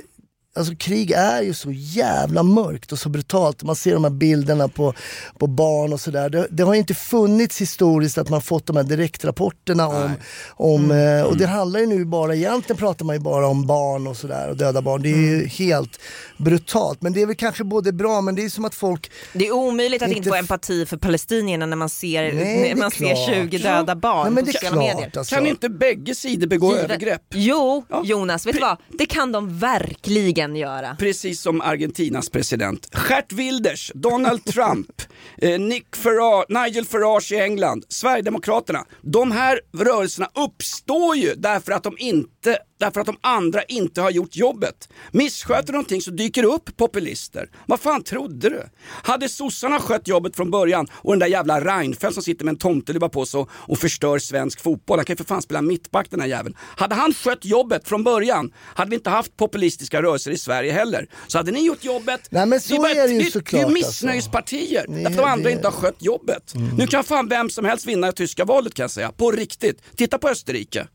Alltså 0.58 0.76
krig 0.76 1.12
är 1.12 1.42
ju 1.42 1.54
så 1.54 1.72
jävla 1.72 2.44
mörkt 2.44 2.92
och 2.92 3.00
så 3.00 3.10
brutalt. 3.10 3.64
Man 3.64 3.76
ser 3.76 3.94
de 3.94 4.04
här 4.04 4.12
bilderna 4.12 4.68
på, 4.68 4.94
på 5.40 5.48
barn 5.48 5.94
och 5.94 6.00
sådär. 6.02 6.30
Det, 6.30 6.48
det 6.52 6.64
har 6.64 6.74
ju 6.74 6.80
inte 6.80 6.94
funnits 6.94 7.62
historiskt 7.62 8.18
att 8.18 8.30
man 8.30 8.42
fått 8.42 8.66
de 8.66 8.76
här 8.76 8.84
direktrapporterna 8.84 9.88
om, 9.88 10.12
om 10.50 10.92
eh, 10.92 11.22
och 11.24 11.38
det 11.38 11.46
handlar 11.48 11.80
ju 11.80 11.86
nu 11.86 12.06
bara, 12.06 12.36
egentligen 12.36 12.78
pratar 12.78 13.06
man 13.06 13.16
ju 13.16 13.20
bara 13.20 13.48
om 13.48 13.68
barn 13.68 14.08
och 14.08 14.18
sådär 14.18 14.50
och 14.50 14.58
döda 14.58 14.82
barn. 14.82 15.02
Det 15.02 15.10
är 15.10 15.18
ju 15.18 15.46
helt 15.48 16.00
brutalt. 16.38 17.02
Men 17.02 17.14
det 17.14 17.22
är 17.22 17.26
väl 17.26 17.36
kanske 17.36 17.64
både 17.64 17.92
bra 17.94 18.22
men 18.22 18.36
det 18.36 18.46
är 18.46 18.50
som 18.50 18.66
att 18.66 18.76
folk 18.76 19.12
Det 19.34 19.48
är 19.48 19.52
omöjligt 19.52 20.02
att 20.02 20.08
inte, 20.08 20.18
Inte 20.18 20.30
få 20.30 20.36
empati 20.36 20.86
för 20.86 20.98
palestinierna 20.98 21.66
när 21.66 21.78
man 21.78 21.90
ser, 21.90 22.34
Nej, 22.34 22.70
när 22.74 22.82
man 22.82 22.92
ser 22.92 23.26
klart. 23.26 23.36
20 23.52 23.58
döda 23.58 23.96
barn 23.96 24.24
Nej, 24.24 24.34
men 24.34 24.46
på 24.46 24.52
sociala 24.52 24.78
medier. 24.78 25.12
alltså. 25.18 25.36
Kan 25.36 25.48
inte 25.48 25.70
bägge 25.70 26.16
sidor 26.16 26.48
begå 26.48 26.68
Givet. 26.70 26.84
övergrepp? 26.84 27.22
Jo, 27.34 27.84
Ja. 27.90 28.02
Jonas, 28.06 28.46
vet 28.48 28.54
du 28.56 28.62
vad? 28.62 28.78
Det 29.00 29.06
kan 29.06 29.32
de 29.32 29.60
verkligen 29.60 30.47
göra. 30.56 30.96
Precis 31.00 31.42
som 31.42 31.62
Argentinas 31.62 32.30
president. 32.30 32.90
Gert 33.10 33.34
Wilders, 33.34 33.92
Donald 33.96 34.46
Trump, 34.46 35.02
eh, 35.38 35.60
Nick 35.60 35.96
Farage, 35.96 36.46
Nigel 36.50 36.86
Farage 36.86 37.32
i 37.32 37.36
England, 37.36 37.86
Sverigedemokraterna. 37.90 38.86
De 39.02 39.32
här 39.32 39.60
rörelserna 39.78 40.30
uppstår 40.34 41.16
ju 41.16 41.34
därför 41.36 41.72
att 41.72 41.84
de 41.84 41.96
inte 42.00 42.58
Därför 42.80 43.00
att 43.00 43.06
de 43.06 43.18
andra 43.22 43.64
inte 43.64 44.02
har 44.02 44.12
gjort 44.12 44.36
jobbet. 44.36 44.90
Missköter 45.12 45.74
någonting 45.74 46.02
så 46.02 46.12
dyker 46.12 46.42
det 46.42 46.48
upp 46.48 46.78
populister. 46.78 47.50
Vad 47.66 47.80
fan 47.80 48.04
trodde 48.04 48.50
du? 48.50 48.64
Hade 48.88 49.30
sossarna 49.30 49.80
skött 49.80 50.08
jobbet 50.08 50.36
från 50.36 50.52
början 50.52 50.88
och 50.94 51.12
den 51.14 51.20
där 51.20 51.28
jävla 51.28 51.62
Reinfeldt 51.62 52.14
som 52.14 52.24
sitter 52.24 52.46
med 52.46 52.52
en 52.52 52.58
tomteluva 52.58 53.10
på 53.10 53.26
sig 53.26 53.46
och, 53.52 53.78
förstör 53.80 54.20
svensk 54.20 54.62
fotboll, 54.62 54.98
han 55.00 55.06
kan 55.06 55.14
ju 55.14 55.18
för 55.18 55.24
fan 55.24 55.42
spela 55.42 55.62
mittback 55.62 56.08
den 56.10 56.20
här 56.22 56.28
jäveln. 56.28 56.56
Hade 56.60 56.96
han 56.96 57.14
skött 57.14 57.46
jobbet 57.46 57.88
från 57.88 58.04
början 58.04 58.54
hade 58.64 58.90
vi 58.90 58.96
inte 58.96 59.10
haft 59.10 59.38
populistiska 59.38 60.02
rörelser 60.02 60.32
i 60.32 60.38
Sverige 60.38 60.72
heller. 60.72 61.08
Så 61.28 61.38
hade 61.38 61.52
ni 61.52 61.66
gjort 61.66 61.84
jobbet, 61.84 62.22
Nej, 62.30 62.46
men 62.46 62.62
så 62.62 62.78
bara- 62.78 62.92
är 62.92 63.08
det 63.08 63.14
ju 63.14 63.32
såklart, 63.32 63.52
Det 63.52 63.58
är 63.58 63.64
alltså. 63.66 63.74
missnöjespartier, 63.88 64.86
Nej, 64.88 65.04
därför 65.04 65.20
att 65.20 65.26
de 65.26 65.32
andra 65.32 65.50
det- 65.50 65.56
inte 65.56 65.68
har 65.68 65.72
skött 65.72 65.96
jobbet. 66.04 66.54
Nu 66.78 66.88
kan 66.88 67.04
fan 67.04 67.28
vem 67.30 67.50
som 67.50 67.66
helst 67.66 67.86
vinna 67.86 68.08
det 68.08 68.14
tyska 68.14 68.46
valet 68.46 68.74
kan 68.74 68.84
jag 68.84 68.92
säga, 68.92 69.12
på 69.12 69.32
riktigt. 69.32 69.82
Titta 69.96 70.18
på 70.18 70.30
Österrike. 70.30 70.88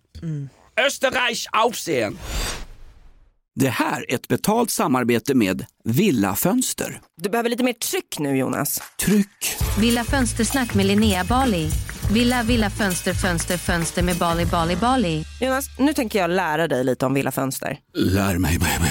Österreich 0.87 1.47
Aufsehen. 1.53 2.19
Det 3.55 3.69
här 3.69 4.11
är 4.11 4.15
ett 4.15 4.29
betalt 4.29 4.71
samarbete 4.71 5.35
med 5.35 5.65
Villa 5.85 6.37
Fönster. 6.37 7.01
Du 7.23 7.31
behöver 7.31 7.51
lite 7.51 7.65
mer 7.65 7.73
tryck 7.73 8.19
nu 8.19 8.37
Jonas. 8.37 8.83
Tryck! 9.01 9.57
Villa 9.81 10.05
Fönstersnack 10.05 10.75
med 10.75 10.87
Linnea 10.87 11.25
Bali. 11.25 11.71
Villa, 12.13 12.43
villa, 12.43 12.71
fönster, 12.71 13.15
fönster, 13.15 13.57
fönster 13.57 14.03
med 14.03 14.17
Bali, 14.17 14.47
Bali, 14.47 14.77
Bali. 14.77 15.25
Jonas, 15.41 15.67
nu 15.79 15.93
tänker 15.93 16.19
jag 16.19 16.31
lära 16.31 16.69
dig 16.69 16.85
lite 16.85 17.07
om 17.07 17.15
Villa 17.15 17.33
Fönster. 17.33 17.79
Lär 17.95 18.39
mig 18.39 18.59
baby. 18.59 18.91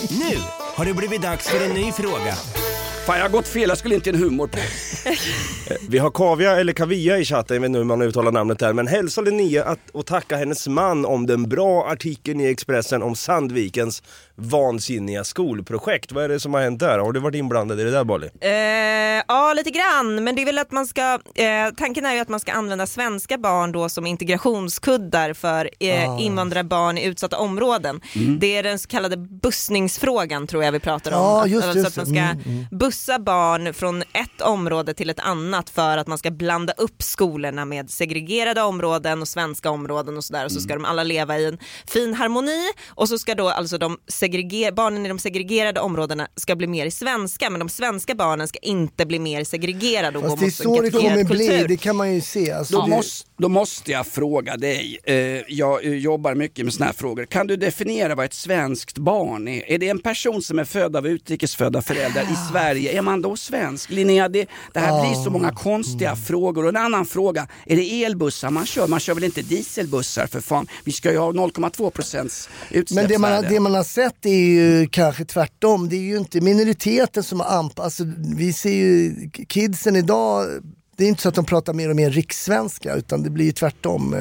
Nu 0.00 0.38
har 0.74 0.84
det 0.84 0.94
blivit 0.94 1.22
dags 1.22 1.48
för 1.48 1.64
en 1.64 1.74
ny 1.74 1.92
fråga. 1.92 2.34
Fan, 3.06 3.16
jag 3.16 3.24
har 3.24 3.28
gått 3.30 3.48
fel. 3.48 3.68
Jag 3.68 3.78
skulle 3.78 3.94
inte 3.94 4.10
en 4.10 4.16
humor 4.16 4.46
på. 4.46 4.58
Vi 5.88 5.98
har 5.98 6.10
Kavia, 6.10 6.60
eller 6.60 6.72
Kavia 6.72 7.18
i 7.18 7.24
chatten, 7.24 7.54
jag 7.54 7.60
vet 7.60 7.66
inte 7.68 7.78
hur 7.78 7.84
man 7.84 8.02
uttalar 8.02 8.32
namnet 8.32 8.58
där, 8.58 8.72
men 8.72 8.86
hälsa 8.86 9.20
Linnea 9.20 9.64
att, 9.64 9.78
och 9.92 10.06
tacka 10.06 10.36
hennes 10.36 10.68
man 10.68 11.04
om 11.04 11.26
den 11.26 11.48
bra 11.48 11.86
artikeln 11.88 12.40
i 12.40 12.46
Expressen 12.50 13.02
om 13.02 13.16
Sandvikens 13.16 14.02
vansinniga 14.34 15.24
skolprojekt. 15.24 16.12
Vad 16.12 16.24
är 16.24 16.28
det 16.28 16.40
som 16.40 16.54
har 16.54 16.60
hänt 16.60 16.80
där? 16.80 16.98
Har 16.98 17.12
du 17.12 17.20
varit 17.20 17.34
inblandad 17.34 17.80
i 17.80 17.84
det 17.84 17.90
där 17.90 18.04
Bali? 18.04 18.26
Eh, 18.40 18.50
ja, 19.28 19.52
lite 19.56 19.70
grann. 19.70 20.24
Men 20.24 20.36
det 20.36 20.42
är 20.42 20.46
väl 20.46 20.58
att 20.58 20.72
man 20.72 20.86
ska, 20.86 21.02
eh, 21.34 21.74
tanken 21.76 22.06
är 22.06 22.14
ju 22.14 22.20
att 22.20 22.28
man 22.28 22.40
ska 22.40 22.52
använda 22.52 22.86
svenska 22.86 23.38
barn 23.38 23.72
då 23.72 23.88
som 23.88 24.06
integrationskuddar 24.06 25.32
för 25.32 25.70
eh, 25.80 26.10
Ah. 26.10 26.20
invandrarbarn 26.20 26.98
i 26.98 27.04
utsatta 27.04 27.38
områden. 27.38 28.00
Det 28.40 28.56
är 28.56 28.62
den 28.62 28.78
så 28.78 28.88
kallade 28.88 29.16
bussningsfrågan 29.16 30.46
tror 30.46 30.64
jag 30.64 30.72
vi 30.72 30.80
pratar 30.80 31.12
om. 31.12 31.18
Ja, 31.18 31.42
Att- 31.42 31.50
just- 31.50 31.64
alltså 31.64 31.78
just 31.78 31.88
att 31.90 31.96
man 31.96 32.06
ska 32.06 32.16
Mm, 32.26 32.40
mm. 32.46 32.66
Bussa 32.96 33.18
barn 33.18 33.74
från 33.74 34.02
ett 34.02 34.40
område 34.40 34.94
till 34.94 35.10
ett 35.10 35.20
annat 35.20 35.70
för 35.70 35.98
att 35.98 36.06
man 36.06 36.18
ska 36.18 36.30
blanda 36.30 36.72
upp 36.72 37.02
skolorna 37.02 37.64
med 37.64 37.90
segregerade 37.90 38.62
områden 38.62 39.22
och 39.22 39.28
svenska 39.28 39.70
områden 39.70 40.16
och 40.16 40.24
sådär 40.24 40.44
och 40.44 40.52
så 40.52 40.60
ska 40.60 40.74
de 40.74 40.84
alla 40.84 41.02
leva 41.02 41.38
i 41.38 41.46
en 41.46 41.58
fin 41.86 42.14
harmoni 42.14 42.70
och 42.88 43.08
så 43.08 43.18
ska 43.18 43.34
då 43.34 43.48
alltså 43.48 43.78
de 43.78 43.98
segreger- 44.08 44.72
barnen 44.72 45.06
i 45.06 45.08
de 45.08 45.18
segregerade 45.18 45.80
områdena 45.80 46.28
ska 46.36 46.56
bli 46.56 46.66
mer 46.66 46.86
i 46.86 46.90
svenska 46.90 47.50
men 47.50 47.58
de 47.58 47.68
svenska 47.68 48.14
barnen 48.14 48.48
ska 48.48 48.58
inte 48.58 49.06
bli 49.06 49.18
mer 49.18 49.44
segregerade 49.44 50.18
och 50.18 50.24
gå 50.24 50.36
Fast 50.36 50.58
det 50.58 50.64
är 50.64 50.68
mot 50.68 50.76
så 50.76 50.82
det 50.82 50.90
kommer 50.90 51.24
bli, 51.24 51.48
kultur. 51.48 51.68
det 51.68 51.76
kan 51.76 51.96
man 51.96 52.14
ju 52.14 52.20
se. 52.20 52.52
Alltså, 52.52 52.76
Då, 52.76 52.86
det, 52.86 53.35
då 53.38 53.48
måste 53.48 53.92
jag 53.92 54.06
fråga 54.06 54.56
dig, 54.56 54.98
eh, 55.04 55.14
jag 55.48 55.84
eh, 55.84 55.92
jobbar 55.94 56.34
mycket 56.34 56.64
med 56.64 56.74
såna 56.74 56.86
här 56.86 56.92
frågor. 56.92 57.24
Kan 57.24 57.46
du 57.46 57.56
definiera 57.56 58.14
vad 58.14 58.24
ett 58.24 58.34
svenskt 58.34 58.98
barn 58.98 59.48
är? 59.48 59.70
Är 59.70 59.78
det 59.78 59.88
en 59.88 59.98
person 59.98 60.42
som 60.42 60.58
är 60.58 60.64
född 60.64 60.96
av 60.96 61.06
utrikesfödda 61.06 61.82
föräldrar 61.82 62.22
i 62.22 62.36
Sverige? 62.52 62.98
Är 62.98 63.02
man 63.02 63.22
då 63.22 63.36
svensk? 63.36 63.90
Linnea, 63.90 64.28
det, 64.28 64.46
det 64.74 64.80
här 64.80 65.00
blir 65.06 65.24
så 65.24 65.30
många 65.30 65.52
konstiga 65.52 66.16
frågor. 66.16 66.62
Och 66.62 66.68
en 66.68 66.76
annan 66.76 67.06
fråga, 67.06 67.48
är 67.66 67.76
det 67.76 68.04
elbussar 68.04 68.50
man 68.50 68.66
kör? 68.66 68.86
Man 68.86 69.00
kör 69.00 69.14
väl 69.14 69.24
inte 69.24 69.42
dieselbussar 69.42 70.26
för 70.26 70.40
fan? 70.40 70.66
Vi 70.84 70.92
ska 70.92 71.12
ju 71.12 71.18
ha 71.18 71.32
0,2 71.32 71.90
procents 71.90 72.48
Men 72.70 72.78
utsläppsvärde. 72.80 73.14
det 73.14 73.18
man, 73.18 73.32
har- 73.32 73.42
det 73.42 73.60
man 73.60 73.74
har 73.74 73.84
sett 73.84 74.26
är 74.26 74.30
ju 74.30 74.88
kanske 74.92 75.24
tvärtom. 75.24 75.88
Det 75.88 75.96
är 75.96 76.00
ju 76.00 76.16
inte 76.16 76.40
minoriteten 76.40 77.22
som 77.22 77.40
har 77.40 77.46
anpassat. 77.58 77.84
Alltså, 77.84 78.04
vi 78.36 78.52
ser 78.52 78.70
ju 78.72 79.14
kidsen 79.48 79.96
idag, 79.96 80.46
det 80.96 81.04
är 81.04 81.08
inte 81.08 81.22
så 81.22 81.28
att 81.28 81.34
de 81.34 81.44
pratar 81.44 81.72
mer 81.72 81.90
och 81.90 81.96
mer 81.96 82.10
rikssvenska 82.10 82.94
utan 82.94 83.22
det 83.22 83.30
blir 83.30 83.44
ju 83.44 83.52
tvärtom. 83.52 84.14
Eh, 84.14 84.20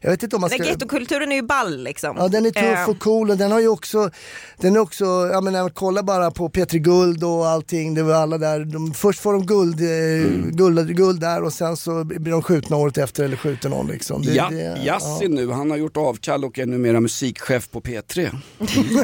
Jag 0.00 0.10
vet 0.10 0.22
inte 0.22 0.36
om 0.36 0.40
man 0.40 0.50
Men 0.50 0.58
ska... 0.58 0.68
Gettokulturen 0.68 1.32
är 1.32 1.36
ju 1.36 1.42
ball 1.42 1.82
liksom. 1.82 2.16
Ja 2.18 2.28
den 2.28 2.46
är 2.46 2.50
tuff 2.50 2.62
Eh, 2.62 2.90
och 2.90 2.98
cool 2.98 3.30
och 3.30 3.36
den 3.36 3.52
har 3.52 3.60
ju 3.60 3.68
också, 3.68 4.10
den 4.58 4.76
är 4.76 4.80
också, 4.80 5.04
jag 5.04 5.44
menar 5.44 5.68
kolla 5.68 6.02
bara 6.02 6.30
på 6.30 6.48
Petri 6.48 6.78
Guld 6.78 7.24
och 7.24 7.46
allting, 7.46 7.94
det 7.94 8.02
var 8.02 8.14
alla 8.14 8.38
där, 8.38 8.64
de, 8.64 8.94
först 8.94 9.20
får 9.20 9.32
de 9.32 9.46
guld, 9.46 9.80
eh, 9.80 10.50
guld, 10.50 10.96
guld 10.96 11.20
där 11.20 11.42
och 11.42 11.52
sen 11.52 11.76
så 11.76 12.04
blir 12.04 12.32
de 12.32 12.42
skjutna 12.42 12.76
året 12.76 12.98
efter 12.98 13.24
eller 13.24 13.36
skjuter 13.36 13.68
någon 13.68 13.86
liksom. 13.86 14.22
Det, 14.22 14.32
Ja, 14.34 14.48
det, 14.50 14.78
Yasin 14.84 15.30
nu, 15.34 15.50
han 15.50 15.70
har 15.70 15.78
gjort 15.78 15.96
avkall 15.96 16.44
och 16.44 16.58
är 16.58 16.66
numera 16.66 17.00
musikchef 17.00 17.70
på 17.70 17.80
P3. 17.80 18.30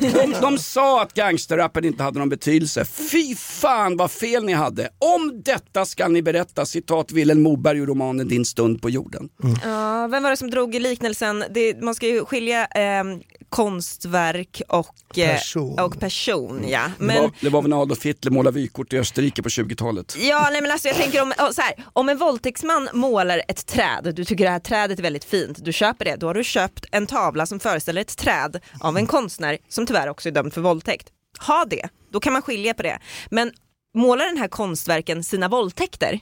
De, 0.00 0.34
de 0.40 0.58
sa 0.58 1.02
att 1.02 1.14
gangsterrappen 1.14 1.84
inte 1.84 2.02
hade 2.02 2.18
någon 2.18 2.28
betydelse. 2.28 2.84
Fy 2.84 3.34
fan 3.34 3.96
vad 3.96 4.10
fel 4.10 4.44
ni 4.44 4.52
hade. 4.52 4.88
Om 4.98 5.42
detta 5.44 5.84
ska 5.84 6.08
ni 6.08 6.22
berätta, 6.22 6.66
citat 6.78 7.12
Vilhelm 7.12 7.42
Moberg 7.42 7.78
ur 7.78 7.86
romanen 7.86 8.28
Din 8.28 8.44
stund 8.44 8.82
på 8.82 8.90
jorden. 8.90 9.28
Ja, 9.64 10.06
vem 10.06 10.22
var 10.22 10.30
det 10.30 10.36
som 10.36 10.50
drog 10.50 10.74
liknelsen? 10.74 11.44
Det, 11.50 11.82
man 11.82 11.94
ska 11.94 12.06
ju 12.06 12.24
skilja 12.24 12.66
eh, 12.66 13.04
konstverk 13.48 14.62
och 14.68 15.18
eh, 15.18 15.28
Person. 15.28 15.78
Och 15.78 16.00
person 16.00 16.64
ja. 16.68 16.82
Det, 16.98 17.04
Men, 17.04 17.22
var, 17.22 17.30
det 17.40 17.48
var 17.48 17.62
väl 17.62 17.70
när 17.70 17.82
Adolf 17.82 18.04
Hitler 18.04 18.30
målade 18.30 18.54
vykort 18.54 18.92
i 18.92 18.98
Österrike 18.98 19.42
på 19.42 19.48
20-talet. 19.48 20.16
ja, 20.20 20.48
nej, 20.52 20.62
men 20.62 20.70
alltså, 20.70 20.88
jag 20.88 20.96
tänker 20.96 21.22
om, 21.22 21.32
så 21.52 21.62
här, 21.62 21.74
om 21.92 22.08
en 22.08 22.18
våldtäktsman 22.18 22.88
målar 22.92 23.42
ett 23.48 23.66
träd, 23.66 24.12
du 24.16 24.24
tycker 24.24 24.44
det 24.44 24.50
här 24.50 24.58
trädet 24.58 24.98
är 24.98 25.02
väldigt 25.02 25.24
fint, 25.24 25.64
du 25.64 25.72
köper 25.72 26.04
det, 26.04 26.16
då 26.16 26.26
har 26.26 26.34
du 26.34 26.44
köpt 26.44 26.86
en 26.92 27.06
tavla 27.06 27.46
som 27.46 27.60
föreställer 27.60 28.00
ett 28.00 28.16
träd 28.16 28.60
av 28.80 28.96
en 28.96 29.06
konstnär 29.06 29.58
som 29.68 29.86
tyvärr 29.86 30.08
också 30.08 30.28
är 30.28 30.32
dömd 30.32 30.52
för 30.52 30.60
våldtäkt. 30.60 31.08
Ha 31.46 31.64
det, 31.64 31.88
då 32.12 32.20
kan 32.20 32.32
man 32.32 32.42
skilja 32.42 32.74
på 32.74 32.82
det. 32.82 32.98
Men 33.30 33.50
målar 33.94 34.26
den 34.26 34.36
här 34.38 34.48
konstverken 34.48 35.24
sina 35.24 35.48
våldtäkter 35.48 36.20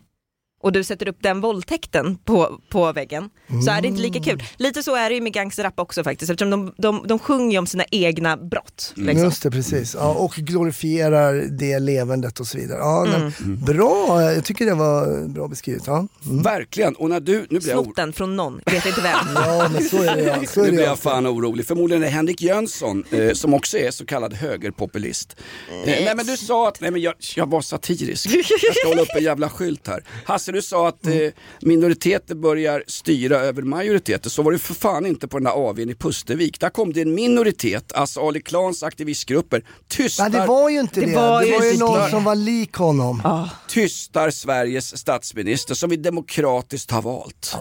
och 0.62 0.72
du 0.72 0.84
sätter 0.84 1.08
upp 1.08 1.16
den 1.20 1.40
våldtäkten 1.40 2.18
på, 2.24 2.60
på 2.70 2.92
väggen 2.92 3.30
så 3.64 3.70
är 3.70 3.82
det 3.82 3.88
inte 3.88 4.02
lika 4.02 4.20
kul. 4.20 4.42
Lite 4.56 4.82
så 4.82 4.96
är 4.96 5.08
det 5.08 5.14
ju 5.14 5.20
med 5.20 5.32
gangsterrap 5.32 5.78
också 5.80 6.04
faktiskt 6.04 6.30
eftersom 6.30 6.50
de, 6.50 6.72
de, 6.78 7.04
de 7.08 7.18
sjunger 7.18 7.52
ju 7.52 7.58
om 7.58 7.66
sina 7.66 7.84
egna 7.90 8.36
brott. 8.36 8.92
Liksom. 8.96 9.24
Just 9.24 9.42
det, 9.42 9.50
precis. 9.50 9.94
Ja, 9.94 10.14
och 10.14 10.32
glorifierar 10.34 11.34
det 11.34 11.78
levandet 11.78 12.40
och 12.40 12.46
så 12.46 12.58
vidare. 12.58 12.78
Ja, 12.78 13.06
Mm. 13.06 13.32
men, 13.40 13.64
bra, 13.64 14.22
jag 14.32 14.44
tycker 14.44 14.66
det 14.66 14.74
var 14.74 15.28
bra 15.28 15.48
beskrivet. 15.48 15.82
Ja, 15.86 16.06
mm. 16.26 16.42
Verkligen, 16.42 16.94
och 16.94 17.08
när 17.10 17.20
du, 17.20 17.46
nu 17.50 17.58
blir 17.58 17.68
jag 17.68 17.84
Snott 17.84 17.96
den 17.96 18.12
från 18.12 18.36
någon, 18.36 18.60
vet 18.66 18.86
inte 18.86 19.00
vem. 19.00 19.12
ja 19.34 19.68
men 19.72 19.84
så 19.84 20.02
är 20.02 20.16
det 20.16 20.22
ja. 20.22 20.36
Så 20.46 20.60
är 20.60 20.64
Nu 20.64 20.70
det 20.70 20.76
blir 20.76 20.84
ja. 20.84 20.90
jag 20.90 20.98
fan 20.98 21.26
orolig. 21.26 21.66
Förmodligen 21.66 22.02
är 22.02 22.06
det 22.06 22.12
Henrik 22.12 22.42
Jönsson 22.42 23.04
eh, 23.10 23.32
som 23.32 23.54
också 23.54 23.78
är 23.78 23.90
så 23.90 24.06
kallad 24.06 24.34
högerpopulist. 24.34 25.36
Eh, 25.70 25.76
nej 25.86 26.12
men 26.16 26.26
du 26.26 26.36
sa 26.36 26.68
att, 26.68 26.80
nej 26.80 26.90
men 26.90 27.00
jag, 27.00 27.14
jag 27.36 27.50
var 27.50 27.60
satirisk. 27.60 28.26
Jag 28.26 28.44
ska 28.76 28.88
hålla 28.88 29.02
upp 29.02 29.08
en 29.16 29.24
jävla 29.24 29.48
skylt 29.48 29.86
här. 29.86 30.04
Hasse 30.24 30.45
du 30.52 30.62
sa 30.62 30.88
att 30.88 31.06
eh, 31.06 31.12
minoriteter 31.60 32.34
börjar 32.34 32.84
styra 32.86 33.36
över 33.40 33.62
majoriteter. 33.62 34.30
Så 34.30 34.42
var 34.42 34.52
det 34.52 34.58
för 34.58 34.74
fan 34.74 35.06
inte 35.06 35.28
på 35.28 35.36
den 35.38 35.44
där 35.44 35.68
AWn 35.68 35.90
i 35.90 35.94
Pustervik. 35.94 36.60
Där 36.60 36.70
kom 36.70 36.92
det 36.92 37.00
en 37.02 37.14
minoritet, 37.14 37.92
alltså 37.92 38.20
Ali 38.28 38.40
Klans 38.42 38.82
aktivistgrupper, 38.82 39.62
tystar, 39.88 40.28
Nej 40.28 40.40
det 40.40 40.46
var 40.46 40.68
ju 40.70 40.80
inte 40.80 41.00
det. 41.00 41.06
Det 41.06 41.12
Det 41.12 41.16
var 41.16 41.28
var 41.30 41.42
ju 41.42 41.48
ju, 41.48 41.56
inte 41.72 41.84
någon 41.84 41.94
klart. 41.94 42.10
som 42.10 42.24
var 42.24 42.34
lik 42.34 42.74
honom. 42.74 43.22
Ah. 43.24 43.44
tystar 43.68 44.30
Sveriges 44.30 44.98
statsminister 44.98 45.74
som 45.74 45.90
vi 45.90 45.96
demokratiskt 45.96 46.90
har 46.90 47.02
valt. 47.02 47.56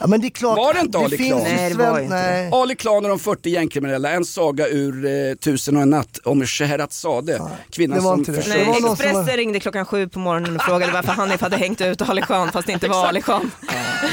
Ja, 0.00 0.06
men 0.06 0.20
det 0.20 0.26
är 0.26 0.30
klart. 0.30 0.56
Var 0.58 0.74
det 0.74 0.80
inte 0.80 0.98
Ali 0.98 1.16
Klan? 1.16 1.28
ju 1.28 1.34
Nej, 1.44 1.70
det 1.70 1.76
var 1.76 2.00
inte 2.00 2.14
nej. 2.14 2.50
Ali 2.52 2.76
Klan 2.76 3.04
och 3.04 3.08
de 3.10 3.18
40 3.18 3.50
gängkriminella, 3.50 4.10
en 4.10 4.24
saga 4.24 4.68
ur 4.68 5.06
eh, 5.06 5.34
Tusen 5.34 5.76
och 5.76 5.82
en 5.82 5.90
natt 5.90 6.18
om 6.24 6.46
Scheherazade. 6.46 7.42
Kvinnan 7.70 7.98
det 7.98 8.04
var 8.04 8.10
som 8.12 8.18
inte 8.20 8.32
det. 8.32 8.40
Det 8.40 8.48
var 8.48 8.56
Nej, 8.56 8.66
någon 8.66 8.80
som 8.82 8.92
Expressen 8.92 9.26
var- 9.26 9.36
ringde 9.36 9.60
klockan 9.60 9.86
sju 9.86 10.08
på 10.08 10.18
morgonen 10.18 10.56
och 10.56 10.62
frågade 10.62 10.92
varför 10.92 11.12
Hanif 11.12 11.40
hade 11.40 11.56
hängt 11.56 11.80
ut 11.80 12.02
Ali 12.02 12.22
Khan 12.26 12.52
fast 12.52 12.66
det 12.66 12.72
inte 12.72 12.88
var 12.88 13.06
Ali 13.06 13.22
Khan. 13.22 13.50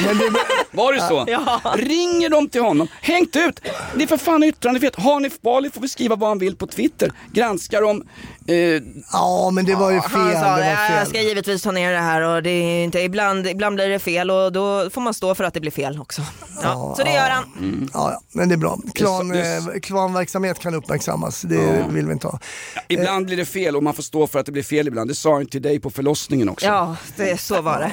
Men 0.06 0.18
det, 0.18 0.32
Var 0.72 0.94
det 0.94 1.02
så? 1.02 1.26
Ja. 1.28 1.62
Ringer 1.76 2.30
de 2.30 2.50
till 2.50 2.62
honom, 2.62 2.88
hängt 3.02 3.36
ut. 3.36 3.60
Det 3.96 4.04
är 4.04 4.08
för 4.08 4.18
fan 4.18 4.44
yttrandefrihet. 4.44 4.96
Hanif 4.96 5.42
Bali 5.42 5.70
får 5.70 5.82
väl 5.82 5.90
skriva 5.90 6.16
vad 6.16 6.30
han 6.30 6.40
vill 6.40 6.56
på 6.56 6.68
Twitter. 6.68 7.12
Granskar 7.34 7.82
om... 7.82 8.04
Eh, 8.52 8.82
ja, 9.12 9.50
men 9.54 9.66
det 9.66 9.76
var 9.76 9.92
ju 9.92 10.02
fel. 10.02 10.12
Han 10.12 10.32
sa 10.34 10.40
det 10.40 10.76
var 10.90 10.96
jag 10.98 11.08
ska 11.08 11.18
fel. 11.18 11.26
givetvis 11.28 11.62
ta 11.62 11.72
ner 11.72 11.92
det 11.92 12.00
här 12.00 12.22
och 12.22 12.44
det 12.44 12.50
är 12.50 12.84
inte, 12.84 13.00
ibland, 13.00 13.48
ibland 13.48 13.76
blir 13.76 13.90
det 13.90 14.00
fel 14.00 14.32
och 14.32 14.52
då 14.52 14.90
får 14.90 15.02
man 15.02 15.14
stå 15.14 15.36
för 15.36 15.44
att 15.44 15.54
det 15.54 15.60
blir 15.60 15.72
fel 15.72 16.00
också. 16.02 16.22
Ja, 16.64 16.94
så 16.98 17.04
det 17.04 17.14
gör 17.14 17.30
han. 17.30 17.90
Ja, 17.94 18.12
ja, 18.12 18.22
men 18.32 18.50
det 18.50 18.56
är 18.56 18.58
bra. 18.58 18.78
Klan, 18.96 19.32
är 19.32 19.60
så- 19.62 19.72
eh, 19.72 19.80
klanverksamhet 19.80 20.60
kan 20.60 20.74
uppmärksammas, 20.76 21.42
det 21.42 21.86
vill 21.90 22.06
vi 22.06 22.14
inte 22.14 22.28
ha. 22.28 22.40
ibland 22.88 23.26
blir 23.26 23.38
det 23.38 23.46
fel 23.46 23.76
och 23.76 23.84
man 23.84 23.94
får 23.94 24.04
stå 24.04 24.28
för 24.28 24.40
att 24.40 24.46
det 24.46 24.52
blir 24.52 24.64
fel 24.64 24.88
ibland. 24.88 25.10
Det 25.10 25.16
sa 25.16 25.34
han 25.34 25.46
till 25.46 25.62
dig 25.62 25.80
på 25.80 25.90
förlossningen 25.90 26.50
också. 26.50 26.66
Ja, 26.66 26.96
det, 27.16 27.42
så 27.42 27.62
var 27.62 27.80
det. 27.80 27.92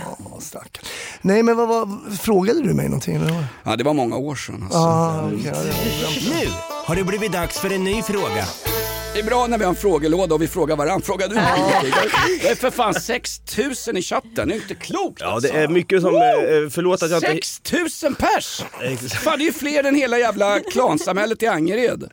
Ja. 0.53 0.63
Nej 1.23 1.43
men 1.43 1.57
vad, 1.57 1.69
vad, 1.69 1.99
frågade 2.21 2.63
du 2.63 2.75
mig 2.75 2.85
någonting? 2.89 3.17
eller? 3.17 3.47
Ja, 3.65 3.77
det 3.77 3.85
var 3.85 3.95
många 3.95 4.17
år 4.17 4.35
sedan. 4.35 4.63
Alltså. 4.63 4.79
Ah, 4.79 5.31
ja, 5.45 5.53
det- 5.53 6.31
Nu 6.31 6.49
har 6.87 6.97
det 6.97 7.05
blivit 7.05 7.33
dags 7.33 7.59
för 7.59 7.73
en 7.73 7.85
ny 7.85 8.03
fråga. 8.03 8.45
Det 9.19 9.23
är 9.23 9.27
bra 9.27 9.47
när 9.47 9.59
vi 9.59 9.65
har 9.65 9.71
en 9.71 9.77
frågelåda 9.77 10.35
och 10.35 10.43
vi 10.43 10.49
frågar 10.49 10.77
varandra. 10.77 11.07
Frågar 11.07 11.29
du 11.29 11.35
mig? 11.35 12.41
Det 12.43 12.49
är 12.49 12.55
för 12.55 12.71
fan 12.71 12.95
6000 12.95 13.97
i 13.97 14.03
chatten, 14.03 14.49
det 14.49 14.55
är 14.55 14.57
inte 14.57 14.75
klokt 14.75 15.21
Ja, 15.21 15.27
alltså. 15.27 15.53
det 15.53 15.59
är 15.59 15.69
mycket 15.69 16.03
som, 16.03 16.15
eh, 16.15 16.21
förlåt 16.71 17.03
att 17.03 17.11
jag 17.11 17.17
inte... 17.19 17.47
6000 17.47 18.15
pers! 18.15 18.63
Fan 19.25 19.39
det 19.39 19.45
är 19.45 19.47
ju 19.47 19.53
fler 19.53 19.85
än 19.85 19.95
hela 19.95 20.19
jävla 20.19 20.61
klansamhället 20.61 21.43
i 21.43 21.47
Angered. 21.47 22.11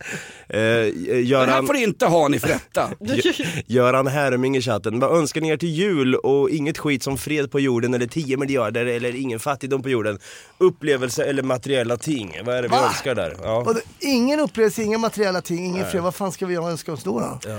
Eh, 0.50 0.60
Den 0.60 1.06
här 1.08 1.16
Göran, 1.16 1.68
får 1.68 1.76
inte 1.76 2.06
ha 2.06 2.28
ni 2.28 2.40
för 2.40 2.48
rätta. 2.48 2.90
Göran 3.68 4.08
Härming 4.08 4.58
i 4.58 4.62
chatten, 4.62 5.00
vad 5.00 5.18
önskar 5.18 5.42
ni 5.42 5.50
er 5.50 5.58
till 5.58 5.70
jul 5.70 6.16
och 6.16 6.50
inget 6.50 6.78
skit 6.78 7.04
som 7.04 7.18
fred 7.18 7.52
på 7.52 7.60
jorden 7.60 7.94
eller 7.94 8.08
10 8.08 8.38
miljarder 8.38 8.86
eller 8.86 9.16
ingen 9.16 9.40
fattigdom 9.40 9.82
på 9.84 9.90
jorden? 9.90 10.20
Upplevelse 10.58 11.24
eller 11.26 11.44
materiella 11.44 11.98
ting, 11.98 12.38
vad 12.46 12.56
är 12.56 12.62
det 12.62 12.68
vi 12.68 12.72
Va? 12.76 12.88
önskar 12.88 13.16
där? 13.16 13.36
Ja. 13.44 13.58
Och 13.58 13.76
det, 13.76 13.82
ingen 14.00 14.40
upplevelse, 14.40 14.84
inga 14.84 14.98
materiella 14.98 15.42
ting, 15.42 15.66
ingen 15.66 15.86
fred. 15.92 16.04
Vad 16.04 16.16
fan 16.16 16.32
ska 16.32 16.46
vi 16.46 16.56
önska 16.56 16.94
oss 16.94 17.04
då? 17.04 17.20
då? 17.20 17.50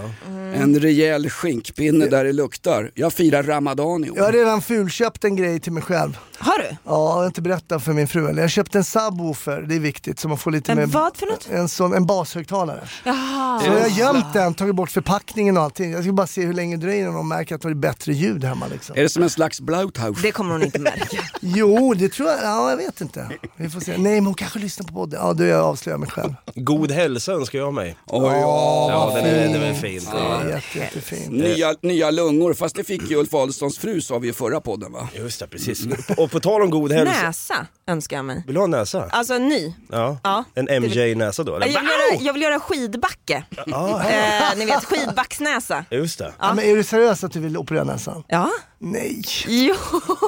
En 0.54 0.80
rejäl 0.80 1.30
skinkpinne 1.30 2.06
där 2.06 2.24
det 2.24 2.32
luktar. 2.32 2.90
Jag 2.94 3.12
firar 3.12 3.42
ramadan 3.42 4.04
i 4.04 4.10
år. 4.10 4.16
Jag 4.16 4.24
har 4.24 4.32
redan 4.32 4.62
fulköpt 4.62 5.24
en 5.24 5.36
grej 5.36 5.60
till 5.60 5.72
mig 5.72 5.82
själv. 5.82 6.18
Har 6.38 6.58
du? 6.58 6.64
Ja, 6.64 6.76
jag 6.84 6.96
har 7.12 7.26
inte 7.26 7.42
berättat 7.42 7.84
för 7.84 7.92
min 7.92 8.08
fru. 8.08 8.28
Eller 8.28 8.42
jag 8.42 8.50
köpte 8.50 8.78
en 8.78 8.84
subwoofer, 8.84 9.62
det 9.68 9.74
är 9.74 9.80
viktigt. 9.80 10.18
Så 10.20 10.28
man 10.28 10.38
får 10.38 10.50
lite 10.50 10.72
En 10.72 10.78
mer, 10.78 10.86
vad 10.86 11.16
för 11.16 11.26
något? 11.26 11.48
En, 11.50 11.68
sån, 11.68 11.94
en 11.94 12.06
bashögtalare. 12.06 12.75
Jaha. 13.04 13.60
Så 13.60 13.66
jag 13.66 13.80
har 13.80 13.88
gömt 13.88 14.32
den, 14.32 14.54
tagit 14.54 14.74
bort 14.74 14.90
förpackningen 14.90 15.56
och 15.56 15.62
allting. 15.62 15.92
Jag 15.92 16.02
ska 16.02 16.12
bara 16.12 16.26
se 16.26 16.42
hur 16.46 16.52
länge 16.52 16.76
det 16.76 16.82
dröjer 16.82 17.00
innan 17.02 17.14
de 17.14 17.28
märker 17.28 17.54
att 17.54 17.62
det 17.62 17.68
är 17.68 17.74
bättre 17.74 18.12
ljud 18.12 18.44
hemma. 18.44 18.66
Liksom. 18.66 18.96
Är 18.96 19.02
det 19.02 19.08
som 19.08 19.22
en 19.22 19.30
slags 19.30 19.60
Blauthaus? 19.60 20.22
Det 20.22 20.32
kommer 20.32 20.52
hon 20.52 20.62
inte 20.62 20.78
märka. 20.78 21.18
Jo, 21.40 21.94
det 21.94 22.08
tror 22.08 22.28
jag. 22.28 22.38
Ja, 22.42 22.70
jag 22.70 22.76
vet 22.76 23.00
inte. 23.00 23.30
Vi 23.56 23.68
får 23.70 23.80
se. 23.80 23.92
Nej, 23.98 24.14
men 24.14 24.26
hon 24.26 24.34
kanske 24.34 24.58
lyssnar 24.58 24.86
på 24.86 24.92
podden. 24.94 25.20
Ja, 25.22 25.32
då 25.32 25.44
jag 25.44 25.60
avslöjar 25.64 25.98
mig 25.98 26.10
själv. 26.10 26.34
God 26.54 26.90
hälsa 26.90 27.32
önskar 27.32 27.58
jag 27.58 27.74
mig. 27.74 27.96
Oj, 28.06 28.22
ja. 28.24 28.86
Ja, 28.90 29.12
den 29.20 29.24
är, 29.26 29.48
den 29.48 29.62
är 29.62 29.74
fin. 29.74 30.02
Ja, 30.12 30.48
jätte, 30.48 30.78
jättefint. 30.78 31.30
Nya, 31.30 31.74
nya 31.82 32.10
lungor, 32.10 32.54
fast 32.54 32.76
det 32.76 32.84
fick 32.84 33.10
ju 33.10 33.16
Ulf 33.16 33.34
Adelsohns 33.34 33.78
fru 33.78 34.00
sa 34.00 34.18
vi 34.18 34.28
i 34.28 34.32
förra 34.32 34.60
podden 34.60 34.92
va? 34.92 35.08
Just 35.14 35.40
det, 35.40 35.46
precis. 35.46 35.86
Och 36.16 36.30
på 36.30 36.40
tal 36.40 36.62
om 36.62 36.70
god 36.70 36.92
hälsa. 36.92 37.22
Näsa 37.22 37.66
önskar 37.86 38.16
jag 38.16 38.24
mig. 38.24 38.42
Vill 38.46 38.54
du 38.54 38.60
ha 38.60 38.64
en 38.64 38.70
näsa? 38.70 39.04
Alltså 39.10 39.34
en 39.34 39.48
ny. 39.48 39.74
Ja. 39.92 40.18
Ja. 40.22 40.44
En 40.54 40.82
MJ-näsa 40.82 41.42
då? 41.42 41.56
Eller? 41.56 41.66
Jag 41.66 41.80
vill, 41.80 41.90
göra, 41.90 42.22
jag 42.24 42.32
vill 42.32 42.42
göra 42.42 42.60
skidbacke. 42.68 43.44
Eh, 43.66 44.58
ni 44.58 44.64
vet 44.64 44.84
skidbacksnäsa. 44.84 45.84
Just 45.90 46.18
det. 46.18 46.32
Ja, 46.40 46.54
men 46.54 46.64
är 46.64 46.76
du 46.76 46.84
seriös 46.84 47.24
att 47.24 47.32
du 47.32 47.40
vill 47.40 47.56
operera 47.56 47.84
näsan? 47.84 48.24
Ja. 48.28 48.50
Nej. 48.78 49.22
Jo. 49.46 49.74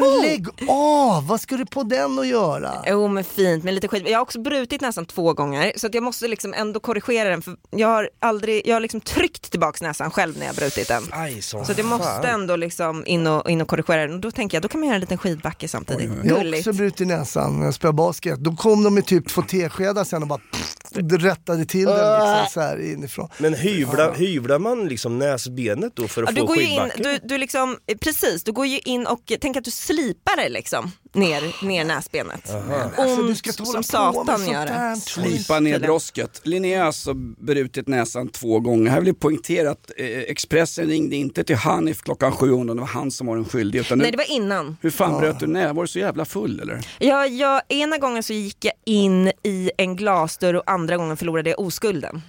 Men 0.01 0.20
lägg 0.22 0.46
av! 0.68 1.27
Vad 1.27 1.40
ska 1.40 1.57
du 1.57 1.66
på 1.66 1.83
den 1.83 2.18
att 2.18 2.27
göra? 2.27 2.72
Jo 2.87 3.09
men 3.09 3.24
fint 3.24 3.64
med 3.64 3.74
lite 3.74 3.88
skit. 3.88 4.03
Jag 4.07 4.18
har 4.18 4.22
också 4.22 4.40
brutit 4.40 4.81
näsan 4.81 5.07
två 5.07 5.33
gånger 5.33 5.72
så 5.77 5.87
att 5.87 5.94
jag 5.94 6.03
måste 6.03 6.29
liksom 6.29 6.55
ändå 6.55 6.81
korrigera 6.81 7.29
den 7.29 7.42
för 7.42 7.57
jag 7.70 7.88
har 7.88 8.11
aldrig, 8.20 8.66
jag 8.66 8.77
har 8.77 8.81
liksom 8.81 9.01
tryckt 9.01 9.51
tillbaks 9.51 9.83
näsan 9.83 10.11
själv 10.11 10.38
när 10.38 10.46
jag 10.46 10.53
har 10.53 10.57
brutit 10.57 10.88
den. 10.88 11.03
Aj, 11.11 11.42
Så 11.42 11.59
att 11.59 11.79
jag 11.79 11.87
måste 11.87 12.29
ändå 12.29 12.57
liksom 12.57 13.07
in 13.07 13.27
och, 13.27 13.51
in 13.51 13.61
och 13.61 13.68
korrigera 13.68 14.01
den 14.07 14.14
och 14.14 14.20
då 14.20 14.31
tänker 14.31 14.57
jag 14.57 14.62
då 14.62 14.68
kan 14.68 14.81
man 14.81 14.87
göra 14.88 14.94
en 14.94 15.01
liten 15.01 15.18
skidbacke 15.18 15.68
samtidigt. 15.68 16.11
Jag 16.24 16.37
har 16.37 16.59
också 16.59 16.72
brutit 16.72 17.07
näsan 17.07 17.59
när 17.59 17.64
jag 17.64 17.74
spelade 17.74 17.96
basket. 17.96 18.38
Då 18.38 18.57
kom 18.57 18.85
de 18.85 18.94
med 18.94 19.07
typ 19.07 19.29
två 19.29 19.42
teskedar 19.42 20.05
sen 20.05 20.22
och 20.22 20.29
bara 20.29 20.40
pff, 20.53 20.74
rättade 21.22 21.64
till 21.64 21.85
den 21.87 21.96
liksom 22.20 22.28
så 22.51 22.61
här 22.61 22.93
inifrån. 22.93 23.29
Men 23.38 23.55
hyvlar, 23.55 24.14
hyvlar 24.14 24.59
man 24.59 24.88
liksom 24.88 25.19
näsbenet 25.19 25.97
då 25.97 26.09
för 26.09 26.23
att 26.23 26.29
Ja, 26.29 26.35
du 26.35 26.41
få 26.41 26.47
går 26.47 26.57
ju 26.57 26.69
in, 26.69 26.91
du, 26.97 27.19
du 27.23 27.38
liksom, 27.38 27.79
eh, 27.87 27.99
precis, 27.99 28.45
du 28.45 28.53
går 28.53 28.67
ju 28.67 28.79
in 28.79 29.07
och 29.07 29.33
tänk 29.41 29.57
att 29.57 29.64
du 29.64 29.71
slipar 29.71 30.37
det 30.37 30.49
liksom 30.49 30.93
ner, 31.14 31.64
ner 31.66 31.85
näsbenet. 31.85 32.55
Alltså, 32.97 33.21
Ont 33.21 33.29
du 33.29 33.35
ska 33.35 33.53
som 33.53 33.83
satan 33.83 34.47
gör 34.53 34.66
det. 34.66 34.97
Slipa 35.01 35.61
ner 35.61 35.79
brosket. 35.79 36.40
Linnea 36.44 36.79
har 36.79 36.87
alltså 36.87 37.14
brutit 37.14 37.88
näsan 37.88 38.29
två 38.29 38.61
gånger. 38.61 38.90
Här 38.90 38.99
vill 38.99 39.07
jag 39.09 39.21
poängtera 39.21 39.71
att 39.71 39.90
eh, 39.97 40.07
Expressen 40.07 40.87
ringde 40.87 41.16
inte 41.16 41.44
till 41.44 41.57
Hanif 41.57 42.03
klockan 42.03 42.33
sju 42.33 42.53
om 42.53 42.66
det 42.66 42.75
var 42.75 42.87
han 42.87 43.11
som 43.11 43.27
var 43.27 43.37
den 43.37 43.44
skyldige. 43.44 43.81
Utan 43.81 43.99
Nej 43.99 44.11
det 44.11 44.16
var 44.16 44.31
innan. 44.31 44.77
Hur 44.81 44.90
fan 44.90 45.21
bröt 45.21 45.40
du 45.40 45.47
näsan? 45.47 45.77
Var 45.77 45.83
du 45.83 45.88
så 45.88 45.99
jävla 45.99 46.25
full 46.25 46.61
eller? 46.61 46.81
Ja, 46.99 47.27
jag, 47.27 47.62
ena 47.68 47.99
gången 47.99 48.23
så 48.23 48.33
gick 48.33 48.64
jag 48.64 48.75
in 48.87 49.33
i 49.42 49.71
en 49.79 49.97
glasdörr 49.97 50.55
och 50.55 50.71
andra 50.71 50.97
gången 50.97 51.16
förlorade 51.16 51.51
jag 51.51 51.61
oskulden. 51.61 52.23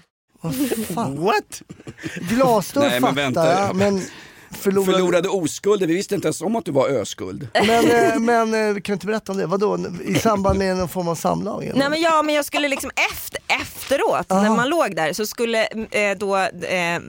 What? 1.17 1.61
Glasdörr 2.29 2.81
Nej, 2.81 2.91
men 2.91 3.01
fattar 3.01 3.15
vänta. 3.15 3.51
jag, 3.61 3.75
men 3.75 4.01
förlorade... 4.51 4.91
Förlorade 4.97 5.29
oskulden, 5.29 5.87
vi 5.87 5.93
visste 5.93 6.15
inte 6.15 6.27
ens 6.27 6.41
om 6.41 6.55
att 6.55 6.65
du 6.65 6.71
var 6.71 6.89
öskuld. 6.89 7.47
Men, 7.53 7.91
eh, 7.91 8.19
men 8.19 8.53
eh, 8.53 8.73
kan 8.73 8.81
du 8.83 8.93
inte 8.93 9.05
berätta 9.05 9.31
om 9.31 9.37
det? 9.37 9.45
Vadå? 9.45 9.77
I 10.05 10.15
samband 10.15 10.59
med 10.59 10.77
någon 10.77 10.89
form 10.89 11.07
av 11.07 11.15
samlag? 11.15 11.63
eller? 11.63 11.79
Nej 11.79 11.89
men 11.89 12.01
ja, 12.01 12.21
men 12.21 12.35
jag 12.35 12.45
skulle 12.45 12.67
liksom 12.67 12.91
efter, 13.11 13.39
efteråt 13.61 14.29
när 14.29 14.49
man 14.55 14.69
låg 14.69 14.95
där 14.95 15.13
så 15.13 15.25
skulle 15.25 15.63
eh, 15.91 16.17
då 16.17 16.37
eh, 16.37 16.99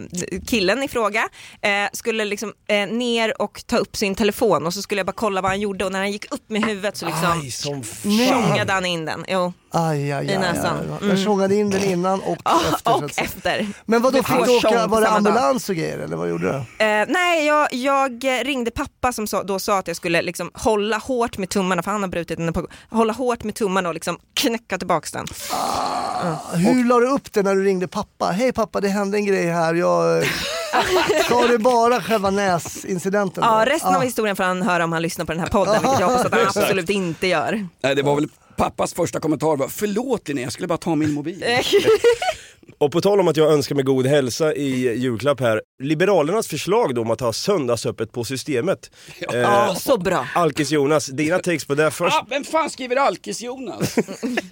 killen 0.47 0.83
i 0.83 0.89
fråga 0.89 1.29
eh, 1.63 1.71
skulle 1.93 2.25
liksom 2.25 2.53
ner 2.91 3.43
och 3.43 3.63
ta 3.67 3.77
upp 3.77 3.97
sin 3.97 4.15
telefon 4.15 4.67
och 4.67 4.75
så 4.75 4.83
skulle 4.83 4.99
jag 4.99 5.07
bara 5.07 5.13
kolla 5.13 5.41
vad 5.41 5.51
han 5.51 5.61
gjorde 5.61 5.85
och 5.85 5.93
när 5.93 5.99
han 5.99 6.13
gick 6.13 6.33
upp 6.35 6.45
med 6.51 6.65
huvudet 6.67 6.97
så 6.97 7.07
liksom 7.07 7.41
Aj, 7.43 7.51
som 7.51 7.83
tjongade 8.29 8.73
han 8.73 8.87
in 8.87 9.05
den. 9.05 9.25
Jo. 9.29 9.53
Aj, 9.73 10.13
aj, 10.13 10.27
I 10.27 10.31
aj, 10.31 10.39
näsan. 10.39 10.77
aj. 10.81 10.87
Jag 11.01 11.03
Mm. 11.03 11.25
tjongade 11.25 11.55
in 11.55 11.71
den 11.71 11.85
innan 11.85 12.21
och 12.21 12.37
Ja, 12.45 12.61
efter. 12.75 12.91
så 12.91 13.05
och 13.05 13.11
efter. 13.19 13.69
Men 13.87 14.03
vadå, 14.03 14.23
fick 14.23 14.37
du 14.47 14.57
åka, 14.57 14.87
var 14.87 15.01
det 15.01 15.07
dag. 15.07 15.17
ambulans 15.17 15.69
och 15.69 15.75
grejer 15.77 15.99
eller 15.99 16.17
vad 16.17 16.29
gjorde 16.29 16.45
du? 16.79 16.85
Eh, 16.85 17.07
nej, 17.31 17.47
jag, 17.47 17.69
jag 17.73 18.25
ringde 18.47 18.71
pappa 18.71 19.13
som 19.13 19.27
sa, 19.27 19.43
då 19.43 19.59
sa 19.59 19.79
att 19.79 19.87
jag 19.87 19.97
skulle 19.97 20.23
liksom 20.23 20.51
hålla 20.55 20.99
hårt 20.99 21.39
med 21.39 21.49
tummarna, 21.49 21.83
för 21.83 21.91
han 21.91 22.03
har 22.03 22.09
brutit 22.09 22.39
den 22.39 22.53
på, 22.53 22.67
hålla 22.91 23.13
hårt 23.13 23.45
med 23.45 23.55
tummarna 23.55 23.89
och 23.89 23.95
liksom 23.95 24.19
knäcka 24.35 24.79
tillbaks 24.79 25.13
den. 25.13 25.27
Hur 26.53 26.85
la 26.85 27.01
du 27.01 27.07
upp 27.07 27.33
det 27.33 27.43
när 27.43 27.55
du 27.55 27.65
ringde 27.65 27.89
pappa? 27.89 28.27
Hej 28.27 28.53
pappa, 28.53 28.81
det 28.81 28.89
hände 28.89 29.19
en 29.19 29.27
grej 29.27 29.47
här. 29.47 29.75
Jag... 29.75 30.25
Sa 31.29 31.47
du 31.47 31.59
bara 31.59 32.03
själva 32.03 32.31
näsincidenten? 32.31 33.45
Ja, 33.45 33.65
resten 33.67 33.95
av 33.95 34.03
historien 34.03 34.37
får 34.37 34.45
han 34.45 34.63
höra 34.63 34.85
om 34.85 34.93
han 34.93 35.03
lyssnar 35.03 35.25
på 35.25 35.33
den 35.33 35.41
här 35.41 35.49
podden, 35.49 35.83
vilket 35.83 36.01
jag 36.01 36.09
hoppas 36.09 36.25
att 36.25 36.35
han 36.35 36.47
absolut 36.47 36.91
inte 36.91 37.27
gör. 37.27 37.69
Nej, 37.83 37.95
det 37.95 38.03
var 38.03 38.15
väl 38.15 38.29
pappas 38.61 38.95
första 38.95 39.21
kommentar 39.21 39.57
var 39.57 39.69
förlåt 39.69 40.29
Linnea, 40.29 40.45
jag 40.45 40.53
skulle 40.53 40.69
bara 40.69 40.79
ta 40.79 40.95
min 40.95 41.13
mobil. 41.13 41.45
Och 42.79 42.93
på 42.93 43.01
tal 43.01 43.21
om 43.21 43.29
att 43.29 43.37
jag 43.37 43.53
önskar 43.53 43.75
mig 43.75 43.85
god 43.85 44.07
hälsa 44.07 44.55
i 44.55 44.99
julklapp 44.99 45.41
här. 45.41 45.63
Liberalernas 45.83 46.49
förslag 46.49 46.95
då 46.95 47.01
om 47.01 47.11
att 47.11 47.21
ha 47.21 47.33
söndagsöppet 47.33 48.13
på 48.13 48.25
systemet. 48.25 48.91
Ja, 49.21 49.75
så 49.75 49.99
bra. 49.99 50.29
Alkis 50.35 50.71
Jonas, 50.71 51.07
dina 51.07 51.39
takes 51.39 51.65
på 51.65 51.75
det 51.75 51.91
först. 51.91 52.17
Ah, 52.17 52.27
vem 52.31 52.45
fan 52.45 52.71
skriver 52.71 52.97
Alkis-Jonas? 52.97 53.99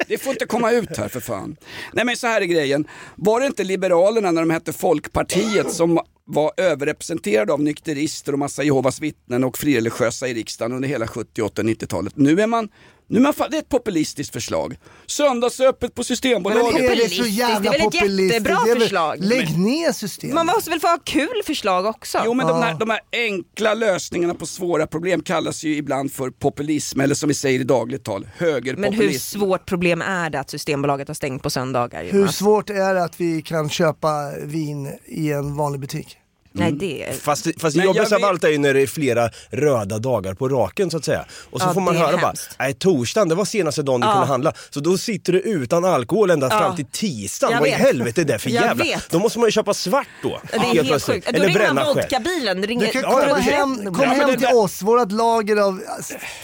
Det 0.09 0.18
får 0.18 0.33
inte 0.33 0.47
komma 0.47 0.73
ut 0.73 0.97
här 0.97 1.09
för 1.09 1.21
fan. 1.21 1.57
Nej 1.92 2.05
men 2.05 2.16
så 2.16 2.27
här 2.27 2.40
är 2.40 2.44
grejen. 2.44 2.88
Var 3.16 3.40
det 3.40 3.47
inte 3.47 3.64
Liberalerna 3.64 4.31
när 4.31 4.42
de 4.42 4.51
hette 4.51 4.73
Folkpartiet 4.73 5.73
som 5.73 6.01
var 6.25 6.53
överrepresenterade 6.57 7.53
av 7.53 7.61
nykterister 7.61 8.33
och 8.33 8.38
massa 8.38 8.62
Jehovas 8.62 9.01
vittnen 9.01 9.44
och 9.44 9.59
frireligiösa 9.59 10.29
i 10.29 10.35
riksdagen 10.35 10.73
under 10.73 10.88
hela 10.88 11.07
70, 11.07 11.42
80 11.42 11.62
90-talet. 11.62 12.16
Nu 12.16 12.40
är 12.40 12.47
man 12.47 12.68
nu 13.11 13.21
man, 13.21 13.33
det 13.51 13.57
är 13.57 13.59
ett 13.59 13.68
populistiskt 13.68 14.33
förslag. 14.33 14.77
Söndagsöppet 15.07 15.94
på 15.94 15.99
Men 16.01 16.05
Systembolaget. 16.05 16.66
är 16.66 16.73
det 16.73 16.79
så 16.79 16.88
Populistiskt, 16.88 17.29
jävla 17.38 17.61
det 17.71 17.77
är 17.77 17.79
väl 17.79 17.81
ett 17.81 17.92
populistiskt? 17.92 18.33
jättebra 18.33 18.64
Det 18.64 18.71
är 18.71 18.75
väl- 18.75 18.83
förslag. 18.83 19.16
Lägg 19.21 19.59
ner 19.59 19.92
systemet. 19.92 20.35
Man 20.35 20.47
måste 20.47 20.71
väl 20.71 20.81
få 20.81 20.87
ha 20.87 20.99
kul 21.05 21.42
förslag 21.47 21.87
också? 21.87 22.18
Jo 22.25 22.35
men 22.35 22.47
de 22.47 22.62
här, 22.62 22.75
de 22.75 22.90
här 22.90 23.01
enkla 23.12 23.75
lösningarna 23.75 24.35
på 24.35 24.47
svåra 24.47 24.87
problem 24.87 25.23
kallas 25.23 25.64
ju 25.64 25.77
ibland 25.77 26.12
för 26.12 26.31
populism 26.31 27.01
eller 27.01 27.14
som 27.14 27.29
vi 27.29 27.35
säger 27.35 27.61
i 27.61 27.64
dagligt 27.64 28.05
tal, 28.05 28.21
Men 28.21 28.31
hur 28.38 28.53
högerpopulism. 28.53 29.38
svårt 29.38 29.66
problem 29.66 30.03
är 30.03 30.31
det 30.31 30.40
att 30.40 30.51
Systembolaget 30.51 31.09
har 31.09 31.14
stängt 31.14 31.42
på 31.42 31.51
söndagar? 31.51 32.05
Hur 32.05 32.18
Jonas? 32.18 32.37
svårt 32.37 32.71
är 32.71 32.94
det 32.94 33.05
att 33.05 33.21
vi 33.21 33.42
kan 33.42 33.68
köpa 33.71 34.31
vin 34.44 34.92
i 35.07 35.33
en 35.33 35.57
vanlig 35.57 35.81
butik? 35.81 36.17
Nej 36.52 36.72
det. 36.72 37.22
Fast, 37.22 37.46
fast 37.61 37.76
det 37.76 37.84
jobbigaste 37.84 38.14
av 38.14 38.20
vet- 38.20 38.28
allt 38.30 38.44
är 38.44 38.48
ju 38.48 38.58
när 38.58 38.74
det 38.74 38.80
är 38.82 38.87
flera 38.87 39.30
röda 39.50 39.98
dagar 39.98 40.34
på 40.34 40.48
raken 40.48 40.90
så 40.90 40.96
att 40.96 41.04
säga. 41.04 41.24
Och 41.50 41.61
så 41.61 41.66
Ja, 41.68 41.74
får 41.74 41.80
man 41.80 41.94
det 41.94 42.00
höra 42.00 42.12
bara, 42.16 42.26
hemskt. 42.26 42.50
nej 42.58 42.74
torsdagen 42.74 43.28
det 43.28 43.34
var 43.34 43.44
senaste 43.44 43.82
dagen 43.82 44.00
du 44.00 44.06
Ja. 44.06 44.12
kunde 44.12 44.26
handla. 44.26 44.52
Så 44.70 44.80
då 44.80 44.98
sitter 44.98 45.32
du 45.32 45.40
utan 45.40 45.84
alkohol 45.84 46.30
ända 46.30 46.48
Ja. 46.50 46.58
fram 46.58 46.76
till 46.76 46.87
tisdagen. 46.92 47.52
Jag 47.52 47.61
Vad 47.61 47.68
i 47.68 47.70
vet. 47.72 47.80
helvete 47.80 48.20
är 48.20 48.24
det 48.24 48.38
för 48.38 48.50
Jag 48.50 48.64
jävla... 48.64 48.84
vet. 48.84 49.11
Då 49.11 49.18
måste 49.18 49.38
man 49.38 49.48
ju 49.48 49.52
köpa 49.52 49.74
svart 49.74 50.06
då. 50.22 50.40
Det 50.50 50.56
är 50.56 50.61
helt 50.61 51.02
sjukt. 51.04 51.28
Då 51.34 51.42
ringer 51.42 51.72
man 51.74 51.87
vodkabilen. 51.94 52.61
Det 52.61 52.66
ringer... 52.66 52.87
Du 52.87 52.92
kan 52.92 53.02
komma 53.02 53.24
ja, 53.28 53.34
hem, 53.34 53.76
det- 53.76 53.84
kom 53.84 53.96
Ja, 54.02 54.08
men 54.08 54.20
hem 54.20 54.30
det 54.30 54.37
till 54.38 54.56
oss, 54.56 54.82
vårt 54.82 55.12
lager 55.12 55.56
av 55.56 55.80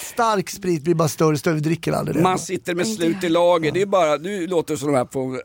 stark 0.00 0.50
sprit 0.50 0.82
blir 0.82 0.94
bara 0.94 1.08
större 1.08 1.32
och 1.32 1.38
större, 1.38 1.54
vi 1.54 1.60
dricker 1.60 1.92
aldrig 1.92 2.16
det. 2.16 2.22
Man 2.22 2.38
sitter 2.38 2.74
med 2.74 2.86
slut 2.88 3.24
i 3.24 3.28
lager. 3.28 3.72
Det 3.72 3.82
är 3.82 3.86
bara, 3.86 4.18
du 4.18 4.46
låter 4.46 4.76
som 4.76 4.88
de 4.92 4.96
här 4.98 5.04
på 5.04 5.40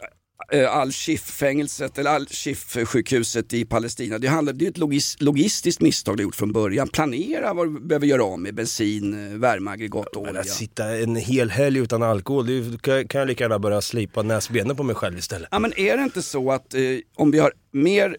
eh, 0.51 0.77
Al-Shif-fängelset 0.77 1.97
eller 1.97 2.11
Al-Shif-sjukhuset 2.11 3.53
i 3.53 3.65
Palestina. 3.65 4.17
Det, 4.17 4.27
handlar, 4.27 4.53
det 4.53 4.65
är 4.65 4.69
ett 4.69 4.77
logis, 4.77 5.15
logistiskt 5.19 5.81
misstag 5.81 6.17
du 6.17 6.23
gjort 6.23 6.35
från 6.35 6.51
början. 6.51 6.87
Planera 6.87 7.53
vad 7.53 7.67
du 7.67 7.79
behöver 7.79 8.07
göra 8.07 8.23
av 8.23 8.39
med 8.39 8.55
bensin, 8.55 9.31
eh, 9.31 9.37
värmeaggregat 9.37 10.15
och 10.15 10.21
olja. 10.21 10.41
att 10.41 10.49
sitta 10.49 10.97
en 10.97 11.15
hel 11.15 11.49
helg 11.49 11.79
utan 11.79 12.03
alkohol, 12.03 12.45
det 12.45 12.81
kan 12.81 13.07
kan 13.07 13.19
jag 13.19 13.27
lika 13.27 13.43
gärna 13.43 13.59
börja 13.59 13.81
slipa 13.81 14.21
näsbenen 14.21 14.75
på 14.75 14.83
mig 14.83 14.95
själv 14.95 15.17
istället. 15.17 15.49
Ja 15.51 15.59
men 15.59 15.79
är 15.79 15.97
det 15.97 16.03
inte 16.03 16.21
så 16.21 16.51
att 16.51 16.73
eh, 16.73 16.81
om 17.15 17.31
vi 17.31 17.39
har 17.39 17.53
mer 17.71 18.17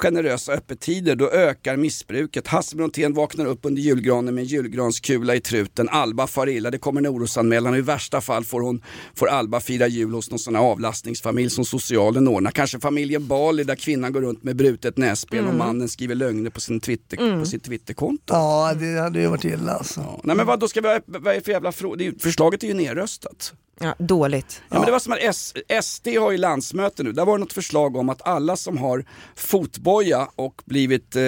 generösa 0.00 0.52
öppettider 0.52 1.16
då 1.16 1.30
ökar 1.30 1.76
missbruket. 1.76 2.46
Hasse 2.46 2.76
Brontén 2.76 3.14
vaknar 3.14 3.46
upp 3.46 3.58
under 3.62 3.82
julgranen 3.82 4.34
med 4.34 4.42
en 4.42 4.46
julgranskula 4.48 5.34
i 5.34 5.40
truten. 5.40 5.88
Alba 5.88 6.26
far 6.26 6.48
illa, 6.48 6.70
det 6.70 6.78
kommer 6.78 7.00
en 7.00 7.06
orosanmälan 7.06 7.72
och 7.72 7.78
i 7.78 7.82
värsta 7.82 8.20
fall 8.20 8.44
får, 8.44 8.60
hon, 8.60 8.82
får 9.14 9.28
Alba 9.28 9.60
fira 9.60 9.86
jul 9.86 10.12
hos 10.14 10.30
någon 10.30 10.38
sån 10.38 10.54
här 10.54 10.62
avlastningsfamilj 10.62 11.50
som 11.50 11.64
socialen 11.64 12.28
ordnar. 12.28 12.50
Kanske 12.50 12.80
familjen 12.80 13.26
Bali 13.26 13.64
där 13.64 13.74
kvinnan 13.74 14.12
går 14.12 14.20
runt 14.20 14.42
med 14.42 14.56
brutet 14.56 14.96
näsben 14.96 15.46
och 15.46 15.54
mannen 15.54 15.88
skriver 15.88 16.14
lögner 16.14 16.50
på, 16.50 16.60
sin 16.60 16.80
Twitter, 16.80 17.40
på 17.40 17.46
sitt 17.46 17.64
Twitterkonto. 17.64 18.24
Ja, 18.34 18.74
det 18.74 19.00
hade 19.00 19.20
ju 19.20 19.26
varit 19.26 19.44
illa 19.44 19.72
alltså. 19.72 20.00
Ja. 20.00 20.20
Nej 20.24 20.36
men 20.36 20.46
vad, 20.46 20.60
då 20.60 20.68
ska 20.68 20.80
vi 20.80 20.88
ha, 20.88 21.00
vad 21.06 21.26
är 21.26 21.34
det 21.34 21.40
för 21.44 21.52
jävla 21.52 21.72
fråga? 21.72 21.96
Det 21.96 22.04
är 22.04 22.12
ju- 22.12 22.18
Förslaget 22.18 22.62
är 22.62 22.68
ju 22.68 22.74
nerröstat. 22.74 23.52
Ja, 23.82 23.94
dåligt. 23.98 24.62
Ja, 24.68 24.76
men 24.78 24.86
det 24.86 24.92
var 24.92 24.98
som 24.98 25.12
att 25.12 25.18
S- 25.22 25.54
SD 25.82 26.08
har 26.08 26.30
ju 26.30 26.36
landsmöte 26.38 27.02
nu. 27.02 27.12
Där 27.12 27.24
var 27.24 27.38
det 27.38 27.44
något 27.44 27.52
förslag 27.52 27.96
om 27.96 28.08
att 28.08 28.22
alla 28.26 28.56
som 28.56 28.78
har 28.78 29.04
fotboja 29.36 30.28
och 30.36 30.62
blivit 30.64 31.16
eh, 31.16 31.22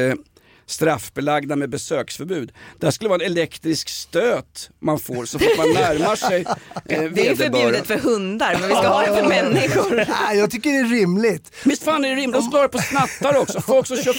straffbelagda 0.66 1.56
med 1.56 1.70
besöksförbud. 1.70 2.52
Där 2.80 2.90
skulle 2.90 3.08
vara 3.08 3.20
en 3.24 3.26
elektrisk 3.26 3.88
stöt 3.88 4.70
man 4.80 4.98
får 4.98 5.24
så 5.24 5.38
fort 5.38 5.56
man 5.56 5.72
närmar 5.72 6.16
sig 6.16 6.40
eh, 6.88 7.02
Det 7.02 7.28
är 7.28 7.36
förbjudet 7.36 7.86
för 7.86 7.98
hundar 7.98 8.56
men 8.60 8.68
vi 8.68 8.74
ska 8.74 8.88
ha 8.88 9.00
det 9.00 9.16
för 9.16 9.28
människor. 9.28 9.94
Nej, 9.96 10.38
jag 10.38 10.50
tycker 10.50 10.70
det 10.70 10.78
är 10.78 10.84
rimligt. 10.84 11.52
Visst 11.64 11.82
fan 11.82 12.04
är 12.04 12.08
det 12.08 12.14
rimligt? 12.14 12.42
De 12.42 12.50
slår 12.50 12.68
på 12.68 12.78
snattare 12.78 13.38
också. 13.38 13.60
Folk 13.60 13.86
som 13.86 13.96
kör 13.96 14.16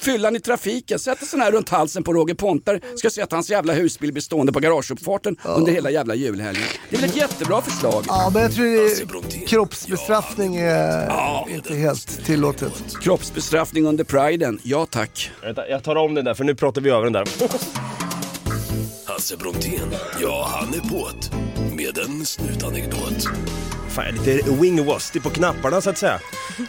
fyllan 0.00 0.36
i 0.36 0.40
trafiken. 0.40 0.98
Sätter 0.98 1.26
sån 1.26 1.40
här 1.40 1.52
runt 1.52 1.68
halsen 1.68 2.02
på 2.04 2.12
Roger 2.12 2.34
Pontare. 2.34 2.80
Ska 2.96 3.10
se 3.10 3.22
att 3.22 3.32
hans 3.32 3.50
jävla 3.50 3.72
husbil 3.72 4.12
blir 4.12 4.22
stående 4.22 4.52
på 4.52 4.60
garageuppfarten 4.60 5.36
under 5.44 5.72
hela 5.72 5.90
jävla 5.90 6.14
julhelgen. 6.14 6.64
Det 6.90 6.96
är 6.96 7.00
väl 7.00 7.10
ett 7.10 7.16
jättebra 7.16 7.62
förslag? 7.62 8.04
Ja, 8.08 8.30
men 8.34 8.42
jag 8.42 8.52
tror 8.52 8.64
det 8.64 9.42
är 9.42 9.46
kroppsbestraffning 9.46 10.56
är 10.56 11.48
inte 11.50 11.74
helt 11.74 12.24
tillåtet. 12.24 12.72
Kroppsbestraffning 13.02 13.86
under 13.86 14.04
priden, 14.04 14.60
ja 14.62 14.86
tack. 14.86 15.30
Jag 15.68 15.81
tar 15.82 15.96
om 15.96 16.14
den 16.14 16.24
där 16.24 16.34
för 16.34 16.44
nu 16.44 16.54
pratar 16.54 16.80
vi 16.80 16.90
över 16.90 17.04
den 17.04 17.12
där. 17.12 17.24
Hasse 19.06 19.36
Brontén, 19.36 19.94
ja 20.20 20.48
han 20.50 20.74
är 20.74 20.78
på't. 20.78 21.34
Med 21.76 21.98
en 21.98 22.26
snutanekdot. 22.26 23.28
Fan, 23.94 24.04
lite 24.14 24.50
wing-wasty 24.50 25.20
på 25.20 25.30
knapparna 25.30 25.80
så 25.80 25.90
att 25.90 25.98
säga. 25.98 26.20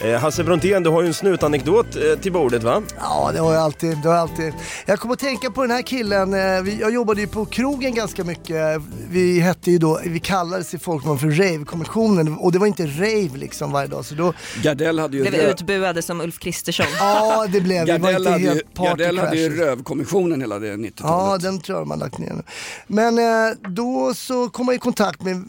Eh, 0.01 0.19
Hasse 0.19 0.43
Brontén, 0.43 0.83
du 0.83 0.89
har 0.89 1.01
ju 1.01 1.07
en 1.07 1.13
snutanekdot 1.13 1.95
eh, 1.95 2.19
till 2.21 2.31
bordet 2.31 2.63
va? 2.63 2.81
Ja, 2.99 3.31
det 3.33 3.39
har 3.39 3.53
jag 3.53 3.61
alltid. 3.63 3.97
Det 3.97 4.07
har 4.07 4.15
jag, 4.15 4.21
alltid. 4.21 4.53
jag 4.85 4.99
kommer 4.99 5.13
att 5.13 5.19
tänka 5.19 5.51
på 5.51 5.61
den 5.61 5.71
här 5.71 5.81
killen. 5.81 6.33
eh, 6.33 6.61
Vi, 6.61 6.77
jag 6.79 6.93
jobbade 6.93 7.21
ju 7.21 7.27
på 7.27 7.45
krogen 7.45 7.93
ganska 7.95 8.23
mycket. 8.23 8.81
Vi 9.09 9.39
hette 9.39 9.71
ju 9.71 9.77
då, 9.77 9.99
vi 10.05 10.19
kallades 10.19 10.73
i 10.73 10.79
folkmun 10.79 11.19
för 11.19 11.27
Rave-kommissionen 11.27 12.37
och 12.37 12.51
det 12.51 12.59
var 12.59 12.67
inte 12.67 12.85
rave 12.85 13.29
liksom 13.37 13.71
varje 13.71 13.87
dag. 13.87 14.05
Så 14.05 14.15
då, 14.15 14.33
Gardell 14.63 14.99
hade 14.99 15.17
ju 15.17 15.23
Blev 15.23 15.33
rö- 15.41 15.51
utbuade 15.51 16.01
som 16.01 16.21
Ulf 16.21 16.39
Kristersson. 16.39 16.85
ja, 16.99 17.45
det 17.51 17.61
blev 17.61 17.85
vi. 17.85 17.97
var 17.97 18.11
inte 18.17 18.29
hade, 18.31 18.43
ju, 18.43 18.61
Gardell 18.75 19.19
hade 19.19 19.37
ju 19.37 19.57
rövkommissionen 19.59 20.41
hela 20.41 20.59
det 20.59 20.67
90-talet. 20.73 20.95
Ja, 21.01 21.37
den 21.49 21.61
tror 21.61 21.79
jag 21.79 21.85
har 21.85 21.97
lagt 21.97 22.17
ner 22.17 22.33
nu. 22.33 22.43
Men 22.87 23.17
eh, 23.19 23.55
då 23.69 24.13
så 24.15 24.49
kom 24.49 24.65
jag 24.67 24.75
i 24.75 24.79
kontakt 24.79 25.21
med, 25.21 25.43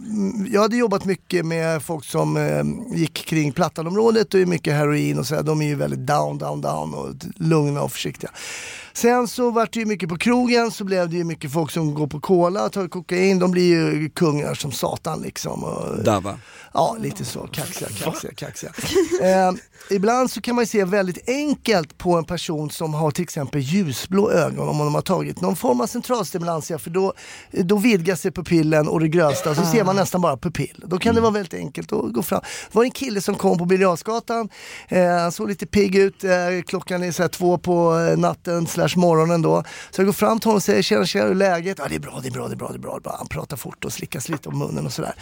jag 0.52 0.60
hade 0.62 0.76
jobbat 0.76 1.04
mycket 1.04 1.46
med 1.46 1.63
Eh, 1.64 1.78
folk 1.78 2.04
som 2.04 2.36
eh, 2.36 2.96
gick 2.98 3.14
kring 3.14 3.52
Plattanområdet 3.52 4.34
och 4.34 4.40
är 4.40 4.46
mycket 4.46 4.74
heroin 4.74 5.18
och 5.18 5.26
sådär. 5.26 5.42
De 5.42 5.62
är 5.62 5.66
ju 5.66 5.74
väldigt 5.74 6.06
down, 6.06 6.38
down, 6.38 6.60
down 6.60 6.94
och 6.94 7.14
lugna 7.36 7.82
och 7.82 7.92
försiktiga. 7.92 8.30
Sen 8.92 9.28
så 9.28 9.50
vart 9.50 9.72
det 9.72 9.80
ju 9.80 9.86
mycket 9.86 10.08
på 10.08 10.18
krogen 10.18 10.70
så 10.70 10.84
blev 10.84 11.08
det 11.10 11.16
ju 11.16 11.24
mycket 11.24 11.52
folk 11.52 11.70
som 11.70 11.94
går 11.94 12.06
på 12.06 12.20
cola 12.20 12.64
och 12.64 12.72
tar 12.72 12.88
kokain. 12.88 13.38
De 13.38 13.50
blir 13.50 13.62
ju 13.64 14.10
kungar 14.10 14.54
som 14.54 14.72
satan 14.72 15.22
liksom. 15.22 15.64
Och, 15.64 16.04
Dava. 16.04 16.38
Ja, 16.76 16.96
lite 17.00 17.24
så. 17.24 17.46
Kaxiga, 17.52 17.88
kaxiga, 17.90 18.32
kaxiga. 18.34 18.72
Eh, 19.22 19.52
ibland 19.90 20.30
så 20.30 20.40
kan 20.40 20.54
man 20.54 20.66
se 20.66 20.84
väldigt 20.84 21.28
enkelt 21.28 21.98
på 21.98 22.16
en 22.16 22.24
person 22.24 22.70
som 22.70 22.94
har 22.94 23.10
till 23.10 23.22
exempel 23.22 23.60
ljusblå 23.60 24.30
ögon 24.30 24.68
om 24.68 24.78
de 24.78 24.94
har 24.94 25.02
tagit 25.02 25.40
någon 25.40 25.56
form 25.56 25.80
av 25.80 25.86
centralstimulantia 25.86 26.78
för 26.78 26.90
då, 26.90 27.12
då 27.50 27.76
vidgar 27.76 28.14
sig 28.14 28.30
pupillen 28.30 28.88
och 28.88 29.00
det 29.00 29.08
grövsta 29.08 29.54
så 29.54 29.64
ser 29.64 29.84
man 29.84 29.96
nästan 29.96 30.20
bara 30.20 30.36
pupill. 30.36 30.84
Då 30.86 30.98
kan 30.98 31.14
det 31.14 31.20
vara 31.20 31.30
väldigt 31.32 31.54
enkelt 31.54 31.92
att 31.92 32.12
gå 32.12 32.22
fram. 32.22 32.40
Det 32.70 32.76
var 32.76 32.84
en 32.84 32.90
kille 32.90 33.20
som 33.20 33.34
kom 33.34 33.58
på 33.58 33.64
Birger 33.64 34.48
eh, 34.88 35.22
han 35.22 35.32
såg 35.32 35.48
lite 35.48 35.66
pigg 35.66 35.96
ut, 35.96 36.24
eh, 36.24 36.30
klockan 36.66 37.02
är 37.02 37.12
så 37.12 37.22
här 37.22 37.28
två 37.28 37.58
på 37.58 37.98
eh, 37.98 38.18
natten 38.18 38.66
slash 38.66 38.96
morgonen 38.96 39.42
då. 39.42 39.64
Så 39.90 40.00
jag 40.00 40.06
går 40.06 40.12
fram 40.12 40.40
till 40.40 40.48
honom 40.48 40.56
och 40.56 40.62
säger 40.62 40.82
tjena 40.82 41.06
tjena, 41.06 41.24
hur 41.24 41.30
är 41.30 41.34
läget? 41.34 41.78
Ja 41.78 41.84
det 41.88 41.94
är 41.94 41.98
bra, 41.98 42.20
det 42.22 42.28
är 42.28 42.32
bra, 42.32 42.48
det 42.48 42.54
är 42.54 42.56
bra, 42.56 42.68
det 42.68 42.76
är 42.76 42.78
bra. 42.78 42.92
Det 42.92 42.98
är 42.98 43.00
bra. 43.00 43.14
Han 43.18 43.28
pratar 43.28 43.56
fort 43.56 43.84
och 43.84 43.92
slickas 43.92 44.28
lite 44.28 44.48
om 44.48 44.58
munnen 44.58 44.86
och 44.86 44.92
sådär. 44.92 45.14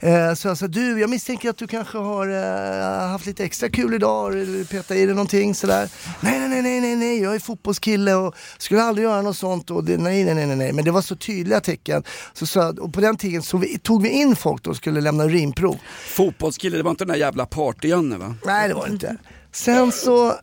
Eh, 0.00 0.34
så 0.34 0.48
jag 0.48 0.58
sa, 0.58 0.66
du 0.66 0.99
jag 1.00 1.10
misstänker 1.10 1.50
att 1.50 1.56
du 1.56 1.66
kanske 1.66 1.98
har 1.98 2.28
eh, 2.28 3.08
haft 3.08 3.26
lite 3.26 3.44
extra 3.44 3.68
kul 3.68 3.94
idag, 3.94 4.32
eller 4.32 4.64
petat 4.64 4.90
i 4.96 5.06
dig 5.06 5.14
någonting 5.14 5.54
sådär. 5.54 5.88
Nej, 6.20 6.48
nej, 6.48 6.62
nej, 6.62 6.80
nej, 6.80 6.96
nej, 6.96 7.20
jag 7.22 7.34
är 7.34 7.38
fotbollskille 7.38 8.14
och 8.14 8.34
skulle 8.58 8.82
aldrig 8.82 9.04
göra 9.04 9.22
något 9.22 9.36
sånt. 9.36 9.70
Och 9.70 9.84
det, 9.84 9.96
nej, 9.96 10.24
nej, 10.24 10.34
nej, 10.46 10.56
nej, 10.56 10.72
men 10.72 10.84
det 10.84 10.90
var 10.90 11.02
så 11.02 11.16
tydliga 11.16 11.60
tecken. 11.60 12.02
Så, 12.32 12.58
jag- 12.58 12.78
och 12.78 12.92
på 12.94 13.00
den 13.00 13.16
tiden 13.16 13.42
så 13.42 13.56
vi, 13.58 13.78
tog 13.78 14.02
vi 14.02 14.08
in 14.08 14.36
folk 14.36 14.62
då 14.62 14.70
och 14.70 14.76
skulle 14.76 15.00
lämna 15.00 15.24
urinprov. 15.24 15.76
Fotbollskille, 16.06 16.76
det 16.76 16.82
var 16.82 16.90
inte 16.90 17.04
den 17.04 17.12
där 17.12 17.20
jävla 17.20 17.44
party-Janne 17.46 18.18
va? 18.18 18.34
Nej 18.44 18.68
det 18.68 18.74
var 18.74 18.86
det 18.86 18.92
inte. 18.92 19.16
Sen 19.52 19.92
så 19.92 20.34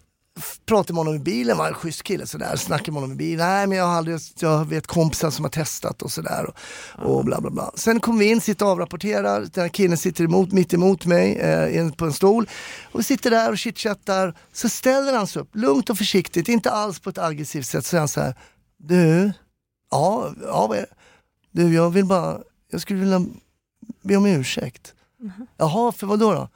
pratade 0.66 0.94
med 0.94 0.98
honom 0.98 1.16
i 1.16 1.20
bilen, 1.20 1.58
var 1.58 1.68
en 1.68 1.74
schysst 1.74 2.04
kille 2.04 2.28
sådär, 2.28 2.56
snackade 2.56 2.92
med 2.92 3.02
honom 3.02 3.16
i 3.16 3.18
bilen. 3.18 3.48
Nej 3.48 3.68
men 3.68 3.78
jag 3.78 3.86
har 3.86 3.96
aldrig, 3.96 4.20
jag 4.40 4.66
vet 4.66 4.88
kompisar 4.88 5.30
som 5.30 5.46
har 5.46 5.50
testat 5.50 6.02
och 6.02 6.12
sådär 6.12 6.46
och, 6.46 7.18
och 7.18 7.26
bla 7.26 7.42
bla 7.42 7.50
bla. 7.50 7.72
Sen 7.76 8.00
kom 8.00 8.18
vi 8.18 8.26
in, 8.26 8.42
sitter 8.42 8.66
och 8.66 8.72
avrapporterar, 8.72 9.40
den 9.40 9.62
här 9.62 9.70
killen 9.70 9.98
sitter 9.98 10.24
emot, 10.24 10.52
mitt 10.52 10.74
emot 10.74 11.06
mig 11.06 11.36
eh, 11.36 11.92
på 11.92 12.06
en 12.06 12.14
stol. 12.14 12.50
Och 12.92 13.00
vi 13.00 13.04
sitter 13.04 13.30
där 13.30 13.52
och 13.52 13.58
chitchattar, 13.58 14.38
så 14.54 14.70
ställer 14.70 15.14
han 15.14 15.28
sig 15.28 15.42
upp, 15.42 15.56
lugnt 15.56 15.90
och 15.90 15.98
försiktigt, 15.98 16.48
inte 16.48 16.72
alls 16.72 17.00
på 17.00 17.10
ett 17.10 17.18
aggressivt 17.18 17.66
sätt, 17.66 17.86
så 17.86 17.96
är 17.96 18.00
han 18.00 18.08
så 18.08 18.22
här, 18.22 18.36
du, 18.78 19.32
ja, 19.92 20.34
ja 20.42 20.68
vad 20.68 20.78
är 20.78 20.82
det? 20.82 20.94
Du 21.52 21.74
jag 21.74 21.90
vill 21.90 22.06
bara, 22.06 22.40
jag 22.72 22.82
skulle 22.82 23.00
vilja 23.00 23.26
be 24.02 24.16
om 24.16 24.26
ursäkt. 24.26 24.94
Jaha, 25.58 25.92
för 25.92 26.08
vad 26.08 26.20
då? 26.20 26.34
då? 26.34 26.50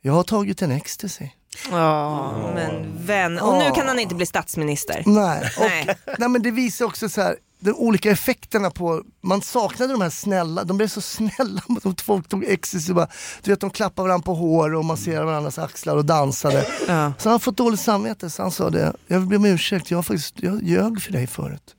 Jag 0.00 0.12
har 0.12 0.22
tagit 0.22 0.62
en 0.62 0.70
ecstasy. 0.70 1.28
Ja, 1.70 2.52
men 2.54 3.06
vän. 3.06 3.38
Och 3.38 3.58
nu 3.58 3.70
kan 3.70 3.88
han 3.88 3.98
inte 3.98 4.14
bli 4.14 4.26
statsminister. 4.26 5.02
Nej, 5.06 5.50
och, 5.56 5.62
Nej. 5.62 5.96
nej 6.18 6.28
men 6.28 6.42
det 6.42 6.50
visar 6.50 6.84
också 6.84 7.08
så 7.08 7.20
här, 7.22 7.36
de 7.60 7.74
olika 7.74 8.10
effekterna 8.10 8.70
på, 8.70 9.02
man 9.20 9.42
saknade 9.42 9.92
de 9.92 10.00
här 10.00 10.10
snälla, 10.10 10.64
de 10.64 10.76
blev 10.76 10.88
så 10.88 11.00
snälla 11.00 11.62
mot 11.66 12.00
folk 12.00 12.28
tog 12.28 12.44
ecstasy, 12.44 12.92
bara, 12.92 13.08
du 13.42 13.50
vet 13.50 13.60
de 13.60 13.70
klappade 13.70 14.08
varandra 14.08 14.24
på 14.24 14.34
hår 14.34 14.74
och 14.74 14.84
masserade 14.84 15.26
varandras 15.26 15.58
axlar 15.58 15.96
och 15.96 16.04
dansade. 16.04 16.66
Ja. 16.88 17.12
Så 17.18 17.28
han 17.28 17.32
har 17.32 17.38
fått 17.38 17.56
dåligt 17.56 17.80
samvete 17.80 18.30
så 18.30 18.42
han 18.42 18.50
sa 18.50 18.70
det, 18.70 18.92
jag 19.06 19.18
vill 19.18 19.28
be 19.28 19.36
om 19.36 19.44
ursäkt, 19.44 19.90
jag 19.90 19.98
har 19.98 20.02
faktiskt, 20.02 20.34
jag 20.36 20.62
ljög 20.62 21.02
för 21.02 21.12
dig 21.12 21.26
förut. 21.26 21.74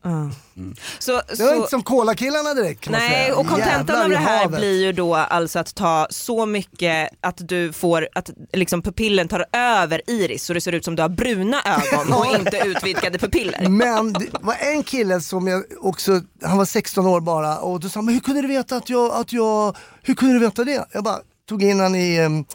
Så, 0.99 1.11
Det 1.11 1.43
var 1.43 1.49
så, 1.49 1.55
inte 1.55 1.69
som 1.69 1.83
kolakillarna 1.83 2.53
direkt 2.53 2.81
kan 2.81 2.91
man 2.91 3.01
nej, 3.01 3.23
säga. 3.23 3.35
och 3.35 3.47
kontentan 3.47 4.01
av 4.01 4.09
det 4.09 4.17
här 4.17 4.47
blir 4.47 4.81
ju 4.81 4.91
då 4.91 5.15
alltså 5.15 5.59
att 5.59 5.75
ta 5.75 6.07
så 6.09 6.45
mycket 6.45 7.09
att 7.21 7.47
du 7.47 7.73
får, 7.73 8.07
att 8.15 8.29
liksom 8.53 8.81
pupillen 8.81 9.27
tar 9.27 9.45
över 9.51 10.01
iris 10.07 10.45
så 10.45 10.53
det 10.53 10.61
ser 10.61 10.71
ut 10.71 10.85
som 10.85 10.95
du 10.95 11.01
har 11.01 11.09
bruna 11.09 11.57
ögon 11.65 12.13
och 12.13 12.25
inte 12.25 12.57
utvidgade 12.57 13.17
pupiller. 13.17 13.69
Men 13.69 14.13
det 14.13 14.27
var 14.41 14.55
en 14.59 14.83
kille 14.83 15.21
som 15.21 15.47
jag 15.47 15.63
också, 15.81 16.21
han 16.43 16.57
var 16.57 16.65
16 16.65 17.05
år 17.05 17.21
bara 17.21 17.38
och 17.59 17.79
då 17.79 17.89
sa 17.89 18.01
men 18.01 18.13
hur 18.13 18.21
kunde 18.21 18.41
du 18.41 18.47
veta 18.47 18.75
att 18.75 18.89
jag, 18.89 19.11
att 19.13 19.33
jag, 19.33 19.77
hur 20.03 20.15
kunde 20.15 20.33
du 20.33 20.39
veta 20.39 20.63
det? 20.63 20.87
Jag 20.91 21.03
bara 21.03 21.19
tog 21.49 21.63
in 21.63 21.79
han 21.79 21.95
i, 21.95 22.45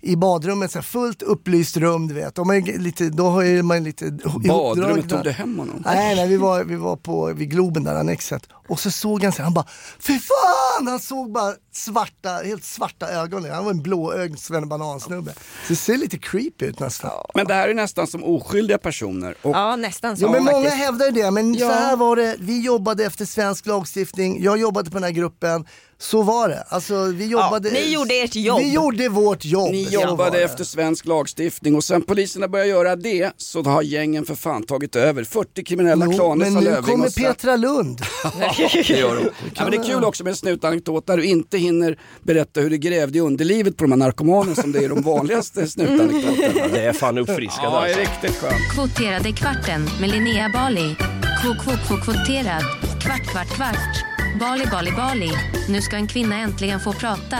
i 0.00 0.16
badrummet, 0.16 0.72
så 0.72 0.78
här 0.78 0.82
fullt 0.82 1.22
upplyst 1.22 1.76
rum 1.76 2.08
du 2.08 2.14
vet. 2.14 2.38
Och 2.38 2.46
man 2.46 2.60
lite, 2.60 3.10
då 3.10 3.28
har 3.28 3.62
man 3.62 3.84
lite 3.84 4.10
Badrummet, 4.48 5.08
tog 5.08 5.24
du 5.24 5.30
hem 5.30 5.58
honom? 5.58 5.82
Nej, 5.84 6.16
nej 6.16 6.28
vi, 6.28 6.36
var, 6.36 6.64
vi 6.64 6.76
var 6.76 6.96
på 6.96 7.32
vid 7.32 7.50
Globen 7.50 7.84
där, 7.84 7.94
Annexet. 7.94 8.42
Och 8.68 8.80
så 8.80 8.90
såg 8.90 9.24
han 9.24 9.32
sig, 9.32 9.44
han 9.44 9.54
bara 9.54 9.66
Fy 9.98 10.18
fan! 10.18 10.86
Han 10.86 11.00
såg 11.00 11.32
bara 11.32 11.54
svarta, 11.72 12.28
helt 12.44 12.64
svarta 12.64 13.08
ögon. 13.08 13.50
Han 13.50 13.64
var 13.64 13.70
en 13.70 13.82
blåögd 13.82 14.38
svennebanan-snubbe. 14.38 15.32
Så 15.32 15.38
det 15.68 15.76
ser 15.76 15.96
lite 15.96 16.18
creepy 16.18 16.66
ut 16.66 16.80
nästan. 16.80 17.10
Men 17.34 17.46
det 17.46 17.54
här 17.54 17.68
är 17.68 17.74
nästan 17.74 18.06
som 18.06 18.24
oskyldiga 18.24 18.78
personer. 18.78 19.34
Och 19.42 19.50
Ja 19.56 19.76
nästan 19.76 20.16
så 20.16 20.22
Jo, 20.22 20.30
men 20.30 20.44
många 20.44 20.68
hävdar 20.70 21.06
ju 21.06 21.12
det, 21.12 21.30
men 21.30 21.54
så 21.54 21.60
Ja. 21.60 21.70
här 21.70 21.96
var 21.96 22.16
det. 22.16 22.36
Vi 22.40 22.60
jobbade 22.60 23.04
efter 23.04 23.24
svensk 23.24 23.66
lagstiftning, 23.66 24.42
jag 24.42 24.58
jobbade 24.58 24.90
på 24.90 24.94
den 24.94 25.04
här 25.04 25.10
gruppen. 25.10 25.64
Så 25.98 26.22
var 26.22 26.48
det. 26.48 26.64
Alltså, 26.68 27.04
vi 27.04 27.26
jobbade, 27.26 27.70
ni 27.70 27.92
gjorde 27.92 28.14
ert 28.14 28.34
jobb. 28.36 28.60
Vi 28.60 28.72
gjorde 28.72 29.08
vårt 29.08 29.44
jobb. 29.44 29.70
Ni 29.70 29.84
Så 29.84 29.92
jobbade 29.92 30.42
efter 30.42 30.64
svensk 30.64 31.06
lagstiftning 31.06 31.74
och 31.74 31.84
sen 31.84 32.02
poliserna 32.02 32.48
började 32.48 32.70
göra 32.70 32.96
det 32.96 33.32
så 33.36 33.62
har 33.62 33.82
gängen 33.82 34.24
för 34.24 34.34
fan 34.34 34.62
tagit 34.62 34.96
över. 34.96 35.24
40 35.24 35.64
kriminella 35.64 36.04
Jo, 36.06 36.12
klaner 36.12 36.36
men 36.44 36.52
sa 36.54 36.60
nu 36.60 36.64
Löfving 36.66 36.84
kommer 36.84 37.06
och 37.06 37.12
sen- 37.12 37.24
Petra 37.24 37.56
Lund. 37.56 38.00
det 38.72 38.88
gör 38.88 39.16
de. 39.16 39.22
Ja, 39.54 39.62
men 39.62 39.70
det 39.70 39.76
är 39.76 39.84
kul 39.84 40.04
också 40.04 40.24
med 40.24 40.30
en 40.30 40.36
snutanekdot 40.36 41.06
där 41.06 41.16
du 41.16 41.24
inte 41.24 41.58
hinner 41.60 41.98
berätta 42.22 42.60
hur 42.60 42.70
det 42.70 42.78
grävde 42.78 43.18
i 43.18 43.20
underlivet 43.20 43.76
på 43.76 43.84
de 43.84 43.92
här 43.92 43.98
narkomanerna 43.98 44.54
som 44.54 44.72
det 44.72 44.84
är 44.84 44.88
de 44.88 45.02
vanligaste 45.02 45.66
snutanekdoterna. 45.66 46.68
Det 46.72 46.84
är 46.84 46.92
fan 46.92 47.18
uppfriskande 47.18 47.76
Ja, 47.76 47.80
det 47.80 47.92
är 47.92 48.00
alltså. 48.00 48.00
riktigt 48.24 48.40
skönt. 48.40 48.72
Kvoterade 48.74 49.32
kvarten 49.32 49.88
med 50.00 50.10
Linnea 50.10 50.48
Bali. 50.54 50.96
Kvot, 51.42 51.58
kvot, 51.64 51.86
kvot, 51.86 52.04
kvoterad. 52.04 52.62
Kvart, 53.02 53.26
kvart, 53.32 53.48
kvart. 53.56 54.04
Bali, 54.40 54.66
Bali, 54.66 54.90
Bali. 54.92 55.30
Nu 55.68 55.80
ska 55.82 55.96
en 55.96 56.06
kvinna 56.06 56.36
äntligen 56.36 56.80
få 56.80 56.92
prata. 56.92 57.38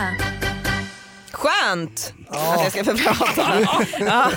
Skönt 1.33 2.15
att 2.29 2.63
jag 2.63 2.73
ska 2.73 2.85
få 2.85 2.97
prata. 2.97 3.53
ja, 4.01 4.31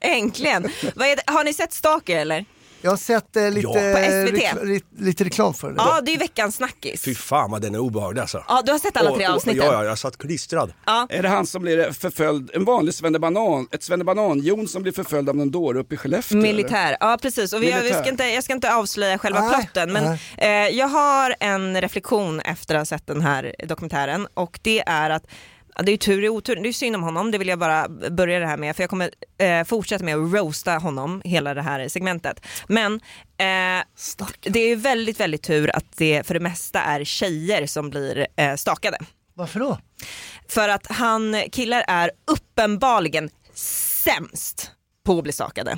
äntligen. 0.00 0.62
Vad 0.94 1.08
är 1.08 1.16
det? 1.16 1.22
Har 1.26 1.44
ni 1.44 1.54
sett 1.54 1.72
Stalker 1.72 2.18
eller? 2.18 2.44
Jag 2.82 2.90
har 2.90 2.96
sett 2.96 3.36
eh, 3.36 3.50
lite, 3.50 3.66
På 3.68 3.72
SVT. 3.74 4.62
ri- 4.64 4.82
lite 4.98 5.24
reklam 5.24 5.54
för 5.54 5.68
det. 5.68 5.74
Ja, 5.78 6.00
det 6.00 6.10
är 6.10 6.12
ju 6.12 6.18
veckans 6.18 6.56
snackis. 6.56 7.02
Fy 7.04 7.14
fan 7.14 7.50
vad 7.50 7.62
den 7.62 7.74
är 7.74 7.78
obehaglig 7.78 8.20
alltså. 8.20 8.44
Ja, 8.48 8.62
du 8.66 8.72
har 8.72 8.78
sett 8.78 8.96
alla 8.96 9.14
tre 9.14 9.24
Och- 9.26 9.30
och- 9.30 9.36
avsnitten? 9.36 9.66
Ja, 9.66 9.72
ja, 9.72 9.84
jag 9.84 9.98
satt 9.98 10.18
klistrad. 10.18 10.72
Ja. 10.86 11.06
Är 11.10 11.22
det 11.22 11.28
han 11.28 11.46
som 11.46 11.62
blir 11.62 11.92
förföljd, 11.92 12.50
en 12.54 12.64
vanlig 12.64 12.94
svennebanan, 12.94 13.68
ett 13.70 13.82
svennebanan-Jon 13.82 14.68
som 14.68 14.82
blir 14.82 14.92
förföljd 14.92 15.28
av 15.28 15.36
någon 15.36 15.50
dåre 15.50 15.78
uppe 15.78 15.94
i 15.94 15.98
Skellefteå? 15.98 16.38
eller? 16.38 16.48
Militär, 16.48 16.96
ja 17.00 17.18
precis. 17.22 17.52
Och 17.52 17.62
vi, 17.62 17.66
vi 17.66 17.74
Militär. 17.74 18.00
ska 18.00 18.10
inte, 18.10 18.24
jag 18.24 18.44
ska 18.44 18.52
inte 18.52 18.74
avslöja 18.74 19.18
själva 19.18 19.40
Nej, 19.40 19.54
plotten 19.72 19.92
men 19.92 20.18
eh, 20.38 20.48
jag 20.78 20.88
har 20.88 21.34
en 21.40 21.80
reflektion 21.80 22.40
efter 22.40 22.74
att 22.74 22.80
ha 22.80 22.84
sett 22.86 23.06
den 23.06 23.20
här 23.20 23.54
dokumentären 23.66 24.28
och 24.34 24.58
det 24.62 24.82
är 24.86 25.10
att 25.10 25.26
Ja, 25.74 25.82
det 25.82 25.90
är 25.90 25.92
ju 25.92 25.96
tur 25.96 26.24
i 26.24 26.28
otur, 26.28 26.56
det 26.56 26.68
är 26.68 26.72
synd 26.72 26.96
om 26.96 27.02
honom, 27.02 27.30
det 27.30 27.38
vill 27.38 27.48
jag 27.48 27.58
bara 27.58 27.88
börja 27.88 28.38
det 28.38 28.46
här 28.46 28.56
med 28.56 28.76
för 28.76 28.82
jag 28.82 28.90
kommer 28.90 29.10
eh, 29.38 29.64
fortsätta 29.64 30.04
med 30.04 30.16
att 30.16 30.32
roasta 30.32 30.78
honom 30.78 31.22
hela 31.24 31.54
det 31.54 31.62
här 31.62 31.88
segmentet. 31.88 32.46
Men 32.66 32.94
eh, 33.36 33.84
det 34.40 34.60
är 34.60 34.76
väldigt, 34.76 35.20
väldigt 35.20 35.42
tur 35.42 35.76
att 35.76 35.96
det 35.96 36.26
för 36.26 36.34
det 36.34 36.40
mesta 36.40 36.80
är 36.80 37.04
tjejer 37.04 37.66
som 37.66 37.90
blir 37.90 38.26
eh, 38.36 38.54
stakade. 38.54 38.98
Varför 39.34 39.60
då? 39.60 39.78
För 40.48 40.68
att 40.68 40.86
han, 40.86 41.42
killar 41.52 41.84
är 41.88 42.10
uppenbarligen 42.26 43.30
sämst 43.54 44.70
på 45.04 45.18
att 45.18 45.24
bli 45.24 45.32
stakade. 45.32 45.70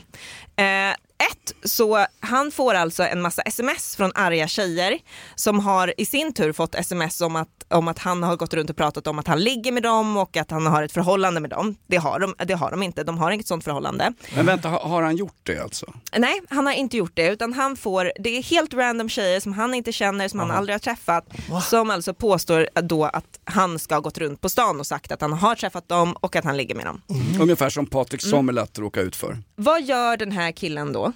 Eh, 0.57 0.95
ett, 1.31 1.71
så 1.71 2.07
han 2.21 2.51
får 2.51 2.75
alltså 2.75 3.03
en 3.03 3.23
massa 3.23 3.43
sms 3.43 3.97
från 3.97 4.13
arga 4.15 4.49
tjejer 4.49 4.99
som 5.35 5.61
har 5.61 5.95
i 6.01 6.05
sin 6.05 6.33
tur 6.33 6.53
fått 6.53 6.75
sms 6.75 7.21
om 7.21 7.37
att, 7.37 7.49
om 7.69 7.89
att 7.89 7.99
han 7.99 8.23
har 8.23 8.37
gått 8.37 8.55
runt 8.55 8.71
och 8.71 8.77
pratat 8.77 9.07
om 9.07 9.19
att 9.19 9.27
han 9.27 9.41
ligger 9.41 9.73
med 9.73 9.83
dem 9.83 10.17
och 10.17 10.37
att 10.37 10.51
han 10.51 10.67
har 10.67 10.83
ett 10.83 10.93
förhållande 10.93 11.41
med 11.41 11.51
dem. 11.51 11.77
Det 11.87 11.97
har 11.97 12.21
de, 12.21 12.35
det 12.47 12.55
har 12.55 12.71
de 12.71 12.83
inte, 12.83 13.05
de 13.05 13.19
har 13.19 13.31
inget 13.31 13.47
sånt 13.47 13.65
förhållande. 13.65 14.13
Men 14.35 14.47
vänta, 14.47 14.69
har, 14.69 15.03
han 15.03 15.17
gjort 15.17 15.41
det 15.43 15.59
alltså? 15.59 15.87
Nej, 16.19 16.41
han 16.49 16.67
har 16.67 16.73
inte 16.73 16.97
gjort 16.97 17.13
det 17.15 17.29
utan 17.29 17.53
han 17.53 17.77
får, 17.77 18.13
det 18.19 18.39
är 18.39 18.43
helt 18.43 18.75
random 18.75 19.09
tjejer 19.09 19.41
som 19.41 19.53
han 19.53 19.75
inte 19.75 19.93
känner, 19.93 20.29
som 20.29 20.41
han 20.41 20.51
aldrig 20.51 20.75
har 20.75 20.79
träffat, 20.79 21.25
som 21.69 21.91
alltså 21.91 22.15
påstår 22.15 22.69
då 22.83 23.05
att 23.05 23.41
han 23.45 23.79
ska 23.79 23.95
ha 23.95 24.01
gått 24.01 24.19
runt 24.19 24.41
på 24.41 24.49
stan 24.49 24.81
och 24.81 24.87
sagt 24.87 25.13
att 25.13 25.21
han 25.21 25.33
har 25.33 25.55
träffat 25.55 25.89
dem 25.89 26.13
och 26.21 26.37
att 26.37 26.45
han 26.45 26.57
ligger 26.57 26.75
med 26.75 26.85
dem. 26.87 27.03
Ungefär 27.41 27.71
som 27.71 27.87
Patrik 27.87 28.25
Mm. 28.25 28.31
Sommerlath 28.31 28.81
råkade 28.81 29.07
ut 29.07 29.17
för. 29.17 29.39
Vad 29.57 29.83
gör 29.83 30.17
den 30.17 30.33
här 30.33 30.53
killen 30.53 30.93
då? 30.93 31.13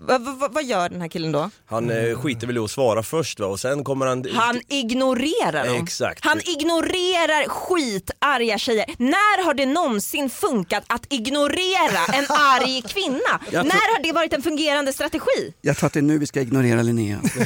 Va, 0.00 0.18
va, 0.18 0.32
va, 0.32 0.48
vad 0.50 0.64
gör 0.64 0.88
den 0.88 1.00
här 1.00 1.08
killen 1.08 1.32
då? 1.32 1.50
Han 1.66 1.90
eh, 1.90 2.18
skiter 2.18 2.46
väl 2.46 2.56
i 2.56 2.60
att 2.60 2.70
svara 2.70 3.02
först 3.02 3.40
va 3.40 3.46
och 3.46 3.60
sen 3.60 3.84
kommer 3.84 4.06
han... 4.06 4.24
Han 4.32 4.60
ignorerar 4.68 5.66
dem. 5.66 5.76
Exakt. 5.82 6.24
Han 6.24 6.40
ignorerar 6.40 7.48
skitarga 7.48 8.58
tjejer. 8.58 8.84
När 8.98 9.44
har 9.44 9.54
det 9.54 9.66
någonsin 9.66 10.30
funkat 10.30 10.84
att 10.86 11.12
ignorera 11.12 12.18
en 12.18 12.26
arg 12.28 12.82
kvinna? 12.82 13.38
Tror- 13.50 13.62
När 13.62 13.94
har 13.94 14.02
det 14.02 14.12
varit 14.12 14.32
en 14.32 14.42
fungerande 14.42 14.92
strategi? 14.92 15.54
Jag 15.60 15.76
tror 15.76 15.86
att 15.86 15.92
det 15.92 16.00
är 16.00 16.02
nu 16.02 16.18
vi 16.18 16.26
ska 16.26 16.40
ignorera 16.40 16.82
Linnea. 16.82 17.20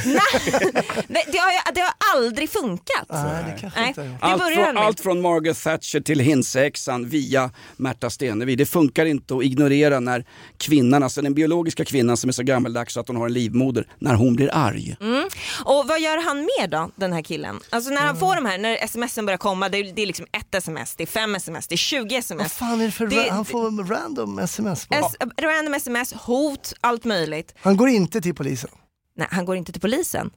Nej, 1.07 1.25
det, 1.27 1.37
har, 1.37 1.73
det 1.73 1.81
har 1.81 1.93
aldrig 2.15 2.49
funkat. 2.49 3.05
Nej, 3.09 3.43
det 3.53 3.61
kanske 3.61 3.79
Nej, 3.81 3.93
det 3.95 4.17
Allt 4.21 4.53
från, 4.53 4.77
allt 4.77 4.99
från 4.99 5.21
Margaret 5.21 5.63
Thatcher 5.63 5.99
till 5.99 6.19
Hinsexan 6.19 7.09
via 7.09 7.51
Märta 7.77 8.09
Stenevi. 8.09 8.55
Det 8.55 8.65
funkar 8.65 9.05
inte 9.05 9.35
att 9.35 9.43
ignorera 9.43 9.99
när 9.99 10.25
kvinnan, 10.57 11.03
alltså 11.03 11.21
den 11.21 11.33
biologiska 11.33 11.85
kvinnan 11.85 12.17
som 12.17 12.27
är 12.27 12.31
så 12.31 12.42
så 12.87 12.99
att 12.99 13.07
hon 13.07 13.17
har 13.17 13.25
en 13.25 13.33
livmoder, 13.33 13.87
när 13.99 14.13
hon 14.13 14.35
blir 14.35 14.49
arg. 14.53 14.97
Mm. 15.01 15.23
Och 15.65 15.87
vad 15.87 15.99
gör 16.01 16.23
han 16.25 16.37
mer 16.37 16.67
då, 16.67 16.91
den 16.95 17.13
här 17.13 17.21
killen? 17.21 17.59
Alltså 17.69 17.89
när 17.89 18.01
han 18.01 18.17
får 18.19 18.35
de 18.35 18.45
här, 18.45 18.57
när 18.57 18.87
smsen 18.87 19.25
börjar 19.25 19.37
komma, 19.37 19.69
det 19.69 19.77
är, 19.77 19.93
det 19.93 20.01
är 20.01 20.05
liksom 20.05 20.25
ett 20.31 20.55
sms, 20.55 20.95
det 20.95 21.03
är 21.03 21.07
fem 21.07 21.35
sms, 21.35 21.67
det 21.67 21.75
är 21.75 21.77
20 21.77 22.15
sms. 22.15 22.41
Vad 22.43 22.51
fan 22.51 22.81
är 22.81 22.85
det 22.85 22.91
för... 22.91 23.07
Det- 23.07 23.29
han 23.31 23.45
får 23.45 23.83
random 23.89 24.39
sms. 24.39 24.87
S- 24.89 25.15
random 25.41 25.73
sms, 25.73 26.13
hot, 26.13 26.73
allt 26.81 27.03
möjligt. 27.05 27.53
Han 27.61 27.77
går 27.77 27.89
inte 27.89 28.21
till 28.21 28.35
polisen. 28.35 28.69
Nej, 29.17 29.27
han 29.31 29.45
går 29.45 29.55
inte 29.57 29.71
till 29.71 29.81
polisen. 29.81 30.31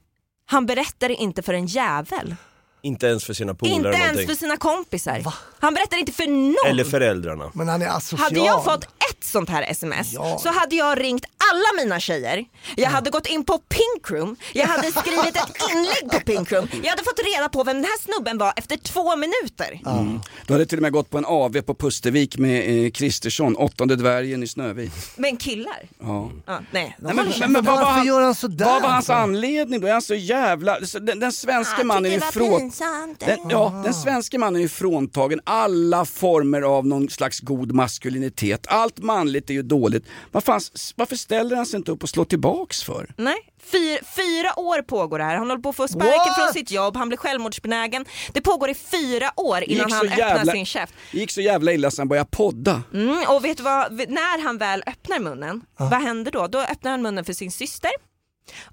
Han 0.46 0.66
berättar 0.66 1.08
det 1.08 1.14
inte 1.14 1.42
för 1.42 1.54
en 1.54 1.66
jävel. 1.66 2.34
Inte 2.82 3.06
ens 3.06 3.24
för 3.24 3.34
sina 3.34 3.54
polare 3.54 3.74
inte 3.76 3.88
ens 3.88 3.98
någonting. 4.00 4.26
för 4.28 4.34
sina 4.34 4.56
kompisar. 4.56 5.22
Han 5.60 5.74
berättar 5.74 5.96
inte 5.96 6.12
för 6.12 6.26
någon. 6.26 6.70
Eller 6.70 6.84
föräldrarna. 6.84 7.50
Men 7.54 7.68
han 7.68 7.82
är 7.82 7.86
asocial. 7.88 8.20
Hade 8.20 8.40
jag 8.40 8.64
fått 8.64 8.88
ett 9.10 9.24
sånt 9.24 9.48
här 9.48 9.62
sms 9.62 10.12
Ja. 10.12 10.38
så 10.42 10.48
hade 10.48 10.76
jag 10.76 11.00
ringt 11.00 11.24
alla 11.52 11.84
mina 11.84 12.00
tjejer. 12.00 12.44
Jag 12.76 12.90
hade 12.90 13.10
gått 13.10 13.26
in 13.26 13.44
på 13.44 13.58
Pinkroom, 13.58 14.36
jag 14.52 14.66
hade 14.66 14.90
skrivit 14.90 15.36
ett 15.36 15.56
inlägg 15.72 16.10
på 16.10 16.20
Pinkroom. 16.20 16.68
Jag 16.82 16.90
hade 16.90 17.04
fått 17.04 17.20
reda 17.34 17.48
på 17.48 17.64
vem 17.64 17.76
den 17.76 17.84
här 17.84 17.98
snubben 18.02 18.38
var 18.38 18.52
efter 18.56 18.76
två 18.76 19.16
minuter. 19.16 19.80
Mm. 19.86 20.20
Du 20.46 20.52
hade 20.52 20.66
till 20.66 20.78
och 20.78 20.82
med 20.82 20.92
gått 20.92 21.10
på 21.10 21.18
en 21.18 21.24
AV 21.24 21.60
på 21.62 21.74
Pustervik 21.74 22.38
med 22.38 22.84
eh, 22.84 22.90
Kristersson, 22.90 23.56
åttonde 23.56 23.96
dvärgen 23.96 24.42
i 24.42 24.46
Snövit. 24.48 24.92
Men 25.16 25.36
killar? 25.36 25.88
Ja. 26.00 26.30
Ja, 26.46 26.60
nej. 26.70 26.96
Nej, 26.98 27.14
men, 27.14 27.32
men, 27.40 27.52
men, 27.52 27.64
vad, 27.64 27.78
var 27.80 27.84
han, 27.84 28.06
gör 28.06 28.20
han 28.20 28.34
sådär? 28.34 28.64
vad 28.64 28.82
var 28.82 28.88
hans 28.88 29.10
anledning 29.10 29.80
då? 29.80 29.86
Är 29.86 29.92
han 29.92 30.02
så 30.02 30.14
jävla... 30.14 30.86
så 30.86 30.98
Den, 30.98 31.20
den 31.20 31.32
svenska 31.32 31.84
mannen 31.84 32.06
är 32.06 32.14
ju 32.14 32.20
från... 32.20 32.72
Den, 33.18 33.38
ja, 33.50 33.82
den 33.84 33.94
svenska 33.94 34.38
mannen 34.38 34.56
är 34.56 34.60
ju 34.60 34.68
fråntagen 34.68 35.40
alla 35.44 36.04
former 36.04 36.62
av 36.62 36.86
någon 36.86 37.08
slags 37.08 37.40
god 37.40 37.72
maskulinitet. 37.72 38.66
Allt 38.68 38.95
manligt 38.98 39.50
är 39.50 39.54
ju 39.54 39.62
dåligt. 39.62 40.04
Vad 40.32 40.44
fan, 40.44 40.60
varför 40.96 41.16
ställer 41.16 41.56
han 41.56 41.66
sig 41.66 41.76
inte 41.76 41.90
upp 41.92 42.02
och 42.02 42.08
slår 42.08 42.24
tillbaks 42.24 42.82
för? 42.82 43.14
Nej, 43.16 43.36
fyra, 43.62 43.98
fyra 44.16 44.58
år 44.58 44.82
pågår 44.82 45.18
det 45.18 45.24
här. 45.24 45.36
Han 45.36 45.48
håller 45.50 45.62
på 45.62 45.68
att 45.68 45.76
få 45.76 45.88
sparken 45.88 46.08
What? 46.10 46.36
från 46.36 46.52
sitt 46.52 46.70
jobb, 46.70 46.96
han 46.96 47.08
blir 47.08 47.18
självmordsbenägen. 47.18 48.04
Det 48.32 48.40
pågår 48.40 48.70
i 48.70 48.74
fyra 48.74 49.30
år 49.36 49.62
innan 49.62 49.92
han 49.92 50.00
så 50.00 50.06
öppnar 50.06 50.18
jävla- 50.18 50.52
sin 50.52 50.66
käft. 50.66 50.94
Det 51.12 51.18
gick 51.18 51.30
så 51.30 51.40
jävla 51.40 51.72
illa 51.72 51.90
så 51.90 52.00
han 52.00 52.08
började 52.08 52.28
podda. 52.32 52.82
Mm, 52.94 53.24
och 53.28 53.44
vet 53.44 53.56
du 53.56 53.62
vad, 53.62 53.92
när 53.92 54.42
han 54.42 54.58
väl 54.58 54.82
öppnar 54.86 55.18
munnen, 55.18 55.62
vad 55.78 56.02
händer 56.02 56.30
då? 56.32 56.46
Då 56.46 56.58
öppnar 56.60 56.90
han 56.90 57.02
munnen 57.02 57.24
för 57.24 57.32
sin 57.32 57.50
syster 57.52 57.90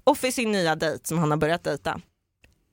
och 0.04 0.18
för 0.18 0.30
sin 0.30 0.52
nya 0.52 0.76
dejt 0.76 1.08
som 1.08 1.18
han 1.18 1.30
har 1.30 1.38
börjat 1.38 1.64
dejta. 1.64 2.00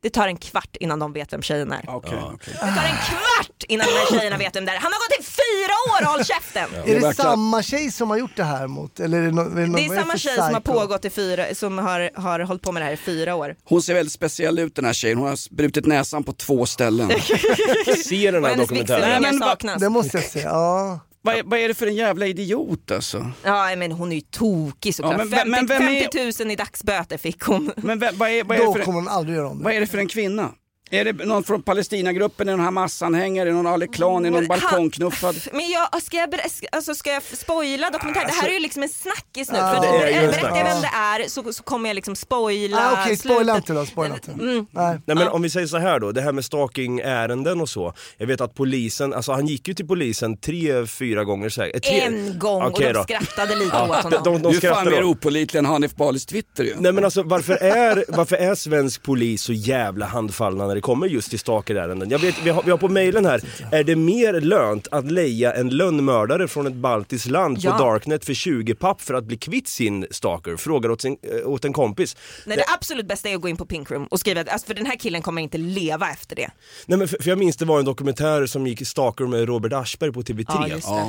Det 0.03 0.09
tar 0.09 0.27
en 0.27 0.37
kvart 0.37 0.75
innan 0.79 0.99
de 0.99 1.13
vet 1.13 1.33
vem 1.33 1.41
tjejen 1.41 1.71
är. 1.71 1.89
Okay, 1.95 2.19
Det 2.45 2.57
tar 2.57 2.67
en 2.67 2.97
kvart 3.09 3.63
innan 3.67 3.87
de 3.87 3.93
här 3.93 4.19
tjejerna 4.19 4.37
vet 4.37 4.55
vem 4.55 4.65
det 4.65 4.71
är. 4.71 4.77
Han 4.79 4.91
har 4.91 4.99
gått 4.99 5.19
i 5.19 5.23
fyra 5.23 5.73
år, 5.73 6.05
håll 6.15 6.25
käften! 6.25 6.69
Är 6.85 6.99
det 6.99 7.13
samma 7.13 7.63
tjej 7.63 7.91
som 7.91 8.09
har 8.09 8.17
gjort 8.17 8.35
det 8.35 8.43
här 8.43 8.67
mot? 8.67 8.99
Eller 8.99 9.17
är 9.17 9.21
det, 9.25 9.31
no, 9.31 9.41
är 9.41 9.45
det, 9.55 9.61
någon- 9.61 9.71
Det 9.71 9.85
är 9.85 9.95
samma 10.01 10.17
tjej 10.17 10.35
som 10.35 10.43
har 10.43 10.59
psycho? 10.61 10.73
pågått 10.79 11.05
i 11.05 11.09
fyra, 11.09 11.55
som 11.55 11.77
har, 11.77 12.09
har 12.15 12.39
hållit 12.39 12.61
på 12.61 12.71
med 12.71 12.81
det 12.81 12.85
här 12.85 12.93
i 12.93 12.97
fyra 12.97 13.35
år. 13.35 13.55
Hon 13.63 13.81
ser 13.81 13.93
väldigt 13.93 14.13
speciell 14.13 14.59
ut 14.59 14.75
den 14.75 14.85
här 14.85 14.93
tjejen. 14.93 15.17
Hon 15.17 15.27
har 15.27 15.55
brutit 15.55 15.85
näsan 15.85 16.23
på 16.23 16.33
två 16.33 16.65
ställen. 16.65 17.11
Se 18.05 18.31
den 18.31 18.43
Och 18.43 18.49
här 18.49 18.57
dokumentären. 18.57 18.99
vigselringar 19.01 19.19
men 19.21 19.39
saknas. 19.39 19.81
Det 19.81 19.89
måste 19.89 20.17
jag 20.17 20.25
säga, 20.25 20.45
ja. 20.49 20.99
Vad, 21.23 21.35
är, 21.35 21.43
vad 21.43 21.59
är 21.59 21.67
det 21.67 21.73
för 21.73 21.87
en 21.87 21.95
jävla 21.95 22.25
idiot 22.27 22.91
alltså? 22.91 23.31
Ja 23.43 23.75
men 23.77 23.91
hon 23.91 24.11
är 24.11 24.15
ju 24.15 24.21
tokig 24.21 24.95
såklart. 24.95 25.11
Ja, 25.13 25.17
men 25.17 25.29
vem- 25.29 25.39
50, 25.39 25.49
men 25.51 25.65
vem 25.67 25.81
är- 25.81 26.01
50 26.31 26.43
000 26.43 26.51
i 26.51 26.55
dagsböter 26.55 27.17
fick 27.17 27.41
hon. 27.41 27.71
Men 27.77 27.99
vad, 27.99 28.13
vad, 28.15 28.29
är, 28.29 28.43
vad, 28.43 28.57
är, 28.57 28.61
Då 28.65 28.73
det 28.73 28.79
för, 28.79 28.85
kommer 28.85 28.99
hon 28.99 29.07
aldrig 29.07 29.35
göra 29.37 29.49
om 29.49 29.57
det. 29.57 29.63
vad 29.63 29.73
är 29.73 29.79
det 29.79 29.87
för 29.87 29.97
en 29.97 30.07
kvinna? 30.07 30.51
Är 30.91 31.05
det 31.05 31.25
någon 31.25 31.43
från 31.43 31.61
Palestinagruppen, 31.63 32.47
är 32.47 32.51
det 32.51 32.57
någon 32.57 32.65
Hamas-anhängare, 32.65 33.51
någon 33.51 33.67
Ali 33.67 33.87
Klan, 33.87 34.25
är 34.25 34.31
någon 34.31 34.47
balkongknuffad? 34.47 35.35
Men 35.53 35.69
jag, 35.69 36.01
ska, 36.03 36.17
jag, 36.17 36.29
alltså, 36.71 36.95
ska 36.95 37.09
jag 37.09 37.23
spoila 37.23 37.89
dokumentären? 37.89 38.27
det 38.27 38.33
här 38.33 38.49
är 38.49 38.53
ju 38.53 38.59
liksom 38.59 38.83
en 38.83 38.89
snackis 38.89 39.51
nu. 39.51 39.57
Ja, 39.57 39.73
för 39.73 39.81
det 39.81 39.87
är 40.13 40.21
berättar 40.27 40.57
jag 40.57 40.65
vem 40.65 40.81
det 40.81 40.87
är 40.87 41.29
så, 41.29 41.53
så 41.53 41.63
kommer 41.63 41.89
jag 41.89 41.95
liksom 41.95 42.15
spoila 42.15 42.77
Ah, 42.77 43.03
Okej, 43.03 43.17
spoila 43.17 43.37
slutet. 43.53 43.57
inte 43.57 43.73
då, 43.73 43.85
spoila 43.85 44.13
inte. 44.15 44.31
Mm. 44.31 44.65
Nej. 44.71 44.99
Nej 45.05 45.15
men 45.17 45.27
om 45.27 45.41
vi 45.41 45.49
säger 45.49 45.67
så 45.67 45.77
här 45.77 45.99
då, 45.99 46.11
det 46.11 46.21
här 46.21 46.31
med 46.31 46.45
stalking-ärenden 46.45 47.61
och 47.61 47.69
så. 47.69 47.93
Jag 48.17 48.27
vet 48.27 48.41
att 48.41 48.55
polisen, 48.55 49.13
alltså 49.13 49.31
han 49.31 49.47
gick 49.47 49.67
ju 49.67 49.73
till 49.73 49.87
polisen 49.87 50.37
tre, 50.37 50.85
fyra 50.87 51.23
gånger 51.23 51.49
säkert. 51.49 51.83
Tre... 51.83 51.99
En 52.01 52.39
gång 52.39 52.63
Okej 52.63 52.87
och 52.87 52.93
de 52.93 52.99
då. 52.99 53.03
skrattade 53.03 53.55
lite 53.55 53.75
Ja, 53.75 53.83
åt 53.83 54.11
de, 54.11 54.17
honom. 54.17 54.23
de, 54.23 54.41
de 54.41 54.59
Du 54.59 54.67
är 54.67 54.73
fan 54.73 54.85
mer 54.89 55.03
opålitlig 55.03 55.59
än 55.59 55.65
Hanif 55.65 55.95
Balis 55.95 56.25
Twitter 56.25 56.63
ju. 56.63 56.75
Nej 56.79 56.91
men 56.91 57.05
alltså 57.05 57.23
varför 57.23 57.53
är, 57.63 58.05
varför 58.07 58.35
är 58.35 58.55
svensk 58.55 59.03
polis 59.03 59.43
så 59.43 59.53
jävla 59.53 60.05
handfallna 60.05 60.67
när 60.67 60.75
det 60.81 60.85
kommer 60.85 61.07
just 61.07 61.29
till 61.29 61.39
stalkerärenden. 61.39 62.09
Jag 62.09 62.19
vet, 62.19 62.35
vi, 62.43 62.49
har, 62.49 62.63
vi 62.63 62.71
har 62.71 62.77
på 62.77 62.87
mejlen 62.87 63.25
här, 63.25 63.41
är 63.71 63.83
det 63.83 63.95
mer 63.95 64.41
lönt 64.41 64.87
att 64.91 65.11
leja 65.11 65.53
en 65.53 65.69
lönnmördare 65.69 66.47
från 66.47 66.67
ett 66.67 66.73
baltiskt 66.73 67.27
land 67.29 67.57
Ja. 67.59 67.71
på 67.71 67.83
Darknet 67.83 68.25
för 68.25 68.33
20 68.33 68.75
papp 68.75 69.01
för 69.01 69.13
att 69.13 69.23
bli 69.23 69.37
kvitt 69.37 69.67
sin 69.67 70.07
stalker? 70.11 70.55
Frågar 70.55 70.89
åt, 70.89 71.01
sin, 71.01 71.17
eh, 71.21 71.49
åt 71.49 71.65
en 71.65 71.73
kompis. 71.73 72.17
Nej, 72.45 72.57
det 72.57 72.63
absolut 72.73 73.05
bästa 73.05 73.29
är 73.29 73.35
att 73.35 73.41
gå 73.41 73.49
in 73.49 73.57
på 73.57 73.65
Pink 73.65 73.91
Room 73.91 74.05
och 74.05 74.19
skriva 74.19 74.41
att 74.41 74.49
alltså, 74.49 74.67
för 74.67 74.73
den 74.73 74.85
här 74.85 74.95
killen 74.95 75.21
kommer 75.21 75.41
inte 75.41 75.57
leva 75.57 76.09
efter 76.09 76.35
det. 76.35 76.49
Nej, 76.85 76.97
men 76.97 77.07
för, 77.07 77.17
för 77.23 77.29
jag 77.29 77.37
minns 77.37 77.57
det 77.57 77.65
var 77.65 77.79
en 77.79 77.85
dokumentär 77.85 78.45
som 78.45 78.67
gick 78.67 78.81
i 78.81 78.85
Stalker 78.85 79.27
med 79.27 79.47
Robert 79.47 79.73
Aschberg 79.73 80.11
på 80.11 80.21
TV3. 80.21 80.45
Ja, 80.47 80.67
just 80.67 80.87
det. 80.87 81.03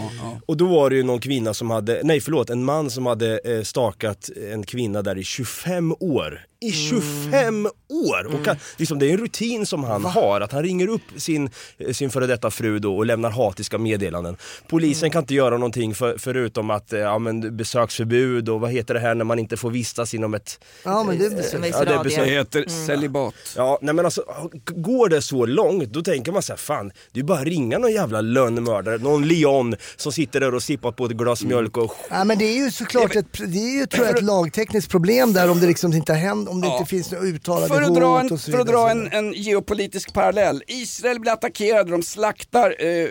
Och 0.46 0.56
då 0.56 0.66
var 0.66 0.90
det 0.90 0.96
ju 0.96 1.02
någon 1.02 1.20
kvinna 1.20 1.54
som 1.54 1.70
hade, 1.70 2.00
nej 2.04 2.20
förlåt, 2.20 2.50
en 2.50 2.64
man 2.64 2.90
som 2.90 3.06
hade 3.06 3.38
eh, 3.38 3.62
stakat 3.62 4.30
en 4.52 4.66
kvinna 4.66 5.02
där 5.02 5.18
i 5.18 5.24
25 5.24 5.92
år. 6.00 6.40
I 6.62 6.72
25 6.72 7.66
år! 7.88 8.26
Och 8.34 8.46
han, 8.46 8.56
liksom, 8.76 8.98
det 8.98 9.06
är 9.06 9.10
en 9.10 9.18
rutin 9.18 9.66
som 9.66 9.84
han 9.84 10.04
har, 10.04 10.40
att 10.40 10.52
han 10.52 10.62
ringer 10.62 10.88
upp 10.88 11.02
sin, 11.16 11.50
eh, 11.78 11.92
sin 11.92 12.10
före 12.10 12.26
detta 12.26 12.50
fru 12.50 12.78
då 12.78 12.96
och 12.96 13.06
lämnar 13.06 13.30
hatiska 13.30 13.78
meddelanden. 13.78 14.36
Polisen 14.68 15.10
kan 15.10 15.22
inte 15.22 15.34
göra 15.34 15.54
någonting 15.54 15.94
för, 15.94 16.18
förutom 16.18 16.70
att, 16.70 16.92
eh, 16.92 16.98
ja 17.00 17.18
men 17.18 17.56
besöksförbud 17.56 18.48
och 18.48 18.60
vad 18.60 18.70
heter 18.70 18.94
det 18.94 19.00
här 19.00 19.14
när 19.14 19.24
man 19.24 19.38
inte 19.38 19.56
får 19.56 19.70
vistas 19.70 20.14
inom 20.14 20.34
ett... 20.34 20.64
Ja 20.84 21.04
men 21.04 21.18
det 21.18 21.26
är 21.26 21.30
eh, 21.30 21.36
besök. 21.36 21.74
ja, 21.74 21.84
det 21.84 21.94
är 21.94 22.04
besök. 22.04 22.24
Det 22.24 22.30
heter 22.30 22.64
celibat. 22.86 23.34
Ja, 23.56 23.78
nej 23.82 23.94
men 23.94 24.04
alltså, 24.04 24.24
går 24.66 25.08
det 25.08 25.22
så 25.22 25.46
långt, 25.46 25.92
då 25.92 26.02
tänker 26.02 26.32
man 26.32 26.42
så 26.42 26.52
här, 26.52 26.58
fan, 26.58 26.92
det 27.12 27.20
är 27.20 27.24
bara 27.24 27.38
att 27.38 27.44
ringa 27.44 27.78
någon 27.78 27.92
jävla 27.92 28.20
lönnmördare, 28.20 28.98
någon 28.98 29.28
Leon 29.28 29.74
som 29.96 30.12
sitter 30.12 30.40
där 30.40 30.54
och 30.54 30.62
sippar 30.62 30.92
på 30.92 31.06
ett 31.06 31.12
glas 31.12 31.44
mjölk 31.44 31.76
och 31.76 31.92
Ja, 32.10 32.24
men 32.24 32.38
det 32.38 32.44
är 32.44 32.64
ju 32.64 32.70
såklart 32.70 33.16
ett, 33.16 33.26
det 33.32 33.58
är 33.58 33.78
ju, 33.80 33.86
tror 33.86 34.06
jag, 34.06 34.16
ett 34.16 34.24
lagtekniskt 34.24 34.90
problem 34.90 35.32
där 35.32 35.50
om 35.50 35.60
det 35.60 35.66
liksom 35.66 35.92
inte 35.92 36.12
har 36.12 36.20
hänt, 36.20 36.48
om 36.52 36.60
det 36.60 36.66
Ja. 36.66 36.78
inte 36.78 36.90
finns 36.90 37.10
några 37.12 37.24
uttalade 37.26 37.68
För 37.74 37.82
att 37.82 37.88
hot 37.88 37.98
dra, 37.98 38.20
en, 38.20 38.32
och 38.32 38.40
så 38.40 38.50
för 38.52 38.58
att 38.60 38.66
vidare. 38.68 38.76
dra 38.84 38.90
en, 38.90 39.12
en 39.12 39.32
geopolitisk 39.32 40.12
parallell. 40.12 40.62
Israel 40.66 41.20
blir 41.20 41.32
attackerade, 41.32 41.90
de 41.90 42.02
slaktar 42.02 42.76
eh, 42.78 43.08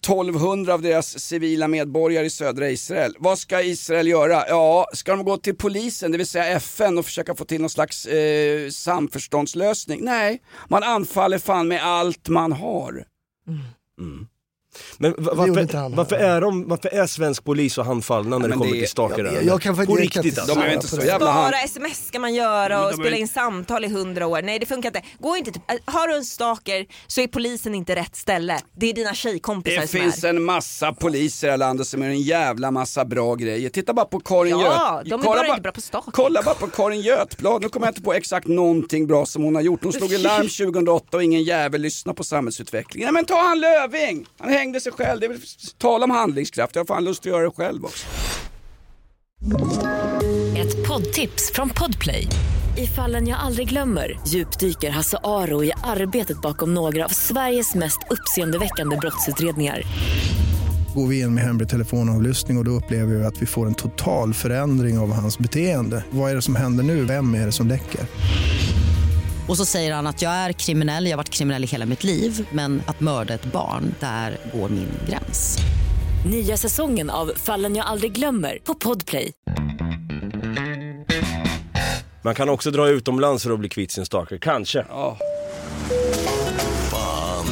1200 0.00 0.74
av 0.74 0.82
deras 0.82 1.18
civila 1.18 1.68
medborgare 1.68 2.26
i 2.26 2.30
södra 2.30 2.70
Israel. 2.70 3.14
Vad 3.18 3.38
ska 3.38 3.62
Israel 3.62 4.08
göra? 4.08 4.48
Ja, 4.48 4.86
ska 4.92 5.16
de 5.16 5.24
gå 5.24 5.36
till 5.36 5.56
polisen, 5.56 6.12
det 6.12 6.18
vill 6.18 6.26
säga 6.26 6.46
FN 6.46 6.98
och 6.98 7.04
försöka 7.04 7.34
få 7.34 7.44
till 7.44 7.60
någon 7.60 7.70
slags 7.70 8.06
eh, 8.06 8.68
samförståndslösning? 8.70 10.00
Nej, 10.04 10.42
man 10.68 10.82
anfaller 10.82 11.38
fan 11.38 11.68
med 11.68 11.84
allt 11.86 12.28
man 12.28 12.52
har. 12.52 13.04
Men 13.98 14.18
va- 14.18 14.26
inte 15.00 15.20
varför, 15.20 15.96
varför, 15.96 16.16
är 16.16 16.40
de, 16.40 16.68
varför 16.68 16.88
är 16.88 17.06
svensk 17.06 17.44
polis 17.44 17.74
så 17.74 17.82
handfallna 17.82 18.38
när 18.38 18.48
det 18.48 18.48
men 18.48 18.58
kommer 18.58 18.72
det- 18.72 18.78
till 18.80 18.88
stalker? 18.88 19.24
jag- 19.24 19.44
jag 19.44 19.62
kan 19.62 19.76
På 19.86 19.96
riktigt 19.96 20.24
inte 20.24 20.40
alltså. 20.40 20.54
De 20.54 20.62
är 20.66 20.74
inte 20.74 20.86
så 20.88 20.96
det. 20.96 21.06
jävla 21.06 21.30
hand... 21.30 21.46
Bara 21.52 21.60
sms 21.62 22.06
ska 22.06 22.18
man 22.18 22.34
göra 22.34 22.86
och 22.86 22.94
spela 22.94 23.16
in 23.16 23.28
samtal 23.28 23.84
i 23.84 23.88
hundra 23.88 24.26
år. 24.26 24.42
Nej 24.42 24.58
det 24.58 24.66
funkar 24.66 24.88
inte. 24.88 25.02
Gå 25.20 25.36
inte 25.36 25.52
till, 25.52 25.62
har 25.84 26.08
du 26.08 26.14
en 26.16 26.24
stalker 26.24 26.86
så 27.06 27.20
är 27.20 27.26
polisen 27.28 27.74
inte 27.74 27.94
rätt 27.96 28.16
ställe. 28.16 28.58
Det 28.76 28.90
är 28.90 28.94
dina 28.94 29.14
tjejkompisar 29.14 29.80
Det 29.80 29.88
som 29.88 30.00
finns 30.00 30.24
är. 30.24 30.28
en 30.28 30.42
massa 30.42 30.92
poliser 30.92 31.46
i 31.46 31.48
det 31.48 31.52
här 31.52 31.58
landet 31.58 31.86
som 31.86 32.02
gör 32.02 32.08
en 32.10 32.20
jävla 32.22 32.70
massa 32.70 33.04
bra 33.04 33.34
grejer. 33.34 33.68
Titta 33.70 33.92
bara 33.94 34.06
på 34.06 34.20
Karin 34.20 34.58
Ja, 34.58 35.00
Göt. 35.04 35.10
de 35.10 35.20
är 35.20 35.24
Kolla 35.24 35.36
bara 35.42 35.48
inte 35.48 35.60
bra 35.62 35.72
på 35.72 35.80
stalking. 35.80 36.12
Kolla 36.12 36.42
bara 36.42 36.54
på 36.54 36.66
Karin 36.66 37.00
Götblad. 37.00 37.62
Nu 37.62 37.68
kommer 37.68 37.86
jag 37.86 37.90
inte 37.90 38.02
på 38.02 38.12
exakt 38.14 38.46
någonting 38.46 39.06
bra 39.06 39.26
som 39.26 39.42
hon 39.42 39.54
har 39.54 39.62
gjort. 39.62 39.84
Hon 39.84 39.92
slog 39.92 40.12
i 40.12 40.18
larm 40.18 40.48
2008 40.72 41.16
och 41.16 41.22
ingen 41.22 41.42
jävel 41.42 41.80
lyssnar 41.82 42.14
på 42.14 42.24
samhällsutvecklingen. 42.24 43.06
Nej 43.06 43.12
men 43.12 43.24
ta 43.24 43.42
han 43.42 43.60
Löving! 43.60 44.26
Han 44.38 44.52
hängde 44.66 44.80
sig 44.80 44.92
själv. 44.92 45.20
Det 45.20 45.26
är 45.26 45.28
väl 45.28 45.40
tala 45.78 46.04
om 46.04 46.10
handlingskraft. 46.10 46.74
Jag 46.74 46.80
har 46.80 46.86
fan 46.86 47.04
lust 47.04 47.20
att 47.20 47.26
göra 47.26 47.44
det 47.44 47.50
själv 47.50 47.84
också. 47.84 48.06
Ett 50.56 50.88
poddtips 50.88 51.52
från 51.52 51.70
Podplay. 51.70 52.28
I 52.78 52.86
fallen 52.86 53.28
jag 53.28 53.38
aldrig 53.38 53.68
glömmer 53.68 54.20
djupdyker 54.26 54.90
Hasse 54.90 55.18
Aro 55.24 55.64
i 55.64 55.72
arbetet 55.84 56.40
bakom 56.40 56.74
några 56.74 57.04
av 57.04 57.08
Sveriges 57.08 57.74
mest 57.74 57.98
uppseendeväckande 58.10 58.96
brottsutredningar. 58.96 59.82
Går 60.94 61.06
vi 61.06 61.20
in 61.20 61.34
med 61.34 61.44
hemlig 61.44 61.68
telefonavlyssning 61.68 62.56
och, 62.56 62.60
och 62.60 62.64
då 62.64 62.70
upplever 62.70 63.14
vi 63.14 63.24
att 63.24 63.42
vi 63.42 63.46
får 63.46 63.66
en 63.66 63.74
total 63.74 64.34
förändring 64.34 64.98
av 64.98 65.12
hans 65.12 65.38
beteende. 65.38 66.04
Vad 66.10 66.30
är 66.30 66.34
det 66.34 66.42
som 66.42 66.56
händer 66.56 66.84
nu? 66.84 67.04
Vem 67.04 67.34
är 67.34 67.46
det 67.46 67.52
som 67.52 67.66
läcker? 67.66 68.00
Och 69.48 69.56
så 69.56 69.64
säger 69.64 69.94
han 69.94 70.06
att 70.06 70.22
jag 70.22 70.32
är 70.32 70.52
kriminell, 70.52 71.04
jag 71.04 71.12
har 71.12 71.16
varit 71.16 71.30
kriminell 71.30 71.64
i 71.64 71.66
hela 71.66 71.86
mitt 71.86 72.04
liv 72.04 72.48
men 72.52 72.82
att 72.86 73.00
mörda 73.00 73.34
ett 73.34 73.52
barn, 73.52 73.94
där 74.00 74.38
går 74.54 74.68
min 74.68 74.88
gräns. 75.08 75.58
Nya 76.30 76.56
säsongen 76.56 77.10
av 77.10 77.32
Fallen 77.36 77.76
jag 77.76 77.86
aldrig 77.86 78.12
glömmer 78.12 78.58
på 78.64 78.74
Podplay. 78.74 79.32
Man 82.22 82.34
kan 82.34 82.48
också 82.48 82.70
dra 82.70 82.88
utomlands 82.88 83.42
för 83.42 83.50
att 83.50 83.58
bli 83.58 83.68
kvitt 83.68 83.90
sin 83.90 84.06
stalker, 84.06 84.38
kanske. 84.38 84.84
Ja. 84.88 85.18
Fan, 86.90 87.46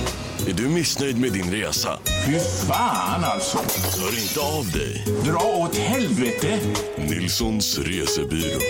är 0.49 0.53
du 0.53 0.69
missnöjd 0.69 1.21
med 1.21 1.33
din 1.33 1.51
resa? 1.51 1.99
Fy 2.27 2.39
fan 2.69 3.25
alltså! 3.25 3.59
Hör 4.01 4.23
inte 4.23 4.41
av 4.41 4.71
dig. 4.71 5.07
Dra 5.25 5.65
åt 5.65 5.77
helvete! 5.77 6.59
Nilssons 6.97 7.79
resebyrå. 7.79 8.61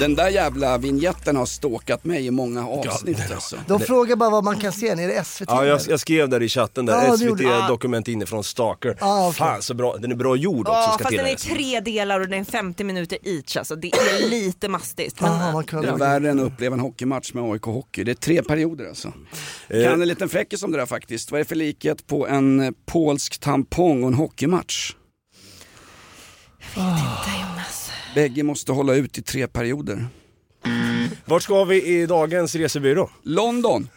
Den 0.00 0.14
där 0.14 0.28
jävla 0.28 0.78
vignetten 0.78 1.36
har 1.36 1.46
ståkat 1.46 2.04
mig 2.04 2.26
i 2.26 2.30
många 2.30 2.68
avsnitt 2.68 3.18
alltså. 3.34 3.56
De 3.66 3.80
frågar 3.80 4.16
bara 4.16 4.30
vad 4.30 4.44
man 4.44 4.60
kan 4.60 4.72
se, 4.72 4.88
är 4.88 4.96
det 4.96 5.24
SVT? 5.24 5.48
Ja, 5.50 5.64
jag, 5.66 5.80
jag 5.88 6.00
skrev 6.00 6.28
där 6.28 6.42
i 6.42 6.48
chatten 6.48 6.86
där, 6.86 7.04
Ja, 7.06 7.16
SVT 7.16 7.26
gjorde- 7.26 7.42
ja. 7.44 7.68
dokument 7.68 8.08
inifrån 8.08 8.44
Stalker. 8.44 8.96
Ja, 9.00 9.28
okej. 9.28 9.38
Fan 9.38 9.62
så 9.62 9.74
bra, 9.74 9.96
den 9.96 10.12
är 10.12 10.16
bra 10.16 10.36
gjord 10.36 10.68
också 10.68 10.72
Ja 10.72 10.82
ska 10.94 11.04
fast 11.04 11.16
den 11.16 11.26
är 11.26 11.34
tilläggas. 11.34 11.42
tre 11.42 11.80
delar 11.80 12.20
och 12.20 12.28
den 12.28 12.40
är 12.40 12.44
50 12.44 12.84
minuter 12.84 13.18
each 13.22 13.56
alltså. 13.56 13.76
Det 13.76 13.86
är 13.94 14.28
lite 14.30 14.68
mastigt. 14.68 15.20
Men, 15.20 15.32
Aha, 15.32 15.52
man 15.52 15.64
Det 15.82 15.88
är 15.88 15.96
värre 15.96 16.30
än 16.30 16.40
att 16.40 16.46
uppleva 16.46 16.74
en 16.74 16.80
hockeymatch 16.80 17.32
med 17.34 17.44
AIK 17.44 17.62
Hockey. 17.62 18.04
Det 18.04 18.10
är 18.10 18.14
tre 18.14 18.42
perioder 18.42 18.88
alltså. 18.88 19.12
Eh. 19.68 19.84
Kan 19.84 20.02
en 20.02 20.08
liten 20.08 20.28
fräckis 20.28 20.62
om 20.62 20.72
det 20.72 20.78
där 20.78 20.86
faktiskt. 20.86 21.30
Vad 21.30 21.40
är 21.40 21.44
det 21.44 21.48
för 21.48 21.56
likhet 21.56 22.06
på 22.06 22.28
en 22.28 22.60
eh, 22.60 22.70
polsk 22.86 23.38
tampong 23.38 24.02
och 24.02 24.08
en 24.08 24.14
hockeymatch? 24.14 24.92
Bägge 28.16 28.42
måste 28.42 28.72
hålla 28.72 28.94
ut 28.94 29.18
i 29.18 29.22
tre 29.22 29.46
perioder. 29.46 30.06
Vart 31.24 31.42
ska 31.42 31.64
vi 31.64 31.82
i 31.82 32.06
dagens 32.06 32.54
resebyrå? 32.54 33.10
London. 33.22 33.88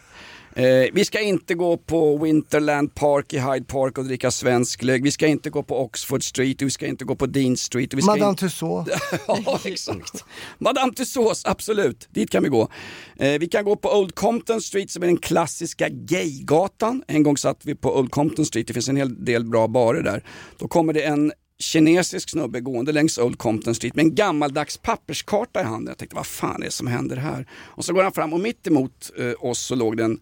Eh, 0.54 0.86
vi 0.92 1.04
ska 1.04 1.20
inte 1.20 1.54
gå 1.54 1.76
på 1.76 2.18
Winterland 2.18 2.94
Park 2.94 3.32
i 3.32 3.38
Hyde 3.38 3.64
Park 3.64 3.98
och 3.98 4.04
dricka 4.04 4.30
svensk 4.30 4.80
glögg. 4.80 5.02
Vi 5.02 5.10
ska 5.10 5.26
inte 5.26 5.50
gå 5.50 5.62
på 5.62 5.84
Oxford 5.84 6.24
Street 6.28 6.62
vi 6.62 6.70
ska 6.70 6.86
inte 6.86 7.04
gå 7.04 7.14
på 7.14 7.26
Dean 7.26 7.56
Street. 7.56 7.94
Vi 7.94 8.02
ska 8.02 8.10
Madame 8.10 8.30
in- 8.30 8.36
Tussauds. 8.36 8.90
ja, 9.26 9.60
exakt. 9.64 10.24
Madame 10.58 10.92
Tussauds, 10.92 11.44
absolut. 11.46 12.08
Dit 12.10 12.30
kan 12.30 12.42
vi 12.42 12.48
gå. 12.48 12.68
Eh, 13.16 13.38
vi 13.40 13.46
kan 13.48 13.64
gå 13.64 13.76
på 13.76 13.98
Old 13.98 14.14
Compton 14.14 14.60
Street 14.62 14.90
som 14.90 15.02
är 15.02 15.06
den 15.06 15.16
klassiska 15.18 15.88
gaygatan. 15.88 17.02
En 17.08 17.22
gång 17.22 17.36
satt 17.36 17.60
vi 17.64 17.74
på 17.74 17.98
Old 17.98 18.10
Compton 18.10 18.46
Street, 18.46 18.66
det 18.66 18.72
finns 18.72 18.88
en 18.88 18.96
hel 18.96 19.24
del 19.24 19.44
bra 19.44 19.68
barer 19.68 20.02
där. 20.02 20.24
Då 20.58 20.68
kommer 20.68 20.92
det 20.92 21.02
en 21.02 21.32
kinesisk 21.60 22.30
snubbe 22.30 22.60
gående 22.60 22.92
längs 22.92 23.18
Old 23.18 23.38
Compton 23.38 23.74
Street 23.74 23.94
med 23.94 24.04
en 24.04 24.14
gammaldags 24.14 24.76
papperskarta 24.78 25.60
i 25.60 25.64
handen. 25.64 25.88
Jag 25.90 25.98
tänkte, 25.98 26.16
vad 26.16 26.26
fan 26.26 26.60
är 26.62 26.66
det 26.66 26.70
som 26.72 26.86
händer 26.86 27.16
här? 27.16 27.46
Och 27.52 27.84
så 27.84 27.92
går 27.92 28.02
han 28.02 28.12
fram 28.12 28.32
och 28.32 28.40
mitt 28.40 28.66
emot 28.66 29.10
eh, 29.18 29.32
oss 29.38 29.58
så 29.60 29.74
låg 29.74 29.96
det 29.96 30.04
en 30.04 30.18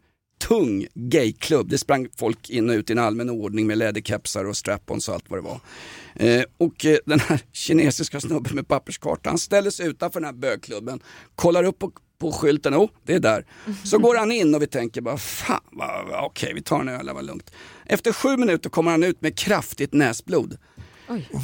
tung 0.49 0.87
gayklubb. 0.95 1.69
Det 1.69 1.79
sprang 1.79 2.09
folk 2.17 2.51
in 2.51 2.69
och 2.71 2.75
ut 2.75 2.91
i 2.91 2.93
en 2.93 2.99
allmän 2.99 3.31
ordning 3.31 3.67
med 3.67 3.79
läderkepsar 3.79 4.45
och 4.45 4.55
strap-ons 4.57 5.09
och 5.09 5.15
allt 5.15 5.25
vad 5.31 5.39
det 5.39 5.43
var. 5.45 5.61
Eh, 6.15 6.45
och 6.59 6.85
eh, 6.85 6.99
den 7.07 7.21
här 7.21 7.41
kinesiska 7.53 8.21
snubben 8.21 8.55
med 8.55 8.69
papperskartan, 8.69 9.31
han 9.31 9.39
ställer 9.39 9.71
sig 9.71 9.87
utanför 9.87 10.21
den 10.21 10.27
här 10.27 10.33
bögklubben, 10.33 11.01
kollar 11.35 11.65
upp 11.65 11.79
på, 11.79 11.93
på 12.19 12.33
skylten, 12.33 12.75
oh, 12.75 12.91
det 13.07 13.15
är 13.15 13.21
där. 13.21 13.45
Så 13.85 13.99
går 13.99 14.17
han 14.17 14.33
in 14.33 14.55
och 14.55 14.63
vi 14.63 14.67
tänker 14.67 15.01
bara, 15.01 15.17
fan, 15.19 15.61
vad- 15.73 16.07
vad- 16.09 16.25
okej 16.25 16.53
vi 16.55 16.63
tar 16.63 16.81
en 16.81 16.89
öl, 16.89 17.07
det 17.07 17.13
var 17.13 17.23
lugnt. 17.23 17.51
Efter 17.87 18.13
sju 18.13 18.37
minuter 18.37 18.71
kommer 18.71 18.91
han 18.91 19.03
ut 19.05 19.21
med 19.23 19.39
kraftigt 19.39 19.93
näsblod. 19.93 20.57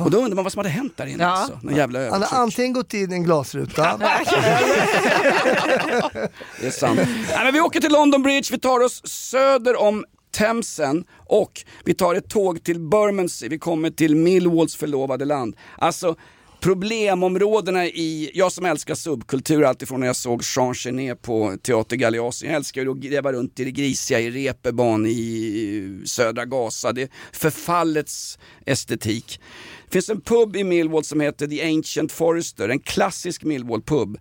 Och 0.01 0.11
då 0.11 0.19
undrar 0.19 0.35
man 0.35 0.45
vad 0.45 0.53
som 0.53 0.59
hade 0.59 0.69
hänt 0.69 0.97
där 0.97 1.07
inne 1.07 1.23
Ja. 1.23 1.29
alltså. 1.31 1.59
Någon 1.63 1.77
jävla 1.77 1.99
Han 1.99 2.09
har 2.09 2.17
övertryck. 2.17 2.39
antingen 2.39 2.73
gått 2.73 2.95
in 2.95 3.13
i 3.13 3.15
en 3.15 3.23
glasruta, 3.25 3.97
Det 6.61 6.67
är 6.67 6.71
sant. 6.71 7.01
Nej, 7.29 7.45
men 7.45 7.53
vi 7.53 7.61
åker 7.61 7.81
till 7.81 7.93
London 7.93 8.23
Bridge, 8.23 8.49
vi 8.51 8.59
tar 8.59 8.81
oss 8.81 9.03
söder 9.09 9.77
om 9.81 10.05
Themsen 10.37 11.05
och 11.27 11.53
vi 11.85 11.95
tar 11.95 12.15
ett 12.15 12.29
tåg 12.29 12.65
till 12.65 12.81
Bermondsey, 12.81 13.49
vi 13.49 13.59
kommer 13.59 13.91
till 13.91 14.17
Millwalls 14.17 14.77
förlovade 14.77 15.25
land. 15.25 15.57
Alltså 15.79 16.17
problemområdena 16.65 17.87
i, 17.87 18.31
jag 18.35 18.53
som 18.53 18.65
älskar 18.65 18.95
subkultur 18.95 19.65
alltifrån 19.65 20.01
när 20.01 20.07
jag 20.07 20.17
såg 20.17 20.43
Jean 20.57 20.75
Genet 20.75 21.23
på 21.23 21.57
Teater 21.63 21.97
Galeasen. 21.97 22.49
Jag 22.49 22.57
älskar 22.57 22.83
ju 22.83 22.91
att 22.91 22.97
gräva 22.97 23.33
runt 23.33 23.61
i 23.61 23.65
det 23.65 23.71
grisiga 23.71 24.21
i 24.21 24.31
Reeperbahn 24.31 25.07
i 25.07 26.03
södra 26.05 26.45
Gaza. 26.45 26.93
Det 26.93 27.03
är 27.03 27.09
förfallets 27.33 28.39
estetik. 28.67 29.41
Det 29.85 29.93
finns 29.93 30.09
en 30.09 30.21
pub 30.21 30.57
i 30.57 30.65
Millwall 30.65 31.05
som 31.05 31.21
heter 31.21 31.47
The 31.47 31.63
Ancient 31.63 32.13
Forester, 32.13 32.69
en 32.69 32.81
klassisk 32.81 33.43
Millwall-pub. 33.43 34.17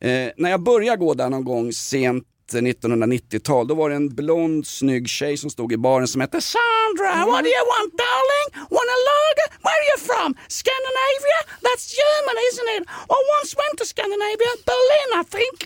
Eh, 0.00 0.28
när 0.36 0.50
jag 0.50 0.62
börjar 0.62 0.96
gå 0.96 1.14
där 1.14 1.30
någon 1.30 1.44
gång 1.44 1.72
sent 1.72 2.24
1990-tal. 2.52 3.66
Då 3.68 3.74
var 3.74 3.90
det 3.90 3.96
en 3.96 4.08
blond 4.08 4.66
snygg 4.66 5.08
tjej 5.08 5.36
som 5.36 5.50
stod 5.50 5.72
i 5.72 5.76
baren 5.76 6.08
som 6.08 6.20
hette 6.20 6.40
Sandra, 6.40 7.12
what 7.26 7.44
do 7.44 7.50
you 7.50 7.64
want 7.74 7.90
darling? 8.04 8.48
Want 8.76 8.88
a 8.96 8.98
lager? 9.10 9.46
Where 9.64 9.78
are 9.80 9.88
you 9.92 9.98
from? 10.10 10.30
Scandinavia? 10.60 11.40
That's 11.66 11.84
German 12.00 12.36
isn't 12.48 12.68
it? 12.76 12.82
I 13.16 13.18
once 13.36 13.50
went 13.62 13.74
to 13.80 13.84
Scandinavia, 13.92 14.52
Berlin 14.70 15.08
I 15.20 15.24
think. 15.36 15.56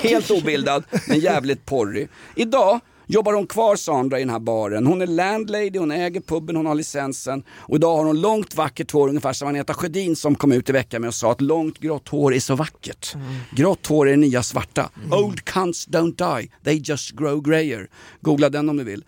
Helt 0.10 0.30
obildad, 0.30 0.84
men 1.08 1.18
jävligt 1.18 1.66
porrig. 1.66 2.08
Idag 2.34 2.80
jobbar 3.06 3.32
hon 3.32 3.46
kvar 3.46 3.76
Sandra 3.76 4.18
i 4.18 4.22
den 4.22 4.30
här 4.30 4.38
baren. 4.38 4.86
Hon 4.86 5.02
är 5.02 5.06
landlady, 5.06 5.78
hon 5.78 5.90
äger 5.90 6.20
puben, 6.20 6.56
hon 6.56 6.66
har 6.66 6.74
licensen. 6.74 7.42
Och 7.50 7.76
idag 7.76 7.96
har 7.96 8.04
hon 8.04 8.20
långt 8.20 8.54
vackert 8.56 8.90
hår, 8.90 9.08
ungefär 9.08 9.32
som 9.32 9.48
Agneta 9.48 9.74
Sjödin 9.74 10.16
som 10.16 10.34
kom 10.34 10.52
ut 10.52 10.68
i 10.68 10.72
veckan 10.72 11.00
med 11.00 11.08
och 11.08 11.14
sa 11.14 11.32
att 11.32 11.40
långt 11.40 11.78
grått 11.78 12.08
hår 12.08 12.34
är 12.34 12.40
så 12.40 12.54
vackert. 12.54 13.14
Grått 13.56 13.86
hår 13.86 14.06
är 14.06 14.10
det 14.10 14.16
nya 14.16 14.42
svarta. 14.42 14.90
Old 15.10 15.44
cunts 15.44 15.88
don't 15.88 16.40
die, 16.40 16.50
they 16.64 16.82
just 16.84 17.10
grow 17.10 17.42
grayer. 17.42 17.88
Googla 18.20 18.48
den 18.48 18.68
om 18.68 18.76
du 18.76 18.84
vill. 18.84 19.04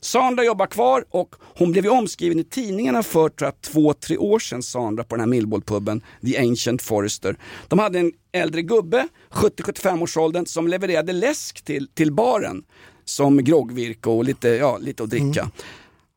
Sandra 0.00 0.44
jobbar 0.44 0.66
kvar 0.66 1.04
och 1.10 1.34
hon 1.40 1.72
blev 1.72 1.84
ju 1.84 1.90
omskriven 1.90 2.38
i 2.38 2.44
tidningarna 2.44 3.02
för 3.02 3.28
tror 3.28 3.46
jag, 3.46 3.60
två, 3.60 3.94
tre 3.94 4.16
år 4.16 4.38
sedan, 4.38 4.62
Sandra, 4.62 5.04
på 5.04 5.16
den 5.16 5.20
här 5.20 5.26
Millwall-puben, 5.26 6.02
The 6.24 6.38
Ancient 6.38 6.82
Forester. 6.82 7.36
De 7.68 7.78
hade 7.78 7.98
en 7.98 8.12
äldre 8.32 8.62
gubbe, 8.62 9.08
70-75 9.30 10.02
års 10.02 10.16
åldern, 10.16 10.46
som 10.46 10.68
levererade 10.68 11.12
läsk 11.12 11.64
till, 11.64 11.88
till 11.94 12.12
baren 12.12 12.62
som 13.08 13.44
groggvirke 13.44 14.08
och 14.08 14.24
lite, 14.24 14.48
ja, 14.48 14.78
lite 14.78 15.02
att 15.02 15.10
dricka. 15.10 15.50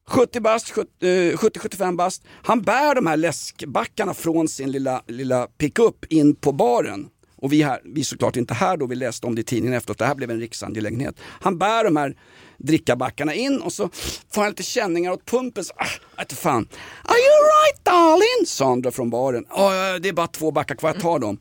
70 0.08 0.40
bast, 0.40 0.70
70, 0.70 0.90
eh, 1.32 1.38
70-75 1.38 1.96
bast. 1.98 2.24
Han 2.44 2.62
bär 2.62 2.96
de 2.96 3.08
här 3.08 3.18
läskbackarna 3.18 4.14
från 4.14 4.48
sin 4.48 4.72
lilla, 4.72 5.04
lilla 5.08 5.48
pickup 5.58 6.06
in 6.10 6.36
på 6.36 6.52
baren. 6.52 7.10
Och 7.36 7.54
vi, 7.54 7.62
här, 7.64 7.82
vi 7.86 8.02
är 8.02 8.06
såklart 8.06 8.36
inte 8.36 8.54
här 8.54 8.78
då, 8.78 8.86
vi 8.86 8.96
läste 8.96 9.28
om 9.28 9.36
det 9.36 9.42
i 9.42 9.44
tidningen 9.44 9.78
efteråt, 9.78 9.98
det 9.98 10.06
här 10.06 10.16
blev 10.16 10.32
en 10.32 10.40
riksangelägenhet. 10.40 11.16
Han 11.42 11.58
bär 11.58 11.84
de 11.84 11.96
här 11.96 12.16
drickabackarna 12.58 13.34
in 13.34 13.62
och 13.62 13.74
så 13.74 13.90
får 14.34 14.42
han 14.42 14.50
lite 14.50 14.64
känningar 14.64 15.12
åt 15.12 15.26
pumpen. 15.26 15.64
Så, 15.64 15.74
ah, 15.76 16.26
fan. 16.36 16.68
Are 17.04 17.18
you 17.18 17.38
right 17.52 17.86
darling? 17.86 18.46
Sandra 18.48 18.92
från 18.92 19.10
baren. 19.10 19.46
"Ja, 19.50 20.00
det 20.00 20.10
är 20.10 20.14
bara 20.14 20.28
två 20.28 20.52
backar 20.52 20.76
kvar, 20.76 20.90
jag 20.90 21.02
tar 21.02 21.20
dem. 21.20 21.40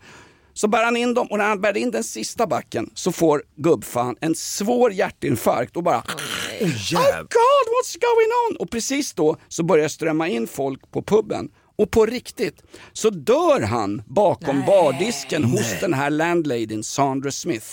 Så 0.60 0.68
bär 0.68 0.84
han 0.84 0.96
in 0.96 1.14
dem 1.14 1.26
och 1.30 1.38
när 1.38 1.48
han 1.48 1.60
bär 1.60 1.76
in 1.76 1.90
den 1.90 2.04
sista 2.04 2.46
backen 2.46 2.90
så 2.94 3.12
får 3.12 3.42
gubbfan 3.56 4.16
en 4.20 4.34
svår 4.34 4.92
hjärtinfarkt 4.92 5.76
och 5.76 5.82
bara 5.82 6.02
Oh 6.60 7.18
God, 7.18 7.66
what's 7.74 7.98
going 8.00 8.30
on? 8.48 8.56
Och 8.56 8.70
precis 8.70 9.12
då 9.12 9.36
så 9.48 9.62
börjar 9.62 9.88
strömma 9.88 10.28
in 10.28 10.46
folk 10.46 10.90
på 10.90 11.02
puben. 11.02 11.48
Och 11.78 11.90
på 11.90 12.06
riktigt 12.06 12.62
så 12.92 13.10
dör 13.10 13.60
han 13.60 14.02
bakom 14.06 14.64
bardisken 14.66 15.44
hos 15.44 15.80
den 15.80 15.94
här 15.94 16.10
landladyn 16.10 16.84
Sandra 16.84 17.30
Smith. 17.30 17.66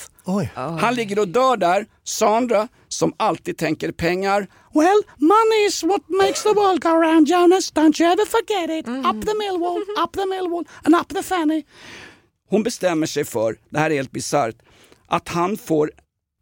Han 0.79 0.95
ligger 0.95 1.19
och 1.19 1.27
dör 1.27 1.57
där. 1.57 1.85
Sandra, 2.03 2.67
som 2.87 3.13
alltid 3.17 3.57
tänker 3.57 3.91
pengar. 3.91 4.47
Well, 4.73 5.01
money 5.17 5.65
is 5.67 5.83
what 5.83 6.01
makes 6.09 6.43
the 6.43 6.53
world 6.53 6.81
go 6.81 6.89
round 6.89 7.27
Jonas. 7.27 7.73
Don't 7.73 8.01
you 8.01 8.11
ever 8.11 8.25
forget 8.25 8.69
it. 8.69 8.87
Up 8.87 9.25
the 9.25 9.33
Millwall, 9.33 9.81
up 10.03 10.13
the 10.13 10.25
Millwall 10.25 10.65
and 10.83 10.95
up 10.95 11.09
the 11.13 11.23
Fanny. 11.23 11.63
Hon 12.49 12.63
bestämmer 12.63 13.07
sig 13.07 13.25
för, 13.25 13.57
det 13.69 13.79
här 13.79 13.89
är 13.89 13.95
helt 13.95 14.11
bisarrt, 14.11 14.55
att 15.07 15.27
han 15.27 15.57
får 15.57 15.91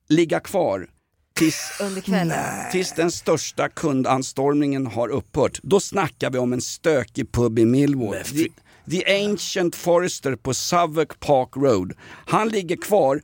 ligga 0.10 0.40
kvar 0.40 0.88
tills, 1.34 1.72
Under 1.82 2.02
kvällen. 2.02 2.72
tills 2.72 2.92
den 2.94 3.12
största 3.12 3.70
kundanstormningen 3.70 4.88
har 4.88 5.10
upphört. 5.10 5.60
Då 5.64 5.80
snackar 5.80 6.30
vi 6.30 6.38
om 6.38 6.54
en 6.54 6.62
stökig 6.62 7.32
pub 7.32 7.60
i 7.60 7.66
Millwall. 7.66 8.16
The, 8.24 8.48
the 8.92 9.24
Ancient 9.26 9.76
Forester 9.76 10.36
på 10.36 10.54
Southwark 10.54 11.20
Park 11.20 11.50
Road. 11.56 11.94
Han 12.26 12.50
ligger 12.50 12.76
kvar, 12.76 13.22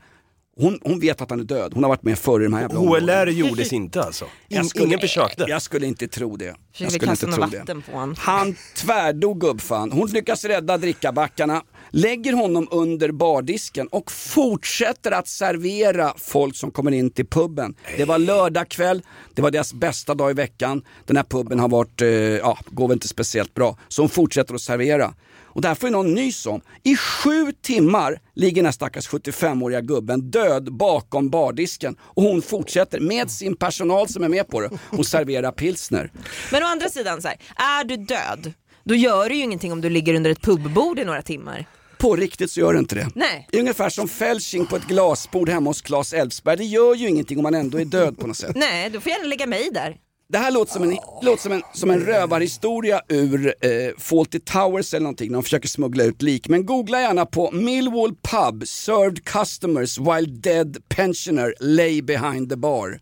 hon, 0.57 0.79
hon 0.83 0.99
vet 0.99 1.21
att 1.21 1.29
han 1.29 1.39
är 1.39 1.43
död, 1.43 1.71
hon 1.73 1.83
har 1.83 1.89
varit 1.89 2.03
med 2.03 2.19
förr 2.19 2.41
i 2.41 2.43
de 2.43 2.53
här 2.53 2.61
jävla 2.61 2.79
HLR 2.79 3.27
gjordes 3.27 3.73
inte 3.73 4.01
alltså? 4.03 4.25
jag 4.47 4.63
In- 4.63 4.69
skulle, 4.69 4.85
ingen 4.85 4.99
försökte? 4.99 5.45
Jag 5.47 5.61
skulle 5.61 5.85
inte 5.85 6.07
tro 6.07 6.35
det. 6.37 6.55
Jag 6.77 6.91
skulle 6.91 7.11
inte 7.11 7.25
tro 7.31 7.45
det. 7.45 7.83
Han 8.17 8.55
tvärdog 8.75 9.41
gubbfan. 9.41 9.91
Hon 9.91 10.09
lyckas 10.09 10.45
rädda 10.45 10.77
drickabackarna, 10.77 11.63
lägger 11.91 12.33
honom 12.33 12.67
under 12.71 13.11
bardisken 13.11 13.87
och 13.87 14.11
fortsätter 14.11 15.11
att 15.11 15.27
servera 15.27 16.13
folk 16.17 16.55
som 16.55 16.71
kommer 16.71 16.91
in 16.91 17.09
till 17.09 17.27
puben. 17.27 17.75
Det 17.97 18.05
var 18.05 18.17
lördagkväll, 18.17 19.01
det 19.33 19.41
var 19.41 19.51
deras 19.51 19.73
bästa 19.73 20.13
dag 20.15 20.31
i 20.31 20.33
veckan. 20.33 20.83
Den 21.05 21.17
här 21.17 21.23
puben 21.23 21.59
har 21.59 21.69
varit, 21.69 22.01
eh, 22.01 22.09
ja, 22.09 22.57
går 22.69 22.87
väl 22.87 22.95
inte 22.95 23.07
speciellt 23.07 23.53
bra. 23.53 23.77
Så 23.87 24.01
hon 24.01 24.09
fortsätter 24.09 24.55
att 24.55 24.61
servera. 24.61 25.13
Och 25.53 25.61
där 25.61 25.75
får 25.75 25.89
ju 25.89 25.93
någon 25.93 26.13
nys 26.13 26.45
om. 26.45 26.61
I 26.83 26.95
sju 26.95 27.51
timmar 27.61 28.19
ligger 28.33 28.55
den 28.55 28.65
här 28.65 28.71
stackars 28.71 29.09
75-åriga 29.09 29.81
gubben 29.81 30.21
död 30.31 30.73
bakom 30.73 31.29
bardisken 31.29 31.95
och 32.01 32.23
hon 32.23 32.41
fortsätter 32.41 32.99
med 32.99 33.31
sin 33.31 33.55
personal 33.55 34.07
som 34.07 34.23
är 34.23 34.29
med 34.29 34.47
på 34.47 34.61
det 34.61 34.69
och 34.89 35.05
servera 35.05 35.51
pilsner. 35.51 36.11
Men 36.51 36.63
å 36.63 36.65
andra 36.65 36.89
sidan, 36.89 37.21
så 37.21 37.27
här, 37.27 37.37
är 37.55 37.83
du 37.83 37.97
död, 37.97 38.53
då 38.83 38.95
gör 38.95 39.29
det 39.29 39.35
ju 39.35 39.41
ingenting 39.41 39.71
om 39.71 39.81
du 39.81 39.89
ligger 39.89 40.13
under 40.13 40.29
ett 40.29 40.41
pubbord 40.41 40.99
i 40.99 41.05
några 41.05 41.21
timmar. 41.21 41.67
På 42.01 42.15
riktigt 42.15 42.51
så 42.51 42.59
gör 42.59 42.73
det 42.73 42.79
inte 42.79 42.95
det. 42.95 43.07
Nej. 43.15 43.47
Det 43.51 43.57
är 43.57 43.61
ungefär 43.61 43.89
som 43.89 44.07
fälsching 44.07 44.65
på 44.65 44.75
ett 44.75 44.87
glasbord 44.87 45.49
hemma 45.49 45.69
hos 45.69 45.81
Claes 45.81 46.13
Elfsberg. 46.13 46.57
Det 46.57 46.63
gör 46.63 46.95
ju 46.95 47.07
ingenting 47.09 47.37
om 47.37 47.43
man 47.43 47.55
ändå 47.55 47.79
är 47.79 47.85
död 47.85 48.19
på 48.19 48.27
något 48.27 48.37
sätt. 48.37 48.55
Nej, 48.55 48.89
du 48.89 48.99
får 48.99 49.11
gärna 49.11 49.25
lägga 49.25 49.47
mig 49.47 49.69
där. 49.73 49.95
Det 50.29 50.37
här 50.37 50.51
låter 50.51 50.73
som 50.73 50.83
en, 50.83 50.97
låter 51.21 51.41
som 51.41 51.51
en, 51.51 51.61
som 51.73 51.89
en 51.89 51.99
rövarhistoria 51.99 53.01
ur 53.09 53.47
eh, 53.61 53.71
Fawlty 53.97 54.39
Towers 54.39 54.93
eller 54.93 55.03
någonting 55.03 55.31
när 55.31 55.33
de 55.37 55.43
försöker 55.43 55.67
smuggla 55.67 56.03
ut 56.03 56.21
lik. 56.21 56.47
Men 56.47 56.65
googla 56.65 57.01
gärna 57.01 57.25
på 57.25 57.51
Millwall 57.51 58.15
Pub 58.15 58.67
served 58.67 59.25
customers 59.25 59.97
while 59.97 60.25
dead 60.25 60.77
pensioner 60.89 61.53
lay 61.59 62.01
behind 62.01 62.49
the 62.49 62.55
bar. 62.55 62.99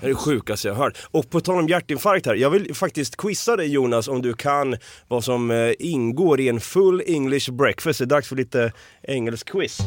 Det 0.00 0.06
är 0.06 0.08
det 0.08 0.14
sjukaste 0.14 0.68
jag 0.68 0.74
har 0.74 0.84
hört. 0.84 0.98
Och 1.10 1.30
på 1.30 1.40
tal 1.40 1.58
om 1.58 1.68
hjärtinfarkt 1.68 2.26
här, 2.26 2.34
jag 2.34 2.50
vill 2.50 2.74
faktiskt 2.74 3.16
quizza 3.16 3.56
dig 3.56 3.68
Jonas 3.68 4.08
om 4.08 4.22
du 4.22 4.34
kan 4.34 4.76
vad 5.08 5.24
som 5.24 5.50
eh, 5.50 5.72
ingår 5.78 6.40
i 6.40 6.48
en 6.48 6.60
full 6.60 7.02
English 7.06 7.52
breakfast. 7.52 7.98
Det 7.98 8.04
är 8.04 8.06
dags 8.06 8.28
för 8.28 8.36
lite 8.36 8.72
engelsk 9.02 9.50
quiz. 9.50 9.78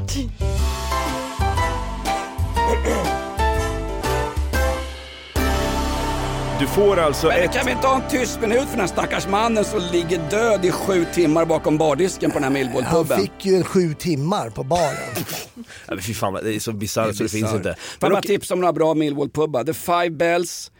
Du 6.59 6.67
får 6.67 6.99
alltså 6.99 7.27
Men 7.27 7.43
ett... 7.43 7.53
kan 7.53 7.65
vi 7.65 7.71
inte 7.71 7.87
ha 7.87 7.95
en 7.95 8.09
tyst 8.09 8.41
minut 8.41 8.59
för 8.59 8.71
den 8.71 8.79
här 8.79 8.87
stackars 8.87 9.27
mannen 9.27 9.65
som 9.65 9.81
ligger 9.91 10.29
död 10.29 10.65
i 10.65 10.71
sju 10.71 11.05
timmar 11.13 11.45
bakom 11.45 11.77
bardisken 11.77 12.31
på 12.31 12.39
den 12.39 12.43
här 12.43 12.49
Han 12.49 12.53
Millwall-puben? 12.53 13.19
fick 13.19 13.45
ju 13.45 13.55
en 13.55 13.63
sju 13.63 13.93
timmar 13.93 14.49
på 14.49 14.63
baren. 14.63 14.93
Ja, 15.87 15.93
men 15.95 16.01
fy 16.03 16.13
fan, 16.13 16.33
det 16.43 16.55
är 16.55 16.59
så 16.59 16.71
bisarrt 16.71 17.15
så 17.15 17.23
det 17.23 17.29
finns 17.29 17.53
inte. 17.53 17.75
Får 17.99 18.09
jag 18.09 18.11
bara 18.11 18.21
tipsa 18.21 18.53
om 18.53 18.59
några 18.59 18.73
bra 18.73 18.93
Millwall-pubbar. 18.93 19.63
The 19.63 19.73
Five 19.73 20.09
Bells, 20.09 20.71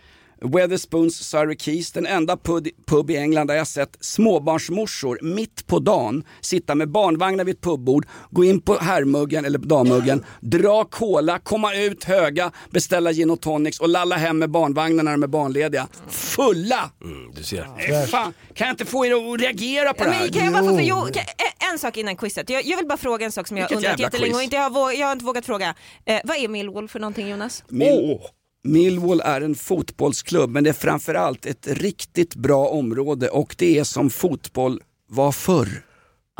Weatherspoons 0.41 1.27
Surrey 1.29 1.55
Keys, 1.59 1.91
den 1.91 2.05
enda 2.05 2.37
pub, 2.37 2.67
pub 2.85 3.11
i 3.11 3.17
England 3.17 3.47
där 3.47 3.55
jag 3.55 3.67
sett 3.67 3.97
småbarnsmorsor 3.99 5.19
mitt 5.21 5.67
på 5.67 5.79
dagen 5.79 6.23
sitta 6.41 6.75
med 6.75 6.89
barnvagnar 6.89 7.43
vid 7.43 7.55
ett 7.55 7.61
pubbord, 7.61 8.05
gå 8.29 8.43
in 8.43 8.61
på 8.61 8.77
herrmuggen 8.77 9.45
eller 9.45 9.59
dammuggen, 9.59 10.25
dra 10.41 10.83
cola, 10.85 11.39
komma 11.39 11.73
ut 11.75 12.03
höga, 12.03 12.51
beställa 12.69 13.11
gin 13.13 13.29
och 13.31 13.41
tonics 13.41 13.79
och 13.79 13.89
lalla 13.89 14.15
hem 14.15 14.39
med 14.39 14.49
barnvagnarna 14.49 15.03
när 15.03 15.11
de 15.11 15.23
är 15.23 15.27
barnlediga. 15.27 15.87
Fulla! 16.09 16.91
mm, 17.03 17.31
du 17.35 17.43
ser. 17.43 17.59
Eh, 17.77 18.05
Fan, 18.07 18.33
kan 18.53 18.67
jag 18.67 18.73
inte 18.73 18.85
få 18.85 19.05
er 19.05 19.33
att 19.33 19.41
reagera 19.41 19.93
på 19.93 20.03
Ja, 20.03 20.07
det 20.07 20.11
här? 20.15 20.21
men 20.23 20.33
kan 20.33 20.43
jag 20.43 20.53
bara 20.53 20.63
få, 20.63 20.75
för, 20.77 20.83
jo, 20.83 20.95
kan, 21.13 21.23
en- 21.71 21.79
sak 21.79 21.97
innan 21.97 22.15
quizet. 22.15 22.49
Jag, 22.49 22.65
jag 22.65 22.77
vill 22.77 22.85
bara 22.87 22.97
fråga 22.97 23.25
en 23.25 23.31
sak 23.31 23.47
som 23.47 23.57
jag 23.57 23.63
har 23.63 23.69
Vilket 23.69 23.91
undrat 23.91 23.99
jättelänge 23.99 24.35
och 24.35 24.43
inte 24.43 24.55
jag, 24.55 24.69
har, 24.69 24.91
jag 24.91 25.05
har 25.07 25.13
inte 25.13 25.25
vågat 25.25 25.45
fråga. 25.45 25.75
Eh, 26.05 26.19
vad 26.23 26.37
är 26.37 26.47
Millwall 26.47 26.87
för 26.89 26.99
någonting 26.99 27.29
Jonas? 27.29 27.63
Mill- 27.69 28.19
Millwall 28.67 29.21
är 29.25 29.41
en 29.41 29.55
fotbollsklubb 29.55 30.49
men 30.49 30.63
det 30.63 30.69
är 30.69 30.73
framförallt 30.73 31.45
ett 31.45 31.67
riktigt 31.67 32.35
bra 32.35 32.67
område 32.67 33.29
och 33.29 33.55
det 33.57 33.79
är 33.79 33.83
som 33.83 34.09
fotboll 34.09 34.81
var 35.09 35.31
förr. 35.31 35.86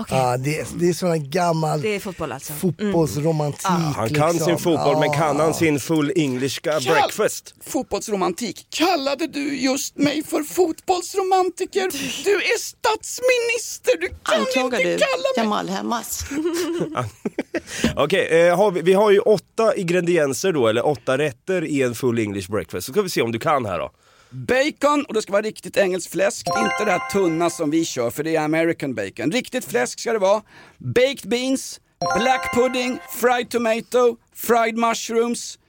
Ja, 0.09 0.37
det, 0.37 0.59
är- 0.59 0.67
det 0.79 0.89
är 0.89 0.93
sån 0.93 1.29
gammal 1.29 1.81
Det 1.81 1.95
är 1.95 1.99
fotboll 1.99 2.31
alltså? 2.31 2.53
fotbollsromantik. 2.53 3.65
Han 3.65 4.09
kan 4.09 4.31
liksom. 4.31 4.39
sin 4.45 4.57
fotboll, 4.57 4.99
men 4.99 5.11
kan 5.13 5.39
han 5.39 5.53
sin 5.53 5.79
full 5.79 6.11
engelska 6.15 6.71
Kall- 6.79 6.83
breakfast? 6.93 7.53
Fotbollsromantik. 7.65 8.67
Kallade 8.69 9.27
du 9.27 9.57
just 9.59 9.97
mig 9.97 10.23
för 10.23 10.43
fotbollsromantiker? 10.43 11.89
Du 12.23 12.35
är 12.35 12.59
statsminister, 12.59 13.97
du 14.01 14.07
kan 14.07 14.39
Anklagar 14.39 14.79
inte 14.79 14.93
du 14.93 14.97
kalla 14.99 15.07
mig... 15.35 15.65
Jamal 15.65 15.69
Hammas? 15.69 16.25
Okej, 17.95 18.47
eh, 18.47 18.57
har 18.57 18.71
vi, 18.71 18.81
vi 18.81 18.93
har 18.93 19.11
ju 19.11 19.19
åtta 19.19 19.75
ingredienser 19.75 20.51
då, 20.51 20.67
eller 20.67 20.85
åtta 20.85 21.17
rätter 21.17 21.63
i 21.65 21.81
en 21.81 21.95
full 21.95 22.19
English 22.19 22.51
breakfast. 22.51 22.85
Så 22.87 22.91
ska 22.93 23.01
vi 23.01 23.09
se 23.09 23.21
om 23.21 23.31
du 23.31 23.39
kan 23.39 23.65
här 23.65 23.79
då. 23.79 23.91
Bacon, 24.29 25.05
och 25.05 25.13
det 25.13 25.21
ska 25.21 25.31
vara 25.31 25.41
riktigt 25.41 25.77
engelskt 25.77 26.11
fläsk, 26.11 26.47
inte 26.47 26.85
det 26.85 26.91
här 26.91 27.11
tunna 27.11 27.49
som 27.49 27.69
vi 27.69 27.85
kör 27.85 28.09
för 28.09 28.23
det 28.23 28.35
är 28.35 28.41
American 28.41 28.95
bacon. 28.95 29.31
Riktigt 29.31 29.65
fläsk 29.65 29.99
ska 29.99 30.13
det 30.13 30.19
vara. 30.19 30.41
Baked 30.77 31.29
beans, 31.29 31.79
black 32.19 32.55
pudding, 32.55 32.99
fried 33.21 33.49
tomato, 33.49 34.17
fried 34.35 34.77
mushrooms. 34.77 35.59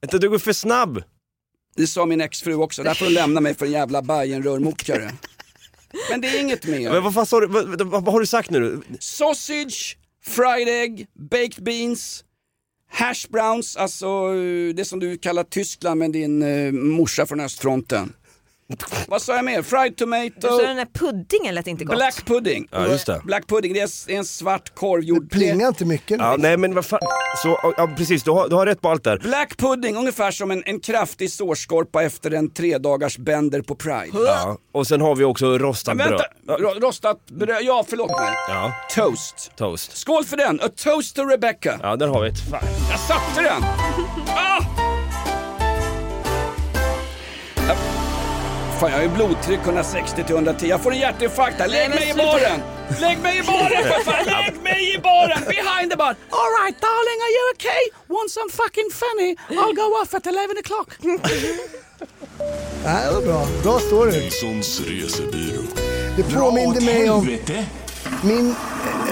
Vänta, 0.00 0.18
du 0.18 0.28
går 0.28 0.38
för 0.38 0.52
snabb. 0.52 1.02
Det 1.76 1.86
sa 1.86 2.06
min 2.06 2.20
exfru 2.20 2.54
också, 2.54 2.82
där 2.82 2.94
får 2.94 3.06
du 3.06 3.12
lämna 3.12 3.40
mig 3.40 3.54
för 3.54 3.66
en 3.66 3.72
jävla 3.72 4.02
Bajen-rörmokare. 4.02 5.10
Men 6.10 6.20
det 6.20 6.28
är 6.28 6.40
inget 6.40 6.66
mer. 6.66 6.92
Men 6.92 7.02
vad, 7.02 7.14
fan 7.14 7.26
sa 7.26 7.40
du, 7.40 7.46
vad, 7.46 7.82
vad, 7.82 8.04
vad 8.04 8.12
har 8.12 8.20
du 8.20 8.26
sagt 8.26 8.50
nu? 8.50 8.82
Sausage, 9.00 9.98
fried 10.24 10.68
egg, 10.68 11.06
baked 11.30 11.64
beans, 11.64 12.24
Hash 12.90 13.28
browns, 13.28 13.76
alltså 13.76 14.06
eh, 14.06 14.74
det 14.74 14.84
som 14.84 15.00
du 15.00 15.18
kallar 15.18 15.44
Tyskland 15.44 15.98
med 15.98 16.12
din 16.12 16.42
eh, 16.42 16.72
morsa 16.72 17.26
från 17.26 17.40
östfronten. 17.40 18.12
Vad 19.08 19.22
sa 19.22 19.36
jag 19.36 19.44
mer? 19.44 19.62
Fried 19.62 19.96
tomato. 19.96 20.48
Så 20.48 20.62
den 20.62 20.76
där 20.76 20.86
puddingen 20.94 21.54
lät 21.54 21.66
inte 21.66 21.84
gott. 21.84 21.96
Black 21.96 22.24
pudding. 22.26 22.68
Ja, 22.70 22.86
just 22.86 23.06
det. 23.06 23.20
Black 23.24 23.46
pudding, 23.46 23.72
det 23.72 23.80
är, 23.80 24.06
det 24.06 24.14
en 24.14 24.24
svart 24.24 24.74
korv 24.74 25.02
gjord... 25.04 25.30
Plingar 25.30 25.68
inte 25.68 25.84
mycket. 25.84 26.18
Ja, 26.20 26.34
nej 26.38 26.56
men 26.56 26.74
vad 26.74 26.84
fan, 26.86 26.98
så, 27.42 27.74
ja, 27.76 27.90
precis 27.96 28.22
du 28.22 28.30
har, 28.30 28.48
du 28.48 28.54
har 28.54 28.66
rätt 28.66 28.80
på 28.80 28.88
allt 28.88 29.04
där. 29.04 29.18
Black 29.18 29.56
pudding, 29.56 29.96
ungefär 29.96 30.30
som 30.30 30.50
en, 30.50 30.62
en 30.66 30.80
kraftig 30.80 31.30
sårskorpa 31.32 32.02
efter 32.02 32.30
en 32.30 32.50
tre 32.50 32.78
dagars 32.78 33.18
bänder 33.18 33.60
på 33.62 33.74
Pride. 33.74 34.08
Ja. 34.12 34.58
Och 34.72 34.86
sen 34.86 35.00
har 35.00 35.16
vi 35.16 35.24
också 35.24 35.58
rostat 35.58 35.96
Men 35.96 36.08
bröd. 36.08 36.20
vänta, 36.46 36.62
ro- 36.62 36.80
rostat 36.88 37.26
bröd, 37.30 37.58
ja 37.62 37.84
förlåt 37.88 38.10
mig. 38.10 38.34
Ja, 38.48 38.72
Toast. 38.94 39.52
toast. 39.56 39.96
Skål 39.96 40.24
för 40.24 40.36
den, 40.36 40.60
a 40.60 40.68
toast 40.76 41.16
to 41.16 41.22
Rebecca. 41.24 41.78
Ja, 41.82 41.96
där 41.96 42.06
har 42.08 42.22
vi 42.22 42.28
ett. 42.28 42.50
Fan. 42.50 42.60
Jag 42.90 43.00
satte 43.00 43.42
den! 43.42 43.62
Ah! 44.28 44.60
Fan 48.84 48.92
jag 48.92 48.98
har 48.98 49.04
ju 49.04 49.14
blodtryck 49.14 49.60
160 49.64 50.24
till 50.24 50.34
110, 50.34 50.66
jag 50.66 50.82
får 50.82 50.92
en 50.92 50.98
hjärtinfarkt 50.98 51.58
här. 51.58 51.68
Lägg 51.68 51.90
mig 51.90 52.10
i 52.10 52.14
baren! 52.14 52.60
Lägg 53.00 53.18
mig 53.18 53.38
i 53.38 53.42
baren 53.42 53.84
för 53.84 54.00
fan! 54.04 54.24
Lägg 54.26 54.62
mig 54.62 54.94
i 54.94 54.98
baren! 54.98 55.42
Behind 55.46 55.90
the 55.90 55.96
bar! 55.96 56.14
Alright 56.40 56.76
darling, 56.86 57.18
are 57.26 57.32
you 57.36 57.44
okay? 57.54 57.82
Want 58.06 58.30
some 58.30 58.50
fucking 58.50 58.90
funny? 59.02 59.30
I'll 59.60 59.76
go 59.82 59.88
off 60.02 60.14
at 60.14 60.26
11 60.26 60.54
o'clock. 60.62 60.88
Det 62.84 63.12
var 63.14 63.22
bra. 63.22 63.46
Bra 63.62 63.78
story. 63.78 64.10
Resebyrå. 64.10 65.62
Det 66.16 66.22
påminde 66.22 66.80
mig 66.80 67.10
om 67.10 67.26
Helvete! 67.26 67.66
Min... 68.24 68.54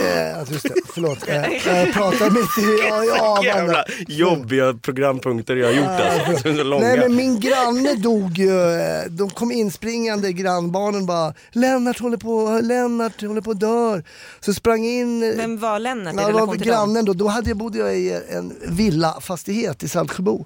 Eh, 0.05 0.38
alltså 0.38 0.53
just 0.55 0.64
det, 0.64 0.74
förlåt. 0.95 1.28
Eh, 1.28 1.34
jag 1.66 1.93
pratar 1.93 2.30
mitt 2.30 2.59
i... 2.59 2.88
Ja, 2.88 3.05
ja, 3.05 3.45
Jävla 3.45 3.84
jobbiga 4.09 4.74
programpunkter 4.74 5.57
jag 5.57 5.66
har 5.66 5.74
gjort 5.74 5.86
alltså. 6.30 6.49
Är 6.49 6.57
så 6.57 6.62
långa. 6.62 6.86
Nej 6.86 6.99
men 6.99 7.16
min 7.16 7.40
granne 7.40 7.95
dog 7.95 8.38
ju, 8.38 8.51
de 9.09 9.30
kom 9.30 9.53
inspringande 9.53 10.32
grannbarnen 10.32 11.07
bara 11.07 11.34
Lennart 11.53 11.99
håller 12.01 12.16
på, 12.16 12.61
Lennart 12.62 13.22
håller 13.22 13.40
på 13.40 13.51
att 13.51 13.61
dör. 13.61 14.05
Så 14.40 14.55
sprang 14.55 14.84
in, 14.84 15.34
Vem 15.36 15.59
var 15.59 15.78
Lennart 15.78 16.14
ja, 16.16 16.47
var 16.47 16.55
grannen 16.55 17.05
då, 17.05 17.12
då 17.12 17.28
hade 17.28 17.51
jag, 17.51 17.57
bodde 17.57 17.78
jag 17.78 17.97
i 17.97 18.20
en 18.30 18.53
villafastighet 18.68 19.82
i 19.82 19.88
Saltsjöbo. 19.88 20.45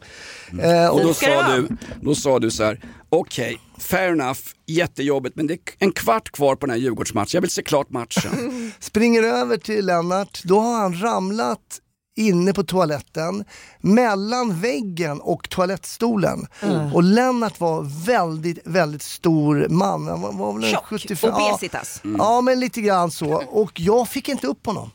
Eh, 0.62 0.88
Och 0.88 1.00
då 1.02 1.14
sa, 1.14 1.56
du, 1.56 1.68
då 2.00 2.14
sa 2.14 2.38
du 2.38 2.50
så 2.50 2.64
här, 2.64 2.80
okej, 3.20 3.60
fair 3.78 4.12
enough, 4.12 4.40
jättejobbigt 4.66 5.36
men 5.36 5.46
det 5.46 5.54
är 5.54 5.58
en 5.78 5.92
kvart 5.92 6.30
kvar 6.30 6.56
på 6.56 6.66
den 6.66 6.70
här 6.70 6.80
Djurgårdsmatchen, 6.80 7.30
jag 7.32 7.40
vill 7.40 7.50
se 7.50 7.62
klart 7.62 7.90
matchen. 7.90 8.72
Springer 8.80 9.22
över 9.22 9.56
till 9.56 9.86
Lennart, 9.86 10.40
då 10.44 10.60
har 10.60 10.78
han 10.78 11.00
ramlat 11.00 11.80
inne 12.16 12.52
på 12.52 12.64
toaletten 12.64 13.44
mellan 13.80 14.60
väggen 14.60 15.20
och 15.20 15.50
toalettstolen. 15.50 16.46
Och 16.94 17.02
Lennart 17.02 17.60
var 17.60 18.04
väldigt, 18.06 18.58
väldigt 18.64 19.02
stor 19.02 19.66
man. 19.68 20.08
Han 20.08 20.20
var, 20.20 20.32
var 20.32 20.52
väl 20.52 20.70
Tjock, 20.70 20.84
75 20.84 21.30
ja. 21.30 21.50
obesitas. 21.50 22.00
Ja 22.18 22.40
men 22.40 22.60
lite 22.60 22.80
grann 22.80 23.10
så. 23.10 23.42
Och 23.50 23.80
jag 23.80 24.08
fick 24.08 24.28
inte 24.28 24.46
upp 24.46 24.66
honom. 24.66 24.90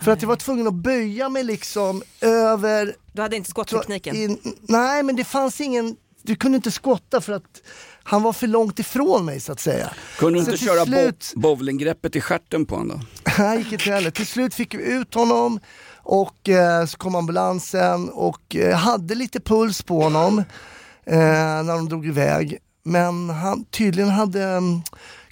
För 0.00 0.12
att 0.12 0.22
jag 0.22 0.28
var 0.28 0.36
tvungen 0.36 0.66
att 0.66 0.74
böja 0.74 1.28
mig 1.28 1.44
liksom 1.44 2.02
över... 2.20 2.96
Du 3.12 3.22
hade 3.22 3.36
inte 3.36 3.50
skotttekniken? 3.50 4.16
In, 4.16 4.38
nej 4.60 5.02
men 5.02 5.16
det 5.16 5.24
fanns 5.24 5.60
ingen, 5.60 5.96
du 6.22 6.36
kunde 6.36 6.56
inte 6.56 6.70
skotta 6.70 7.20
för 7.20 7.32
att 7.32 7.62
han 8.02 8.22
var 8.22 8.32
för 8.32 8.46
långt 8.46 8.78
ifrån 8.78 9.24
mig 9.24 9.40
så 9.40 9.52
att 9.52 9.60
säga. 9.60 9.90
Kunde 10.18 10.38
du 10.38 10.44
Så 10.44 10.50
inte 10.50 10.64
köra 10.64 10.84
slut- 10.84 11.32
bo- 11.34 11.40
bowlinggreppet 11.40 12.16
i 12.16 12.20
stjärten 12.20 12.66
på 12.66 12.76
honom 12.76 12.98
då? 13.24 13.32
Nej, 13.42 13.58
gick 13.58 13.72
inte 13.72 13.90
heller. 13.90 14.10
Till 14.10 14.26
slut 14.26 14.54
fick 14.54 14.74
vi 14.74 14.82
ut 14.92 15.14
honom 15.14 15.60
och 15.96 16.48
eh, 16.48 16.86
så 16.86 16.98
kom 16.98 17.14
ambulansen 17.14 18.08
och 18.08 18.56
eh, 18.56 18.76
hade 18.76 19.14
lite 19.14 19.40
puls 19.40 19.82
på 19.82 20.02
honom 20.02 20.38
eh, 21.06 21.16
när 21.62 21.72
de 21.76 21.88
drog 21.88 22.06
iväg. 22.06 22.58
Men 22.82 23.30
han 23.30 23.64
tydligen 23.64 24.10
hade 24.10 24.44
um, 24.44 24.82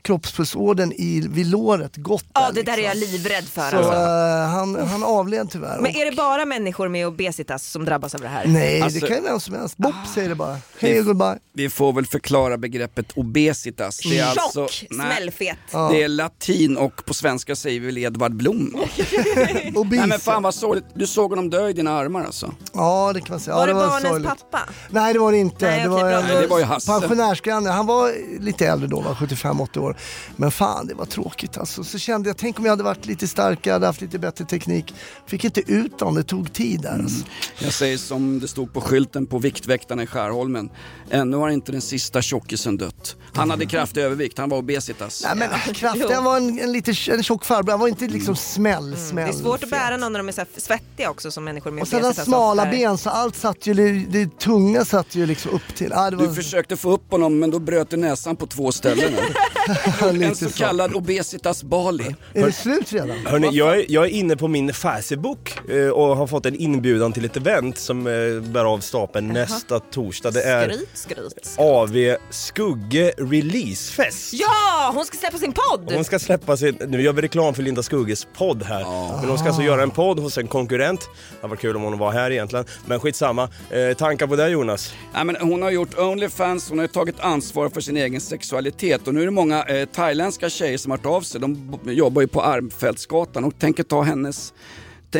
kroppspulsådern 0.08 0.92
i, 0.92 1.20
vid 1.28 1.46
låret 1.46 1.96
gått 1.96 2.24
Ja, 2.34 2.40
där, 2.46 2.52
det 2.52 2.62
där 2.62 2.72
är 2.78 2.94
liksom. 2.94 3.00
jag 3.00 3.12
livrädd 3.12 3.44
för. 3.44 3.70
Så 3.70 3.76
Alltså. 3.76 3.92
eh, 3.92 4.48
han, 4.48 4.88
han 4.88 5.04
avled 5.04 5.50
tyvärr. 5.50 5.78
Men 5.80 5.96
är 5.96 6.04
det 6.10 6.16
bara 6.16 6.44
människor 6.44 6.88
med 6.88 7.06
obesitas 7.06 7.66
som 7.70 7.84
drabbas 7.84 8.14
av 8.14 8.20
det 8.20 8.28
här? 8.28 8.46
Nej, 8.46 8.82
Alltså- 8.82 9.00
det 9.00 9.06
kan 9.06 9.16
ju 9.16 9.22
vem 9.22 9.40
som 9.40 9.54
helst. 9.54 9.76
Bopp 9.76 9.94
säger 10.14 10.28
det 10.28 10.34
bara. 10.34 10.56
Hej 10.78 10.98
och 11.00 11.04
goodbye. 11.06 11.38
Vi 11.52 11.70
får 11.70 11.92
väl 11.92 12.06
förklara 12.06 12.56
begreppet 12.58 13.06
obesitas. 13.16 13.98
Det 13.98 14.18
är 14.18 14.26
Tjock, 14.34 14.38
alltså, 14.38 14.68
smällfet. 14.94 15.56
det 15.90 16.02
är 16.02 16.08
latin 16.08 16.76
och 16.76 17.04
på 17.04 17.14
svenska 17.14 17.56
säger 17.56 17.80
vi 17.80 17.86
väl 17.86 17.98
Edvard 17.98 18.34
Blom. 18.34 18.76
Nej 19.90 20.06
men 20.06 20.18
fan 20.20 20.42
vad 20.42 20.54
sorgligt, 20.54 20.84
du 20.94 21.06
såg 21.06 21.30
honom 21.30 21.50
dö 21.50 21.68
i 21.68 21.72
dina 21.72 21.90
armar 21.98 22.24
alltså. 22.24 22.54
Ja, 22.72 23.10
det 23.14 23.20
kan 23.20 23.28
man 23.30 23.40
säga. 23.40 23.54
Var 23.54 23.62
ja, 23.62 23.66
det 23.66 23.72
var 23.74 23.86
barnens 23.86 24.08
sorgligt. 24.08 24.28
pappa? 24.28 24.60
Nej 24.90 25.12
det 25.12 25.18
var 25.18 25.32
det 25.32 25.38
inte. 25.38 25.66
Nej, 25.70 25.82
det, 25.82 25.88
var, 25.88 26.04
Nej, 26.22 26.36
det 26.40 26.46
var 26.46 26.58
ju 26.58 26.64
Hasse. 26.64 26.92
pensionärsgranne. 27.00 27.70
Han 27.70 27.86
var 27.86 28.12
lite 28.40 28.66
äldre 28.66 28.86
då, 28.88 29.00
var 29.00 29.14
75-80 29.14 29.78
år. 29.78 29.96
Men 30.36 30.50
fan 30.50 30.86
det 30.86 30.94
var 30.94 31.06
tråkigt 31.06 31.58
alltså. 31.58 31.84
Så 31.84 31.98
kände 31.98 32.28
jag, 32.28 32.36
tänk 32.36 32.58
om 32.58 32.64
jag 32.64 32.72
hade 32.72 32.82
varit 32.82 33.06
lite 33.06 33.28
starkare, 33.28 33.72
hade 33.72 33.86
haft 33.86 34.00
lite 34.00 34.18
bättre 34.18 34.44
teknik. 34.44 34.94
Fick 35.26 35.44
inte 35.44 35.60
ut 35.72 35.98
dem, 35.98 36.14
det 36.14 36.22
tog 36.22 36.52
tid 36.52 36.80
där 36.80 36.98
alltså. 36.98 37.24
Jag 37.58 37.72
säger 37.72 37.98
som 37.98 38.40
det 38.40 38.48
stod 38.48 38.72
på 38.72 38.80
skylten 38.80 39.26
på 39.26 39.38
Viktväktarna 39.38 40.02
i 40.02 40.06
Skärholmen. 40.06 40.70
Ännu 41.10 41.36
har 41.36 41.48
inte 41.48 41.72
den 41.72 41.80
sista 41.80 42.22
tjockisen 42.22 42.76
dött. 42.76 43.16
Han 43.34 43.50
hade 43.50 43.66
kraftig 43.66 44.00
övervikt, 44.00 44.38
han 44.38 44.48
var 44.48 44.58
obesitas. 44.58 45.22
Nej 45.24 45.36
men 45.36 45.74
kraftig, 45.74 46.14
han 46.14 46.24
var 46.24 46.36
en, 46.36 46.58
en 46.58 46.72
lite 46.72 46.90
en 47.10 47.22
tjock 47.22 47.44
farbror. 47.44 47.70
Han 47.70 47.80
var 47.80 47.88
inte 47.88 48.08
liksom 48.08 48.36
smäll, 48.36 48.96
smäll. 48.96 49.08
Mm. 49.10 49.14
Det 49.14 49.22
är 49.22 49.32
svårt 49.42 49.62
att 49.62 49.70
bära 49.70 49.96
någon 49.96 50.12
när 50.12 50.20
de 50.20 50.28
är 50.28 50.32
så 50.32 50.40
här 50.40 50.48
svettiga 50.56 51.10
också 51.10 51.30
som 51.30 51.44
människor 51.44 51.70
med 51.70 51.82
Och 51.82 51.88
sen 51.88 52.04
obesitas 52.04 52.24
smala 52.26 52.62
ofta 52.62 52.74
är. 52.74 52.78
ben 52.78 52.98
så 52.98 53.10
allt 53.10 53.36
satt 53.36 53.66
ju, 53.66 53.74
det, 53.74 53.92
det 53.92 54.38
tunga 54.38 54.84
satt 54.84 55.14
ju 55.14 55.26
liksom 55.26 55.50
upp 55.50 55.74
till. 55.74 55.92
Ah, 55.92 56.10
det 56.10 56.16
var 56.16 56.26
Du 56.26 56.34
försökte 56.34 56.76
få 56.76 56.92
upp 56.92 57.10
honom 57.10 57.38
men 57.38 57.50
då 57.50 57.58
bröt 57.58 57.90
du 57.90 57.96
näsan 57.96 58.36
på 58.36 58.46
två 58.46 58.72
ställen. 58.72 59.12
en 60.24 60.34
så 60.34 60.50
kallad 60.50 60.94
obesitas 60.94 61.62
Bali. 61.62 62.14
Är 62.34 62.46
det 62.46 62.52
slut 62.52 62.92
redan? 62.92 63.26
Hörni, 63.26 63.48
jag, 63.52 63.78
är, 63.78 63.84
jag 63.88 64.04
är 64.04 64.08
inne 64.08 64.36
på 64.36 64.48
min 64.48 64.72
Facebook 64.74 65.70
eh, 65.70 65.88
och 65.88 66.16
har 66.16 66.26
fått 66.26 66.46
en 66.46 66.54
inbjudan 66.54 67.12
till 67.12 67.24
ett 67.24 67.36
event 67.36 67.78
som 67.78 68.06
eh, 68.06 68.40
bär 68.40 68.64
av 68.64 68.78
stapeln 68.78 69.28
nästa 69.28 69.80
torsdag. 69.80 70.30
Det 70.30 70.42
är 70.42 70.68
Skryt, 70.68 70.88
skryt. 70.94 71.54
AV 71.56 72.16
Skugge 72.30 73.12
Releasefest. 73.18 74.32
Ja, 74.32 74.92
hon 74.94 75.04
ska 75.04 75.16
släppa 75.16 75.38
sin 75.38 75.52
podd! 75.52 75.92
Hon 75.94 76.04
ska 76.04 76.18
släppa 76.18 76.56
sin, 76.56 76.78
nu 76.88 77.02
gör 77.02 77.12
vi 77.12 77.22
reklam 77.22 77.54
för 77.54 77.62
Linda 77.62 77.82
Skugges 77.82 78.26
podd 78.36 78.62
här. 78.62 78.84
Men 79.20 79.28
hon 79.28 79.38
ska 79.38 79.48
alltså 79.48 79.62
göra 79.62 79.82
en 79.82 79.90
podd 79.90 80.18
hos 80.18 80.38
en 80.38 80.48
konkurrent. 80.48 81.08
Det 81.40 81.46
varit 81.46 81.60
kul 81.60 81.76
om 81.76 81.82
hon 81.82 81.98
var 81.98 82.12
här 82.12 82.30
egentligen. 82.30 82.64
Men 82.86 83.00
skitsamma. 83.00 83.48
Eh, 83.70 83.96
tankar 83.96 84.26
på 84.26 84.36
det 84.36 84.48
Jonas? 84.48 84.94
Ja, 85.14 85.24
men 85.24 85.36
hon 85.36 85.62
har 85.62 85.70
gjort 85.70 85.98
Onlyfans, 85.98 86.68
hon 86.68 86.78
har 86.78 86.84
ju 86.84 86.88
tagit 86.88 87.20
ansvar 87.20 87.68
för 87.68 87.80
sin 87.80 87.96
egen 87.96 88.20
sexualitet 88.20 89.08
och 89.08 89.14
nu 89.14 89.20
är 89.20 89.24
det 89.24 89.30
många 89.30 89.62
eh, 89.68 89.88
thailändska 89.88 90.50
tjejer 90.50 90.78
som 90.78 90.90
har 90.90 90.98
hört 90.98 91.06
av 91.06 91.20
sig. 91.20 91.40
De 91.40 91.78
jobbar 91.84 92.22
ju 92.22 92.28
på 92.28 92.42
Armfältsgatan 92.42 93.44
och 93.44 93.58
tänker 93.58 93.82
ta 93.82 94.02
hennes 94.02 94.52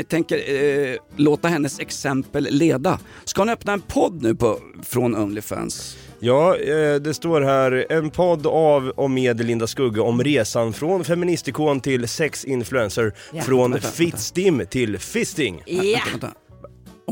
tänker 0.08 0.54
eh, 0.54 0.96
låta 1.16 1.48
hennes 1.48 1.80
exempel 1.80 2.48
leda. 2.50 2.98
Ska 3.24 3.40
hon 3.40 3.48
öppna 3.48 3.72
en 3.72 3.80
podd 3.80 4.22
nu 4.22 4.34
på, 4.34 4.58
från 4.82 5.16
Onlyfans? 5.16 5.96
Ja, 6.20 6.56
eh, 6.56 6.94
det 6.94 7.14
står 7.14 7.40
här 7.40 7.86
en 7.90 8.10
podd 8.10 8.46
av 8.46 8.88
och 8.88 9.10
med 9.10 9.44
Linda 9.44 9.66
Skugge 9.66 10.00
om 10.00 10.22
resan 10.24 10.72
från 10.72 11.04
feministikon 11.04 11.80
till 11.80 12.08
sexinfluencer. 12.08 13.14
Ja. 13.32 13.42
Från 13.42 13.58
Vänta, 13.70 13.86
vänta. 13.86 13.96
fittstim 13.96 14.62
till 14.70 14.98
fisting. 14.98 15.62
Ja. 15.66 16.00
Vänta, 16.12 16.30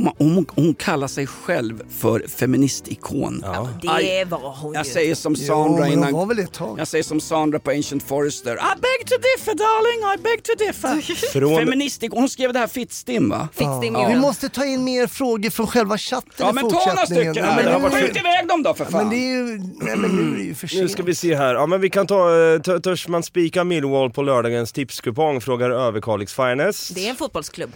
vänta. 0.05 0.15
Hon, 0.25 0.35
hon, 0.35 0.47
hon 0.55 0.75
kallar 0.75 1.09
sig 1.09 1.27
själv 1.27 1.83
för 2.01 2.25
feministikon. 2.39 3.41
Ja. 3.45 3.69
Det 3.83 4.25
var 4.25 4.57
hon 4.63 4.75
Jag 4.75 4.87
ju. 4.87 4.93
säger 4.93 5.15
som 5.15 5.35
Jo, 5.39 5.47
Sandra 5.47 5.81
men 5.81 5.93
innan... 5.93 6.05
hon 6.05 6.29
var 6.29 6.35
väl 6.35 6.39
ett 6.45 6.53
tag. 6.53 6.79
Jag 6.81 6.89
säger 6.89 7.05
som 7.05 7.21
Sandra 7.21 7.59
på 7.59 7.71
Ancient 7.71 8.03
Forester. 8.03 8.53
I 8.53 8.57
beg 8.81 9.07
to 9.09 9.15
differ 9.17 9.55
darling, 9.55 10.15
I 10.15 10.23
beg 10.23 10.43
to 10.43 10.53
differ. 10.59 11.15
Från- 11.33 11.59
Feministik, 11.59 12.13
hon 12.13 12.29
skrev 12.29 12.53
det 12.53 12.59
här 12.59 12.67
fittstim 12.67 13.29
va? 13.29 13.49
Fittstim 13.53 13.95
Ja. 13.95 14.03
ja. 14.03 14.09
Vi 14.09 14.17
måste 14.21 14.49
ta 14.49 14.65
in 14.65 14.85
mer 14.85 15.07
frågor 15.07 15.51
från 15.51 15.67
själva 15.67 15.99
chatten 15.99 16.31
Ja 16.39 16.51
i 16.51 16.53
men 16.53 16.71
ta 16.71 16.87
några 16.87 17.07
stycken 17.07 17.35
Ja, 17.35 17.57
men, 17.57 17.83
nu, 17.83 17.91
Skjut 17.91 18.17
iväg 18.17 18.49
dem 18.49 18.63
då 18.63 18.75
för 18.75 18.85
fan. 18.85 18.93
men 18.93 19.11
det 19.11 19.17
är 19.17 19.35
ju, 19.37 19.45
nej 19.81 19.97
men 19.97 20.11
nu 20.11 20.33
är 20.35 20.39
det 20.39 20.45
ju 20.45 20.55
för 20.55 20.67
Nu 20.67 20.79
sent. 20.79 20.91
ska 20.91 21.03
vi 21.03 21.15
se 21.15 21.35
här. 21.35 21.55
Ja 21.55 21.67
men 21.67 21.81
vi 21.81 21.91
kan 21.91 22.07
ta, 22.07 22.37
eh, 22.55 22.79
törs 22.81 23.09
man 23.09 23.23
spika 23.23 23.65
Millwall 23.65 24.11
på 24.11 24.23
lördagens 24.23 24.73
tipskupong? 24.73 25.41
Frågar 25.41 25.71
Överkalix 25.71 26.35
Finest. 26.35 26.95
Det 26.95 27.07
är 27.07 27.11
en 27.11 27.17
fotbollsklubb. 27.17 27.71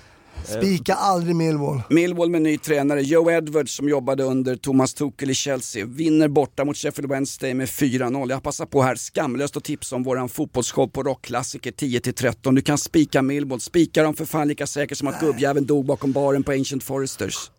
Spika 0.45 0.95
aldrig 0.95 1.36
Millwall. 1.36 1.82
Millwall 1.91 2.30
med 2.30 2.43
ny 2.43 2.59
tränare, 2.59 3.03
Joe 3.03 3.32
Edwards 3.32 3.76
som 3.76 3.88
jobbade 3.88 4.24
under 4.24 4.57
Thomas 4.57 4.95
Tuchel 4.95 5.30
i 5.30 5.34
Chelsea, 5.34 5.86
vinner 5.86 6.28
borta 6.28 6.64
mot 6.64 6.76
Sheffield 6.76 7.11
Wednesday 7.11 7.55
med 7.55 7.68
4-0. 7.68 8.30
Jag 8.30 8.43
passar 8.43 8.66
på 8.66 8.82
här 8.82 8.97
skamlöst 8.97 9.57
att 9.57 9.64
tipsa 9.64 9.97
om 9.97 10.03
våran 10.03 10.28
fotbollsshow 10.28 10.86
på 10.86 11.03
Rockklassiker 11.03 11.70
10-13. 11.70 12.55
Du 12.55 12.62
kan 12.62 12.78
spika 12.78 13.22
Millwall, 13.22 13.61
spika 13.61 14.03
dem 14.03 14.14
för 14.14 14.24
fan 14.24 14.49
lika 14.49 14.66
säkert 14.66 14.99
som 14.99 15.09
att 15.09 15.20
gubbjäveln 15.20 15.66
dog 15.66 15.86
bakom 15.86 16.12
baren 16.12 16.43
på 16.43 16.53
Ancient 16.53 16.84
Foresters. 16.84 17.51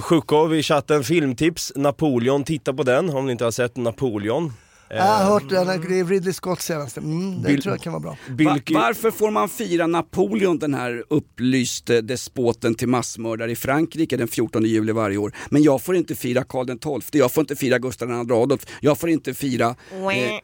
Sjukov 0.00 0.54
i 0.54 0.62
chatten, 0.62 1.04
filmtips, 1.04 1.72
Napoleon, 1.76 2.44
titta 2.44 2.74
på 2.74 2.82
den 2.82 3.10
om 3.10 3.26
ni 3.26 3.32
inte 3.32 3.44
har 3.44 3.50
sett 3.50 3.76
Napoleon. 3.76 4.52
Jag 4.88 5.02
har 5.02 5.24
hört 5.24 5.48
den, 5.48 5.66
det 5.66 5.72
är 5.98 6.04
Ridley 6.04 6.32
Scott 6.32 6.60
senaste. 6.60 7.00
Mm, 7.00 7.42
det 7.42 7.48
Bill- 7.48 7.62
tror 7.62 7.74
jag 7.74 7.82
kan 7.82 7.92
vara 7.92 8.00
bra. 8.00 8.16
Va- 8.28 8.58
varför 8.70 9.10
får 9.10 9.30
man 9.30 9.48
fira 9.48 9.86
Napoleon, 9.86 10.58
den 10.58 10.74
här 10.74 11.04
upplyste 11.10 12.00
despoten 12.00 12.74
till 12.74 12.88
massmördare 12.88 13.50
i 13.50 13.56
Frankrike 13.56 14.16
den 14.16 14.28
14 14.28 14.64
juli 14.64 14.92
varje 14.92 15.16
år? 15.16 15.32
Men 15.50 15.62
jag 15.62 15.82
får 15.82 15.96
inte 15.96 16.14
fira 16.14 16.44
Karl 16.44 17.00
XII, 17.02 17.20
jag 17.20 17.32
får 17.32 17.40
inte 17.42 17.56
fira 17.56 17.78
Gustav 17.78 18.10
II 18.10 18.16
Adolf, 18.32 18.62
jag 18.80 18.98
får 18.98 19.08
inte 19.10 19.34
fira 19.34 19.74
eh, 19.92 20.40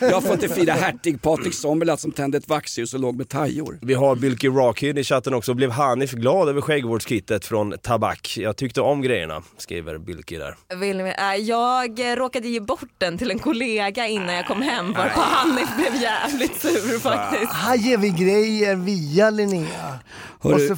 jag 0.00 0.22
får 0.22 0.32
inte 0.32 0.48
fira 0.48 0.72
hertig 0.72 1.22
Patrik 1.22 1.54
Sommerlath 1.54 2.02
som 2.02 2.12
tände 2.12 2.38
ett 2.38 2.48
vaxljus 2.48 2.94
och 2.94 3.00
låg 3.00 3.16
med 3.16 3.28
tajor. 3.28 3.78
Vi 3.82 3.94
har 3.94 4.16
Bilky 4.16 4.48
Rockhead 4.48 4.98
i 4.98 5.04
chatten 5.04 5.34
också. 5.34 5.54
Blev 5.54 5.70
Hanif 5.70 6.12
glad 6.12 6.48
över 6.48 6.60
skäggvårdskittet 6.60 7.44
från 7.44 7.74
Tabak? 7.82 8.34
Jag 8.40 8.56
tyckte 8.56 8.80
om 8.80 9.02
grejerna, 9.02 9.42
skriver 9.58 9.98
Bilky 9.98 10.38
där. 10.38 10.56
Vill 10.80 10.96
ni- 10.96 11.02
äh, 11.18 11.34
Jag 11.42 12.10
eh, 12.12 12.16
råkade 12.16 12.48
ge 12.48 12.60
bort 12.66 12.94
den 12.98 13.18
till 13.18 13.30
en 13.30 13.38
kollega 13.38 14.06
innan 14.06 14.34
jag 14.34 14.46
kom 14.46 14.62
hem 14.62 14.92
varpå 14.92 15.20
Hanif 15.20 15.76
blev 15.76 15.94
jävligt 16.02 16.60
sur 16.62 16.98
faktiskt. 17.00 17.52
Här 17.52 17.74
ger 17.76 17.98
vi 17.98 18.08
grejer 18.10 18.74
via 18.76 19.30
Linnea. 19.30 19.98
Och 20.38 20.60
så 20.60 20.76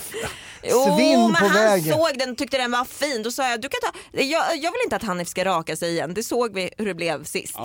Jo 0.71 1.27
men 1.29 1.35
han 1.35 1.53
vägen. 1.53 1.95
såg 1.95 2.19
den 2.19 2.31
och 2.31 2.37
tyckte 2.39 2.57
den 2.59 2.71
var 2.71 2.85
fin. 2.85 3.23
Då 3.23 3.31
sa 3.31 3.49
jag, 3.51 3.61
du 3.61 3.69
kan 3.69 3.81
ta, 3.83 3.99
jag, 4.21 4.57
jag 4.57 4.73
vill 4.73 4.81
inte 4.85 4.97
att 4.97 5.03
Hanif 5.03 5.29
ska 5.29 5.45
raka 5.45 5.77
sig 5.77 5.91
igen. 5.93 6.15
Det 6.15 6.23
såg 6.23 6.55
vi 6.55 6.71
hur 6.79 6.87
det 6.87 6.95
blev 6.95 7.25
sist. 7.25 7.57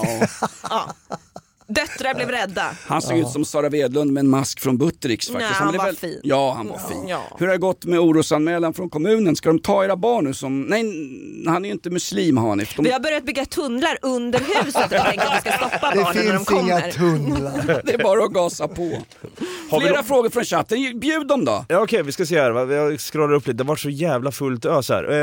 Ja. 0.70 0.94
Döttrar 1.74 2.14
blev 2.16 2.30
rädda. 2.30 2.66
Han 2.88 3.02
såg 3.02 3.18
ut 3.18 3.30
som 3.30 3.46
Sara 3.46 3.70
Wedlund 3.70 4.12
med 4.14 4.22
en 4.22 4.30
mask 4.30 4.60
från 4.60 4.78
Buttericks 4.78 5.28
faktiskt. 5.28 5.50
Nej, 5.50 5.60
han 5.60 5.70
blev 5.72 5.82
var 5.82 5.92
fin. 5.94 6.20
Ja, 6.24 6.54
han 6.58 6.68
var 6.68 6.78
fin. 6.78 7.08
Ja. 7.08 7.22
Hur 7.40 7.46
har 7.48 7.54
det 7.54 7.60
gått 7.60 7.86
med 7.86 8.00
orosanmälan 8.00 8.74
från 8.74 8.90
kommunen? 8.90 9.36
Ska 9.36 9.50
de 9.50 9.60
ta 9.60 9.86
era 9.86 9.96
barn 9.96 10.26
nu 10.26 10.34
som... 10.34 10.62
Nej, 10.62 10.82
han 11.48 11.66
är 11.66 11.70
ju 11.70 11.74
inte 11.74 11.90
muslim 11.90 12.38
Hanif. 12.38 12.76
De... 12.76 12.84
Vi 12.84 12.92
har 12.92 13.00
börjat 13.00 13.24
bygga 13.26 13.46
tunnlar 13.46 13.98
under 14.02 14.40
huset 14.40 14.84
och 14.86 14.90
tänker 14.90 15.26
att 15.26 15.46
vi 15.46 15.50
ska 15.50 15.58
stoppa 15.58 15.92
Det 15.96 16.02
barnen 16.04 16.26
när 16.26 16.34
de 16.34 16.46
finns 16.46 16.52
inga 16.52 16.82
kommer. 16.82 16.92
tunnlar. 16.92 17.82
Det 17.86 17.94
är 17.94 18.04
bara 18.04 18.24
att 18.24 18.32
gasa 18.34 18.68
på. 18.68 18.98
Flera 19.80 19.96
då- 19.98 20.04
frågor 20.04 20.30
från 20.30 20.44
chatten, 20.46 21.00
bjud 21.00 21.28
dem 21.28 21.46
då. 21.46 21.66
Ja, 21.70 21.80
Okej, 21.82 22.04
vi 22.04 22.12
ska 22.12 22.26
se 22.26 22.42
här. 22.42 22.72
Jag 22.72 23.00
scrollar 23.00 23.34
upp 23.34 23.48
lite. 23.48 23.58
Det 23.58 23.64
var 23.64 23.76
så 23.76 23.90
jävla 23.90 24.32
fullt 24.32 24.66
ös 24.66 24.90
här. 24.90 25.04
Eh, 25.04 25.18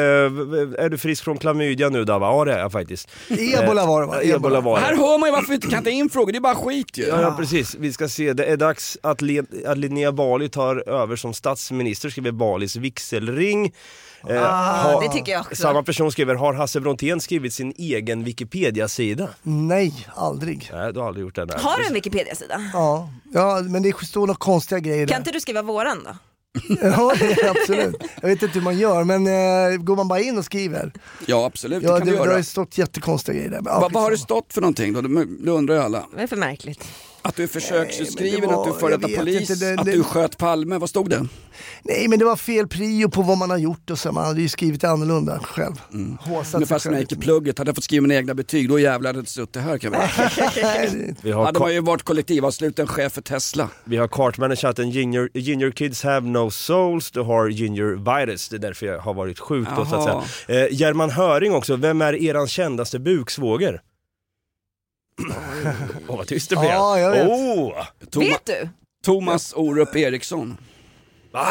är 0.84 0.88
du 0.88 0.98
frisk 0.98 1.24
från 1.24 1.38
klamydia 1.38 1.88
nu 1.88 2.04
Dava? 2.04 2.26
Ja 2.26 2.44
det 2.44 2.52
är 2.52 2.58
jag 2.58 2.72
faktiskt. 2.72 3.08
Ebola 3.28 3.86
var 3.86 4.00
det, 4.00 4.06
va? 4.06 4.22
Eh, 4.22 4.30
Ebola 4.34 4.60
var 4.60 4.78
det. 4.80 4.84
Här 4.86 4.96
hör 4.96 5.18
man 5.18 5.28
ju 5.28 5.32
varför 5.32 5.48
vi 5.48 5.54
inte 5.54 5.66
kan 5.68 5.84
ta 5.84 5.90
in 5.90 6.10
frågor, 6.10 6.32
det 6.32 6.37
är 6.38 6.40
bara 6.40 6.54
skit 6.54 6.98
ju. 6.98 7.02
Ja, 7.06 7.22
ja 7.22 7.34
precis, 7.38 7.74
vi 7.74 7.92
ska 7.92 8.08
se. 8.08 8.32
Det 8.32 8.44
är 8.44 8.56
dags 8.56 8.98
att, 9.02 9.20
Le- 9.22 9.42
att 9.66 9.78
Linnea 9.78 10.12
Bali 10.12 10.48
tar 10.48 10.88
över 10.88 11.16
som 11.16 11.34
statsminister, 11.34 12.10
skriver 12.10 12.30
Balis 12.32 12.76
vigselring. 12.76 13.72
Eh, 14.28 14.42
Ah, 14.44 14.72
har- 14.92 15.02
det 15.02 15.08
tycker 15.12 15.32
jag 15.32 15.40
också. 15.40 15.56
Samma 15.56 15.82
person 15.82 16.12
skriver, 16.12 16.34
har 16.34 16.54
Hasse 16.54 16.80
Brontén 16.80 17.20
skrivit 17.20 17.54
sin 17.54 17.72
egen 17.76 18.24
Wikipedia-sida? 18.24 19.28
Nej, 19.42 20.06
aldrig. 20.14 20.70
Nej, 20.72 20.92
du 20.92 21.00
har 21.00 21.06
aldrig 21.06 21.24
gjort 21.26 21.34
det. 21.34 21.44
Nej. 21.44 21.56
Har 21.60 21.78
du 21.78 21.86
en 21.86 21.94
Wikipedia-sida? 21.94 22.70
Ja, 22.72 23.08
ja 23.32 23.60
men 23.64 23.82
det 23.82 23.96
står 24.06 24.20
några 24.26 24.34
konstiga 24.38 24.78
grejer 24.78 25.06
där. 25.06 25.12
Kan 25.12 25.20
inte 25.20 25.30
du 25.30 25.40
skriva 25.40 25.62
våran 25.62 26.04
då? 26.04 26.10
Ja, 26.82 27.12
absolut. 27.50 27.96
Jag 28.22 28.28
vet 28.28 28.42
inte 28.42 28.54
hur 28.58 28.64
man 28.64 28.78
gör, 28.78 29.04
men 29.04 29.26
eh, 29.26 29.76
går 29.78 29.96
man 29.96 30.08
bara 30.08 30.20
in 30.20 30.38
och 30.38 30.44
skriver. 30.44 30.92
Ja 31.26 31.44
absolut, 31.46 31.82
Ja, 31.82 31.92
det 31.92 31.98
kan 31.98 32.06
det, 32.06 32.12
vi 32.12 32.16
det 32.16 32.22
har 32.22 32.26
göra. 32.26 32.38
ju 32.38 32.44
stått 32.44 32.78
jättekonstiga 32.78 33.34
grejer 33.36 33.50
där. 33.50 33.60
men, 33.60 33.72
ja, 33.72 33.80
Va, 33.80 33.88
vad 33.92 34.02
har 34.02 34.10
det 34.10 34.18
stått 34.18 34.52
för 34.52 34.60
någonting 34.60 34.92
då? 34.92 35.00
Det, 35.00 35.24
det 35.44 35.50
undrar 35.50 35.74
ju 35.74 35.80
alla. 35.82 36.06
Det 36.16 36.22
är 36.22 36.26
för 36.26 36.36
märkligt. 36.36 36.84
Att 37.22 37.36
du 37.36 37.42
är 37.42 37.46
försöksutskriven, 37.46 38.48
det 38.48 38.54
att 38.56 38.64
du 38.64 38.70
är 38.70 38.74
före 38.74 38.90
jag 38.90 39.00
detta 39.00 39.16
polis, 39.18 39.50
inte, 39.50 39.54
det- 39.54 39.80
att 39.80 39.84
det- 39.86 39.92
du 39.92 40.02
sköt 40.04 40.38
Palme. 40.38 40.78
Vad 40.78 40.88
stod 40.90 41.10
det? 41.10 41.26
Nej, 41.82 42.08
men 42.08 42.18
det 42.18 42.24
var 42.24 42.36
fel 42.36 42.68
prio 42.68 43.08
på 43.10 43.22
vad 43.22 43.38
man 43.38 43.50
har 43.50 43.58
gjort 43.58 43.90
och 43.90 43.98
så. 43.98 44.12
Man 44.12 44.24
hade 44.24 44.40
ju 44.40 44.48
skrivit 44.48 44.84
annorlunda 44.84 45.38
själv. 45.38 45.74
Håsat 46.20 46.54
Ungefär 46.54 46.78
som 46.78 46.90
när 46.92 46.98
jag 46.98 47.02
gick 47.02 47.12
i 47.12 47.16
plugget, 47.16 47.58
hade 47.58 47.68
jag 47.68 47.74
fått 47.76 47.84
skriva 47.84 48.02
mina 48.02 48.14
egna 48.14 48.34
betyg, 48.34 48.68
då 48.68 48.78
jävlar 48.78 49.08
hade 49.08 49.18
jag 49.18 49.28
suttit 49.28 49.62
här 49.62 49.78
kan 49.78 49.92
vi 49.92 49.98
Vi 51.22 51.30
har, 51.30 51.44
Hade 51.44 51.58
man 51.60 51.72
ju 51.74 51.80
varit 51.80 52.02
kollektivansluten 52.02 52.86
chef 52.86 53.12
för 53.12 53.22
Tesla. 53.22 53.68
vi 53.84 53.96
har 53.96 54.08
Cartman 54.08 54.52
i 54.52 54.56
chatten, 54.56 54.90
ginger, 54.90 55.28
ginger 55.34 55.70
kids 55.70 56.02
have 56.02 56.28
no 56.28 56.50
souls, 56.50 57.10
du 57.10 57.20
har 57.20 57.48
ginger 57.48 57.84
virus, 58.18 58.48
det 58.48 58.56
är 58.56 58.60
därför 58.60 58.86
jag 58.86 58.98
har 58.98 59.14
varit 59.14 59.38
sjuk 59.38 59.68
då 59.76 59.86
så 59.86 59.94
att 59.96 60.28
säga. 60.48 60.64
Eh, 60.64 60.68
German 60.74 61.10
Höring 61.10 61.54
också, 61.54 61.76
vem 61.76 62.02
är 62.02 62.14
eran 62.22 62.46
kändaste 62.48 62.98
buksvåger? 62.98 63.80
Åh 66.08 66.16
vad 66.16 66.26
tyst 66.26 66.50
det 66.50 66.56
blev. 66.56 66.70
Ja, 66.70 66.98
jag 66.98 67.10
vet. 67.10 67.28
Oh! 67.28 67.72
Toma- 68.10 68.24
Vet 68.24 68.46
du? 68.46 68.68
Thomas 69.04 69.52
Orup 69.56 69.96
Eriksson. 69.96 70.56
Va? 71.32 71.46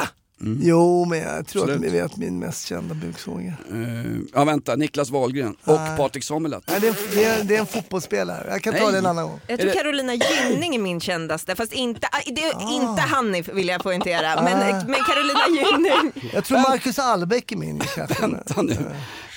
Jo, 0.62 1.06
men 1.06 1.20
jag 1.20 1.48
tror 1.48 1.72
att 1.72 1.80
ni 1.82 1.90
vet 1.90 2.18
min 2.18 2.40
mest 2.40 2.68
kända 2.68 2.96
buksåge. 2.96 3.54
Eh, 3.72 4.12
ja 4.34 4.44
vänta, 4.46 4.76
Niklas 4.76 5.10
Wahlgren 5.10 5.56
och. 5.64 5.80
Patrik 5.98 6.24
Sommerlath. 6.24 6.66
Nej, 6.72 6.80
det, 6.82 6.88
är, 6.88 6.92
en- 6.92 6.98
det, 7.16 7.24
är, 7.26 7.44
det 7.44 7.56
är 7.56 7.60
en 7.60 7.66
fotbollsspelare. 7.66 8.48
Jag 8.50 8.62
kan 8.62 8.74
ta 8.74 8.84
Nej. 8.84 8.92
det 8.92 8.98
en 8.98 9.06
annan 9.06 9.26
gång. 9.28 9.40
Jag 9.48 9.60
tror 9.60 9.70
det- 9.70 9.76
Carolina 9.76 10.14
Gynning 10.14 10.76
är 10.76 10.80
min 10.80 11.00
kändaste, 11.00 11.56
fast 11.56 11.74
inte, 11.74 12.08
ah, 12.12 12.20
det 12.26 12.44
är 12.44 12.72
inte 12.74 13.02
Hanif 13.02 13.48
vill 13.50 13.68
jag 13.68 13.84
poängtera, 13.84 14.42
men, 14.44 14.76
Ah. 14.76 14.84
men 14.88 15.00
Carolina 15.04 15.40
Gynning. 15.50 16.32
Jag 16.34 16.46
tror 16.46 16.58
Marcus 16.60 17.00
Albeck 17.00 17.52
är 17.52 17.56
min 17.56 17.80
chef. 17.80 18.22
Vänta 18.22 18.62
nu. 18.62 18.78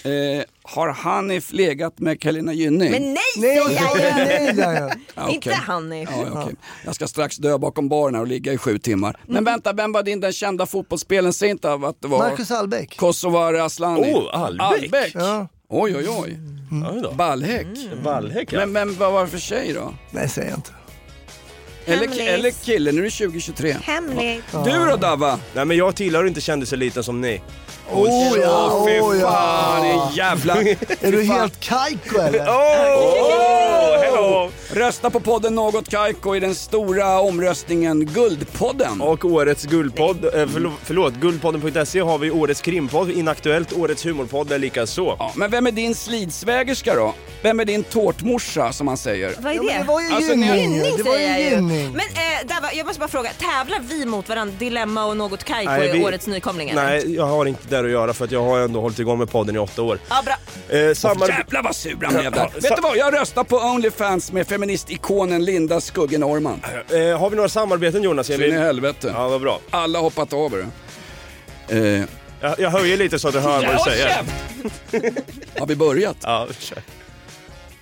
Eh, 0.05 0.43
har 0.63 0.89
Hanif 0.89 1.53
legat 1.53 1.99
med 1.99 2.21
Carolina 2.21 2.53
Gynning? 2.53 2.91
Men 2.91 3.03
nej 3.03 3.17
Nej, 3.37 3.57
jag 3.57 3.67
säger 3.71 4.55
jag 4.55 5.29
ju! 5.29 5.35
Inte 5.35 5.55
Hanif. 5.55 6.09
Ja, 6.13 6.25
ja, 6.35 6.43
okej. 6.43 6.55
Jag 6.85 6.95
ska 6.95 7.07
strax 7.07 7.37
dö 7.37 7.59
bakom 7.59 7.89
baren 7.89 8.15
och 8.15 8.27
ligga 8.27 8.53
i 8.53 8.59
sju 8.59 8.79
timmar. 8.79 9.17
Men 9.27 9.31
Mm. 9.37 9.45
vänta, 9.45 9.73
vem 9.73 9.93
var 9.93 10.03
din 10.03 10.21
den 10.21 10.33
kända 10.33 10.67
fotbollsspelaren? 10.67 11.33
Säg 11.33 11.49
inte 11.51 11.73
att 11.73 12.03
det 12.03 12.09
var 12.09 12.19
Marcus 12.19 12.51
Albeck. 12.51 12.97
Kosovare 12.97 13.65
Asllani. 13.65 14.15
Oh, 14.15 14.43
Albeck. 14.43 14.61
Albeck. 14.83 15.13
Ja. 15.15 15.49
Oj, 15.69 15.97
oj, 15.97 16.07
oj. 16.09 16.39
Då. 17.03 17.13
Ballhäck. 17.13 17.67
Wallhäck 18.03 18.53
ja. 18.53 18.59
Men, 18.59 18.73
men 18.73 18.95
vad 18.99 19.13
var 19.13 19.25
det 19.25 19.31
för 19.31 19.39
tjej 19.39 19.73
då? 19.73 19.95
Nej, 20.11 20.29
säger 20.29 20.49
jag 20.49 20.59
inte. 20.59 20.71
Eller, 21.87 22.29
eller 22.29 22.51
kille, 22.51 22.93
nu 22.93 23.01
är 23.01 23.05
det 23.05 23.11
2023. 23.11 23.77
Hemligt. 23.83 24.45
Du 24.65 24.85
då 24.91 24.97
Davva? 24.97 25.39
Nej 25.55 25.65
men 25.65 25.77
jag 25.77 25.97
tillhör 25.97 26.27
inte 26.27 26.41
kändiseliten 26.41 27.05
som 27.05 27.21
ni. 27.21 27.41
Oh 27.93 28.39
ja, 28.43 28.85
fy 28.89 29.01
oh 29.01 29.17
ja. 29.21 29.31
fan, 29.31 29.83
det 29.83 30.17
jävla... 30.17 30.55
Är 31.01 31.13
du 31.13 31.23
helt 31.23 31.61
kajko 31.61 32.19
eller? 32.21 32.39
Oh, 32.47 34.03
hello. 34.03 34.51
Rösta 34.73 35.11
på 35.11 35.21
podden 35.21 35.55
Något 35.55 35.89
Kaiko 35.91 36.37
i 36.37 36.41
den 36.41 36.55
stora 36.55 37.21
omröstningen 37.21 38.05
Guldpodden. 38.07 39.01
Och 39.01 39.25
årets 39.25 39.65
guldpodd, 39.65 40.25
eh, 40.25 40.47
förlåt, 40.53 40.73
förlåt 40.85 41.15
guldpodden.se 41.15 42.01
har 42.01 42.19
vi 42.19 42.31
årets 42.31 42.61
krimpodd, 42.61 43.11
Inaktuellt, 43.11 43.73
årets 43.73 44.07
humorpodd 44.07 44.53
är 44.53 44.59
lika 44.59 44.87
så. 44.87 45.17
Ja, 45.19 45.33
men 45.35 45.51
vem 45.51 45.67
är 45.67 45.71
din 45.73 45.95
slidsvägerska 45.95 46.95
då? 46.95 47.15
Vem 47.43 47.61
är 47.61 47.65
din 47.65 47.83
tårtmorsa 47.85 48.73
som 48.73 48.87
man 48.87 48.97
säger? 48.97 49.35
Vad 49.41 49.53
är 49.53 49.57
Ja, 49.57 49.63
det? 49.63 49.69
men 49.69 49.81
det 49.81 49.87
var 49.93 50.01
ju 50.01 50.13
Alltså, 50.13 50.35
ni- 50.35 50.47
gynning. 50.47 50.75
Gynning 50.75 50.97
Det 50.97 51.03
var 51.03 51.13
säger 51.15 51.43
jag 51.51 51.53
ju. 51.53 51.61
Men 51.61 51.97
eh, 51.97 52.47
Dava, 52.47 52.73
jag 52.73 52.87
måste 52.87 53.01
bara 53.01 53.09
fråga, 53.09 53.31
tävlar 53.39 53.81
vi 53.89 54.07
mot 54.07 54.29
varandra, 54.29 54.55
Dilemma 54.59 55.05
och 55.05 55.17
Något 55.17 55.45
Kaiko 55.45 55.71
Nej, 55.71 55.89
i 55.89 55.93
vi- 55.93 56.05
årets 56.05 56.27
nykomling? 56.27 56.71
eller? 56.71 56.83
Nej, 56.85 57.15
jag 57.15 57.27
har 57.27 57.47
inte 57.47 57.69
där 57.83 57.89
att 57.89 57.93
göra 57.93 58.15
för 58.15 58.25
att 58.25 58.31
jag 58.33 58.43
har 58.43 58.61
ändå 58.61 58.81
hållit 58.81 58.99
igång 58.99 59.19
med 59.19 59.31
podden 59.31 59.57
i 59.57 59.59
åtta 59.59 59.83
år. 59.83 59.99
Ja, 60.09 60.23
bra. 60.25 60.79
Eh, 60.79 60.95
samar- 60.95 61.29
Jävlar 61.29 61.63
vad 61.63 61.77
sur 61.77 61.99
han 62.05 62.15
blev 62.15 62.33
där. 62.33 62.51
Vet 62.55 62.77
du 62.77 62.83
vad, 62.83 62.97
jag 62.97 63.15
röstar 63.15 63.45
på 63.45 63.57
Onlyfans 63.57 64.33
med 64.33 64.47
feministikonen 64.47 65.45
Linda 65.45 65.81
Skugge 65.81 66.19
Norman. 66.19 66.61
eh, 66.91 67.19
har 67.19 67.31
vi 67.31 67.37
några 67.37 67.49
samarbeten 67.49 68.03
Jonas? 68.03 68.27
Så 68.27 68.33
Jag, 68.33 68.41
in 68.49 68.55
i 68.55 68.59
helvete. 68.59 69.13
ja, 69.15 69.29
vad 69.29 69.41
bra. 69.41 69.61
Alla 69.71 69.99
har 69.99 70.03
hoppat 70.05 70.33
över. 70.33 70.67
Eh, 71.69 72.05
Jag, 72.43 72.59
jag 72.61 72.71
höjer 72.71 72.97
lite 72.97 73.19
så 73.19 73.29
att 73.29 73.35
du 73.35 73.41
hör 73.41 73.67
vad 73.67 73.77
du 73.77 73.91
säger. 73.91 74.17
har 75.59 75.67
vi 75.67 75.77
börjat? 75.77 76.17
Ja, 76.23 76.47
kör. 76.59 76.79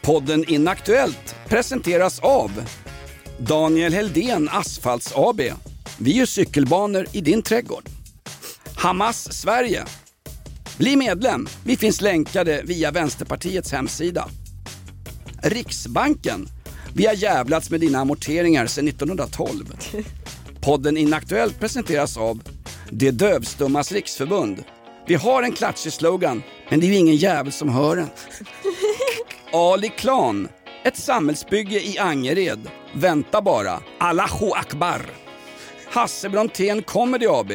Podden 0.03 0.45
Inaktuellt 0.51 1.35
presenteras 1.49 2.19
av 2.21 2.51
Daniel 3.39 3.93
Heldén 3.95 4.49
Asfalts 4.53 5.13
AB. 5.17 5.41
Vi 5.99 6.13
gör 6.13 6.27
cykelbanor 6.27 7.07
i 7.13 7.21
din 7.21 7.43
trädgård. 7.43 7.85
Hamas 8.79 9.33
Sverige. 9.33 9.85
Bli 10.77 10.97
medlem. 10.97 11.49
Vi 11.65 11.77
finns 11.77 12.01
länkade 12.01 12.63
via 12.65 12.91
Vänsterpartiets 12.91 13.73
hemsida. 13.73 14.29
Riksbanken. 15.43 16.49
Vi 16.95 17.07
har 17.07 17.15
jävlats 17.15 17.71
med 17.71 17.81
dina 17.81 17.99
amorteringar 17.99 18.67
sedan 18.67 18.89
1912. 18.89 19.65
Podden 20.61 20.97
Inaktuellt 20.97 21.61
presenteras 21.61 22.17
av 22.17 22.43
De 22.91 23.11
Dövstummas 23.11 23.93
Riksförbund. 23.93 24.65
Vi 25.07 25.15
har 25.15 25.43
en 25.43 25.53
klatschig 25.53 25.93
slogan, 25.93 26.43
men 26.71 26.81
det 26.81 26.87
är 26.87 26.89
ju 26.89 26.97
ingen 26.97 27.17
jävel 27.17 27.53
som 27.53 27.69
hör 27.69 27.97
den. 27.97 28.09
Ali 29.53 29.89
Klan, 29.89 30.49
ett 30.85 30.97
samhällsbygge 30.97 31.81
i 31.81 31.99
Angered. 31.99 32.71
Vänta 32.95 33.43
bara, 33.43 33.81
Allahu 33.99 34.51
Akbar. 34.55 35.07
Hasse 35.91 36.29
Brontén 36.29 36.83
Comedy 36.83 37.27
AB. 37.27 37.53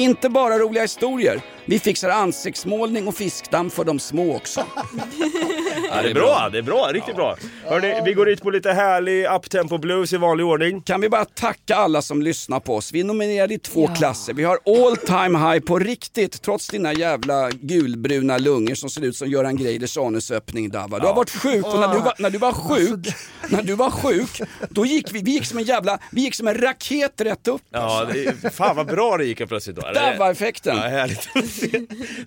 Inte 0.00 0.28
bara 0.28 0.58
roliga 0.58 0.82
historier, 0.82 1.42
vi 1.64 1.78
fixar 1.78 2.08
ansiktsmålning 2.10 3.08
och 3.08 3.14
fiskdamm 3.14 3.70
för 3.70 3.84
de 3.84 3.98
små 3.98 4.36
också. 4.36 4.60
Ja, 5.90 6.02
det 6.02 6.10
är 6.10 6.14
bra, 6.14 6.48
det 6.52 6.58
är 6.58 6.62
bra, 6.62 6.90
riktigt 6.92 7.16
bra. 7.16 7.36
Hörni, 7.64 8.00
vi 8.04 8.12
går 8.12 8.28
ut 8.28 8.42
på 8.42 8.50
lite 8.50 8.72
härlig 8.72 9.26
uptempo 9.26 9.78
blues 9.78 10.12
i 10.12 10.16
vanlig 10.16 10.46
ordning. 10.46 10.82
Kan 10.82 11.00
vi 11.00 11.08
bara 11.08 11.24
tacka 11.24 11.76
alla 11.76 12.02
som 12.02 12.22
lyssnar 12.22 12.60
på 12.60 12.76
oss. 12.76 12.92
Vi 12.92 13.00
är 13.00 13.04
nominerade 13.04 13.54
i 13.54 13.58
två 13.58 13.86
klasser. 13.86 14.32
Vi 14.34 14.44
har 14.44 14.58
all 14.66 14.96
time 14.96 15.38
high 15.38 15.64
på 15.64 15.78
riktigt, 15.78 16.42
trots 16.42 16.68
dina 16.68 16.92
jävla 16.92 17.50
gulbruna 17.50 18.38
lungor 18.38 18.74
som 18.74 18.90
ser 18.90 19.04
ut 19.04 19.16
som 19.16 19.28
Göran 19.28 19.56
Greiders 19.56 19.98
anusöppning 19.98 20.70
Dava. 20.70 20.98
Du 20.98 21.06
har 21.06 21.14
varit 21.14 21.30
sjuk 21.30 21.66
och 21.66 21.80
när 21.80 21.94
du 21.94 22.00
var, 22.00 22.14
när 22.18 22.30
du 22.30 22.38
var 22.38 22.52
sjuk, 22.52 23.06
när 23.48 23.62
du 23.62 23.74
var 23.74 23.90
sjuk, 23.90 24.40
då 24.70 24.86
gick 24.86 25.14
vi, 25.14 25.22
vi 25.22 25.30
gick 25.30 25.46
som 25.46 25.58
en 25.58 25.64
jävla, 25.64 25.98
vi 26.12 26.20
gick 26.20 26.34
som 26.34 26.48
en 26.48 26.54
raket 26.54 27.20
rätt 27.20 27.48
upp. 27.48 27.62
Ja, 27.70 28.06
det, 28.12 28.54
fan 28.54 28.76
vad 28.76 28.86
bra 28.86 29.16
det 29.16 29.24
gick 29.24 29.48
plötsligt 29.48 29.76
då. 29.76 29.82
Dava-effekten. 29.82 30.76
Ja, 30.76 30.82
härligt. 30.82 31.28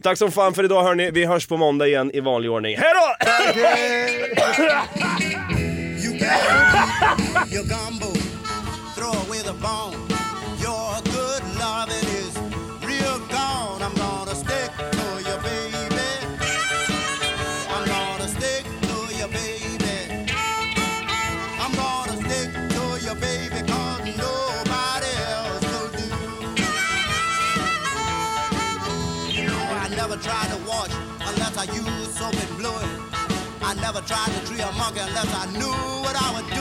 Tack 0.04 0.18
som 0.18 0.32
fan 0.32 0.54
för 0.54 0.64
idag 0.64 0.84
hörni. 0.84 1.12
Vi 1.12 1.26
hörs 1.26 1.48
på 1.48 1.58
måndag 1.58 1.88
igen 1.88 2.12
i 2.14 2.20
vanlig 2.20 2.52
ordning. 2.52 2.78
Hej 2.78 2.92
då! 2.94 3.26
Your 7.50 7.66
gumbo, 7.66 8.14
throw 8.96 9.12
away 9.12 9.42
the 9.42 9.54
bone. 9.62 10.01
I 33.72 33.74
never 33.76 34.02
tried 34.02 34.28
to 34.28 34.46
treat 34.46 34.60
a 34.60 34.72
monkey 34.74 35.00
unless 35.00 35.34
I 35.34 35.46
knew 35.54 35.72
what 36.04 36.14
I 36.14 36.34
was 36.34 36.44
doing. 36.50 36.61